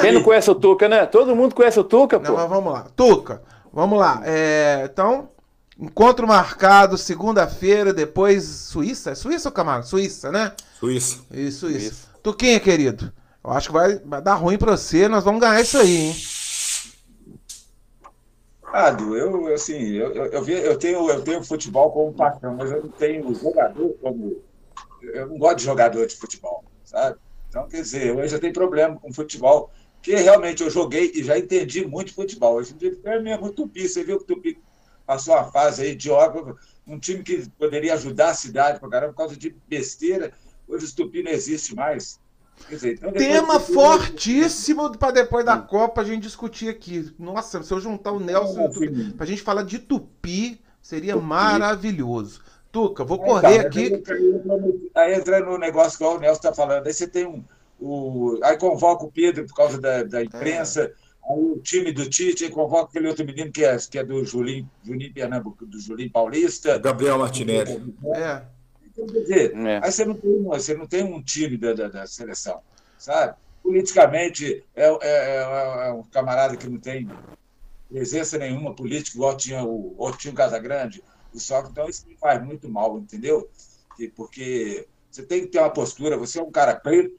Quem 0.00 0.12
não 0.12 0.22
conhece 0.22 0.50
o 0.50 0.54
Tuca, 0.54 0.88
né? 0.88 1.06
Todo 1.06 1.34
mundo 1.34 1.54
conhece 1.54 1.80
o 1.80 1.84
Tuca, 1.84 2.20
pô. 2.20 2.28
Não, 2.28 2.36
mas 2.36 2.48
vamos 2.48 2.72
lá. 2.72 2.86
Tuca, 2.94 3.42
vamos 3.72 3.98
lá. 3.98 4.20
É, 4.24 4.88
então, 4.92 5.30
encontro 5.78 6.26
marcado 6.26 6.98
segunda-feira, 6.98 7.92
depois 7.94 8.44
Suíça? 8.44 9.12
É 9.12 9.14
Suíça 9.14 9.48
ou 9.48 9.54
Camargo? 9.54 9.86
Suíça, 9.86 10.30
né? 10.30 10.52
Suíça. 10.78 11.20
Isso, 11.30 11.60
Suíça. 11.60 11.78
isso. 11.78 12.08
Tuquinha, 12.22 12.60
querido. 12.60 13.10
Eu 13.42 13.52
acho 13.52 13.68
que 13.68 13.72
vai, 13.72 14.00
vai 14.04 14.20
dar 14.20 14.34
ruim 14.34 14.58
pra 14.58 14.76
você. 14.76 15.08
Nós 15.08 15.24
vamos 15.24 15.40
ganhar 15.40 15.60
isso 15.60 15.78
aí, 15.78 15.96
hein? 15.96 16.16
Ah, 18.78 18.94
eu, 19.00 19.54
assim, 19.54 19.92
eu, 19.92 20.12
eu, 20.12 20.46
eu, 20.46 20.78
tenho, 20.78 21.08
eu 21.08 21.24
tenho 21.24 21.42
futebol 21.42 21.90
como 21.90 22.12
paixão, 22.12 22.54
mas 22.56 22.70
eu 22.70 22.82
não 22.82 22.90
tenho 22.90 23.34
jogador 23.34 23.96
como. 24.02 24.44
Eu 25.00 25.28
não 25.28 25.38
gosto 25.38 25.56
de 25.56 25.64
jogador 25.64 26.06
de 26.06 26.14
futebol, 26.14 26.62
sabe? 26.84 27.18
Então, 27.48 27.66
quer 27.68 27.80
dizer, 27.80 28.08
eu 28.08 28.28
já 28.28 28.38
tenho 28.38 28.52
problema 28.52 29.00
com 29.00 29.10
futebol, 29.14 29.70
que 30.02 30.14
realmente 30.16 30.62
eu 30.62 30.68
joguei 30.68 31.10
e 31.14 31.24
já 31.24 31.38
entendi 31.38 31.86
muito 31.86 32.12
futebol. 32.12 32.56
Hoje 32.56 32.74
em 32.74 32.76
dia 32.76 32.92
é 33.04 33.18
mesmo 33.18 33.50
Tupi, 33.50 33.88
você 33.88 34.04
viu 34.04 34.18
que 34.18 34.26
Tupi 34.26 34.58
passou 35.06 35.32
uma 35.32 35.50
fase 35.50 35.80
aí 35.80 35.94
de 35.94 36.10
óbvio, 36.10 36.54
um 36.86 37.00
time 37.00 37.22
que 37.22 37.48
poderia 37.52 37.94
ajudar 37.94 38.28
a 38.28 38.34
cidade 38.34 38.78
para 38.78 38.90
caramba 38.90 39.14
por 39.14 39.18
causa 39.20 39.38
de 39.38 39.56
besteira. 39.66 40.34
Hoje 40.68 40.84
o 40.84 40.94
Tupi 40.94 41.22
não 41.22 41.30
existe 41.30 41.74
mais. 41.74 42.20
Dizer, 42.68 42.94
então 42.94 43.12
Tema 43.12 43.60
fortíssimo 43.60 44.96
para 44.96 45.12
depois 45.12 45.44
da 45.44 45.56
Copa 45.58 46.00
a 46.00 46.04
gente 46.04 46.22
discutir 46.22 46.68
aqui. 46.68 47.12
Nossa, 47.18 47.62
se 47.62 47.72
eu 47.72 47.80
juntar 47.80 48.12
o 48.12 48.20
Nelson 48.20 48.68
Tupi, 48.70 49.12
pra 49.12 49.26
gente 49.26 49.42
falar 49.42 49.62
de 49.62 49.78
Tupi, 49.78 50.60
seria 50.82 51.14
Tupi. 51.14 51.24
maravilhoso. 51.24 52.40
Tuca, 52.72 53.04
vou 53.04 53.18
correr 53.18 53.58
então, 53.58 53.66
aqui. 53.68 54.02
Aí 54.94 55.14
entra 55.14 55.40
no 55.40 55.56
negócio 55.56 55.96
que 55.96 56.04
o 56.04 56.18
Nelson 56.18 56.38
está 56.38 56.52
falando. 56.52 56.86
Aí 56.86 56.92
você 56.92 57.06
tem 57.06 57.26
um. 57.26 57.42
O, 57.78 58.38
aí 58.42 58.56
convoca 58.56 59.04
o 59.04 59.12
Pedro 59.12 59.46
por 59.46 59.54
causa 59.54 59.80
da, 59.80 60.02
da 60.02 60.22
imprensa. 60.22 60.82
É. 60.82 61.32
Aí 61.32 61.38
o 61.38 61.58
time 61.58 61.92
do 61.92 62.08
Tite 62.08 62.48
convoca 62.50 62.90
aquele 62.90 63.08
outro 63.08 63.24
menino 63.24 63.50
que 63.50 63.64
é, 63.64 63.76
que 63.76 63.98
é 63.98 64.04
do 64.04 64.24
Julinho, 64.24 64.68
Julinho 64.82 65.12
Pernambuco, 65.12 65.66
do 65.66 65.78
Julinho 65.80 66.10
Paulista. 66.10 66.78
Gabriel 66.78 67.18
Martinelli. 67.18 67.94
É. 68.14 68.42
Quer 68.96 69.20
dizer, 69.20 69.56
é. 69.56 69.80
aí 69.84 69.92
você 69.92 70.04
não, 70.06 70.14
tem, 70.14 70.42
você 70.42 70.74
não 70.74 70.86
tem 70.86 71.04
um 71.04 71.22
time 71.22 71.58
da, 71.58 71.74
da, 71.74 71.88
da 71.88 72.06
seleção, 72.06 72.62
sabe? 72.96 73.36
Politicamente, 73.62 74.64
é, 74.74 74.86
é, 74.86 74.98
é, 75.02 75.88
é, 75.88 75.92
um 75.92 76.02
camarada 76.04 76.56
que 76.56 76.68
não 76.68 76.78
tem 76.78 77.06
presença 77.90 78.38
nenhuma 78.38 78.74
política, 78.74 79.16
igual 79.16 79.36
tinha 79.36 79.62
o, 79.62 79.94
ou 79.98 80.16
tinha 80.16 80.32
o 80.32 80.36
Casagrande, 80.36 81.04
o 81.34 81.38
Sócrates. 81.38 81.72
Então, 81.72 81.88
isso 81.88 82.08
me 82.08 82.16
faz 82.16 82.42
muito 82.42 82.70
mal, 82.70 82.98
entendeu? 82.98 83.50
Porque 84.14 84.86
você 85.10 85.22
tem 85.22 85.42
que 85.42 85.48
ter 85.48 85.58
uma 85.58 85.70
postura, 85.70 86.16
você 86.16 86.38
é 86.38 86.42
um 86.42 86.50
cara 86.50 86.74
preto, 86.74 87.18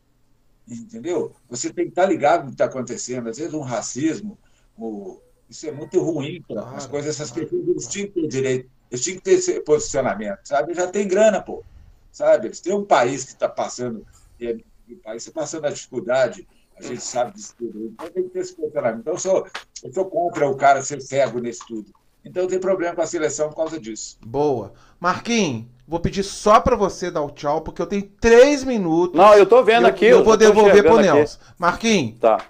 entendeu? 0.68 1.36
Você 1.48 1.72
tem 1.72 1.86
que 1.86 1.92
estar 1.92 2.06
ligado 2.06 2.42
no 2.42 2.48
que 2.48 2.54
está 2.56 2.66
acontecendo. 2.66 3.30
Às 3.30 3.38
vezes, 3.38 3.54
um 3.54 3.62
racismo, 3.62 4.38
o, 4.76 5.20
isso 5.48 5.68
é 5.68 5.72
muito 5.72 6.00
ruim 6.02 6.44
para 6.48 6.72
as 6.72 6.88
coisas. 6.88 7.16
Essas 7.16 7.30
pessoas 7.30 7.88
tinham 7.88 8.08
que 8.08 8.22
ter 8.22 8.28
direito 8.28 8.77
eles 8.92 9.04
tinham 9.04 9.18
que 9.18 9.24
ter 9.24 9.32
esse 9.32 9.60
posicionamento, 9.62 10.40
sabe? 10.44 10.74
Já 10.74 10.88
tem 10.88 11.08
grana, 11.08 11.42
pô. 11.42 11.64
Sabe? 12.12 12.48
Eles 12.48 12.60
têm 12.60 12.74
um 12.74 12.86
país 12.86 13.24
que 13.24 13.32
está 13.32 13.48
passando, 13.50 14.06
e 14.40 14.64
o 14.90 14.98
país 15.04 15.28
está 15.28 15.40
passando 15.40 15.66
a 15.66 15.70
dificuldade, 15.70 16.48
a 16.78 16.82
gente 16.82 17.02
sabe 17.02 17.34
disso 17.34 17.56
tudo. 17.58 17.86
Então 17.94 18.10
tem 18.10 18.24
que 18.24 18.30
ter 18.30 18.40
esse 18.40 18.56
posicionamento. 18.56 19.02
Então 19.02 19.14
eu 19.14 19.20
sou, 19.20 19.48
eu 19.84 19.94
sou 19.94 20.06
contra 20.06 20.48
o 20.48 20.56
cara 20.56 20.82
ser 20.82 21.02
cego 21.02 21.40
nesse 21.40 21.66
tudo. 21.68 21.92
Então 22.24 22.48
tem 22.48 22.60
problema 22.60 22.96
com 22.96 23.02
a 23.02 23.08
seleção 23.08 23.50
por 23.50 23.56
causa 23.56 23.80
disso. 23.80 24.18
Boa. 24.26 24.74
Marquinhos, 25.00 25.66
vou 25.88 26.00
pedir 26.00 26.24
só 26.24 26.60
para 26.60 26.76
você 26.76 27.10
dar 27.10 27.22
o 27.22 27.32
tchau, 27.32 27.62
porque 27.62 27.82
eu 27.82 27.88
tenho 27.88 28.04
três 28.20 28.64
minutos. 28.64 29.18
Não, 29.18 29.34
eu 29.34 29.46
tô 29.46 29.64
vendo 29.64 29.88
aqui. 29.88 30.06
Eu, 30.06 30.20
eu 30.20 30.24
vou 30.24 30.38
devolver 30.38 30.84
pro 30.84 31.00
Nelson. 31.00 31.40
Marquinhos. 31.58 32.20
Tá. 32.20 32.46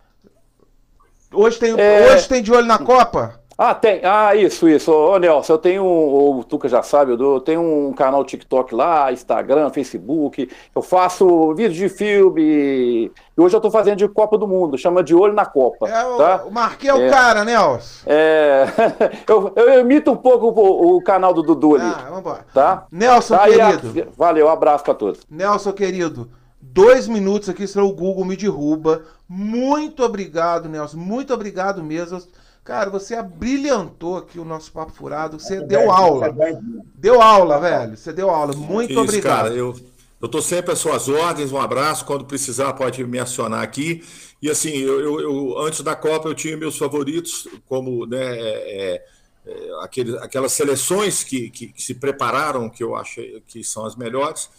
Hoje 1.31 1.59
tem, 1.59 1.79
é... 1.79 2.13
hoje 2.13 2.27
tem 2.27 2.41
de 2.41 2.51
olho 2.51 2.65
na 2.65 2.79
Copa? 2.79 3.41
Ah, 3.57 3.73
tem. 3.73 4.01
Ah, 4.03 4.35
isso, 4.35 4.69
isso. 4.69 4.93
Ô, 4.93 5.17
Nelson, 5.17 5.53
eu 5.53 5.57
tenho, 5.57 5.83
o 5.83 6.43
Tuca 6.43 6.69
já 6.69 6.83
sabe, 6.83 7.13
eu 7.13 7.41
tenho 7.41 7.61
um 7.61 7.91
canal 7.91 8.23
TikTok 8.23 8.75
lá, 8.75 9.11
Instagram, 9.11 9.71
Facebook. 9.71 10.47
Eu 10.75 10.81
faço 10.83 11.55
vídeos 11.55 11.75
de 11.75 11.89
filme. 11.89 12.41
E 12.43 13.11
hoje 13.35 13.55
eu 13.55 13.61
tô 13.61 13.71
fazendo 13.71 13.97
de 13.97 14.07
Copa 14.07 14.37
do 14.37 14.47
Mundo, 14.47 14.77
chama 14.77 15.03
De 15.03 15.15
Olho 15.15 15.33
na 15.33 15.45
Copa. 15.45 15.89
É, 15.89 16.17
tá? 16.17 16.43
O 16.45 16.51
Marquinhos 16.51 16.99
é 16.99 17.01
o 17.01 17.05
é. 17.07 17.09
cara, 17.09 17.43
Nelson. 17.43 18.03
É. 18.05 18.65
eu, 19.27 19.53
eu 19.55 19.79
imito 19.81 20.11
um 20.11 20.17
pouco 20.17 20.47
o, 20.49 20.97
o, 20.97 21.01
canal 21.01 21.33
do 21.33 21.41
Dudu 21.41 21.77
ali. 21.77 21.85
Ah, 21.85 22.09
vambora. 22.11 22.45
Tá? 22.53 22.85
Nelson, 22.91 23.37
tá, 23.37 23.45
querido. 23.45 24.01
A... 24.01 24.05
Valeu, 24.15 24.45
um 24.45 24.51
abraço 24.51 24.83
pra 24.83 24.93
todos. 24.93 25.21
Nelson, 25.27 25.73
querido. 25.73 26.29
Dois 26.61 27.07
minutos 27.07 27.49
aqui, 27.49 27.65
senão 27.65 27.87
o 27.87 27.93
Google 27.93 28.23
me 28.23 28.37
derruba. 28.37 29.01
Muito 29.27 30.03
obrigado, 30.03 30.69
Nelson. 30.69 30.97
Muito 30.97 31.33
obrigado 31.33 31.83
mesmo. 31.83 32.21
Cara, 32.67 32.89
você 32.89 33.15
abrilhantou 33.15 34.17
aqui 34.17 34.37
o 34.37 34.43
nosso 34.43 34.73
papo 34.73 34.91
furado. 34.91 35.39
Você 35.39 35.55
é 35.55 35.61
deu 35.61 35.89
aula. 35.89 36.27
É 36.27 36.59
deu 36.95 37.21
aula, 37.21 37.61
velho. 37.61 37.95
Você 37.95 38.11
deu 38.11 38.29
aula. 38.29 38.53
Muito 38.57 38.91
Isso, 38.91 38.99
obrigado. 38.99 39.43
Cara, 39.43 39.55
eu 39.55 39.73
eu 40.19 40.25
estou 40.25 40.41
sempre 40.41 40.73
às 40.73 40.79
suas 40.79 41.07
ordens, 41.07 41.53
um 41.53 41.61
abraço. 41.61 42.03
Quando 42.03 42.25
precisar, 42.25 42.73
pode 42.73 43.01
me 43.05 43.19
acionar 43.19 43.61
aqui. 43.61 44.03
E 44.41 44.49
assim, 44.49 44.71
eu, 44.79 44.99
eu, 44.99 45.19
eu 45.21 45.59
antes 45.59 45.79
da 45.79 45.95
Copa 45.95 46.27
eu 46.27 46.35
tinha 46.35 46.57
meus 46.57 46.77
favoritos, 46.77 47.47
como 47.69 48.05
né, 48.05 48.37
é, 48.37 49.03
é, 49.45 49.59
é 49.69 50.17
aquelas 50.21 50.51
seleções 50.51 51.23
que, 51.23 51.49
que, 51.49 51.67
que, 51.67 51.81
se 51.81 51.93
prepararam, 51.93 52.69
que 52.69 52.83
eu 52.83 52.97
acho 52.97 53.21
que 53.47 53.63
são 53.63 53.85
as 53.85 53.95
melhores. 53.95 54.49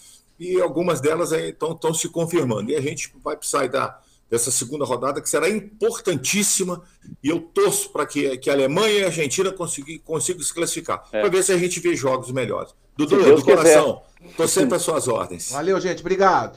e 0.40 0.58
algumas 0.62 0.98
delas 0.98 1.32
estão 1.32 1.92
se 1.92 2.08
confirmando. 2.08 2.70
E 2.70 2.76
a 2.76 2.80
gente 2.80 3.12
vai 3.22 3.36
sair 3.42 3.68
da, 3.68 4.00
dessa 4.30 4.50
segunda 4.50 4.84
rodada, 4.84 5.20
que 5.20 5.28
será 5.28 5.48
importantíssima, 5.48 6.82
e 7.22 7.28
eu 7.28 7.40
torço 7.40 7.90
para 7.90 8.06
que, 8.06 8.36
que 8.38 8.50
a 8.50 8.52
Alemanha 8.52 9.00
e 9.00 9.04
a 9.04 9.06
Argentina 9.06 9.50
consigam, 9.52 9.98
consigam 10.04 10.42
se 10.42 10.54
classificar, 10.54 11.02
é. 11.12 11.20
para 11.20 11.28
ver 11.30 11.42
se 11.42 11.52
a 11.52 11.58
gente 11.58 11.80
vê 11.80 11.94
jogos 11.94 12.30
melhores. 12.30 12.74
Dudu, 12.96 13.36
do 13.36 13.44
coração, 13.44 14.02
estou 14.24 14.48
sempre 14.48 14.76
às 14.76 14.82
suas 14.82 15.06
ordens. 15.06 15.52
Valeu, 15.52 15.80
gente, 15.80 16.00
obrigado. 16.00 16.56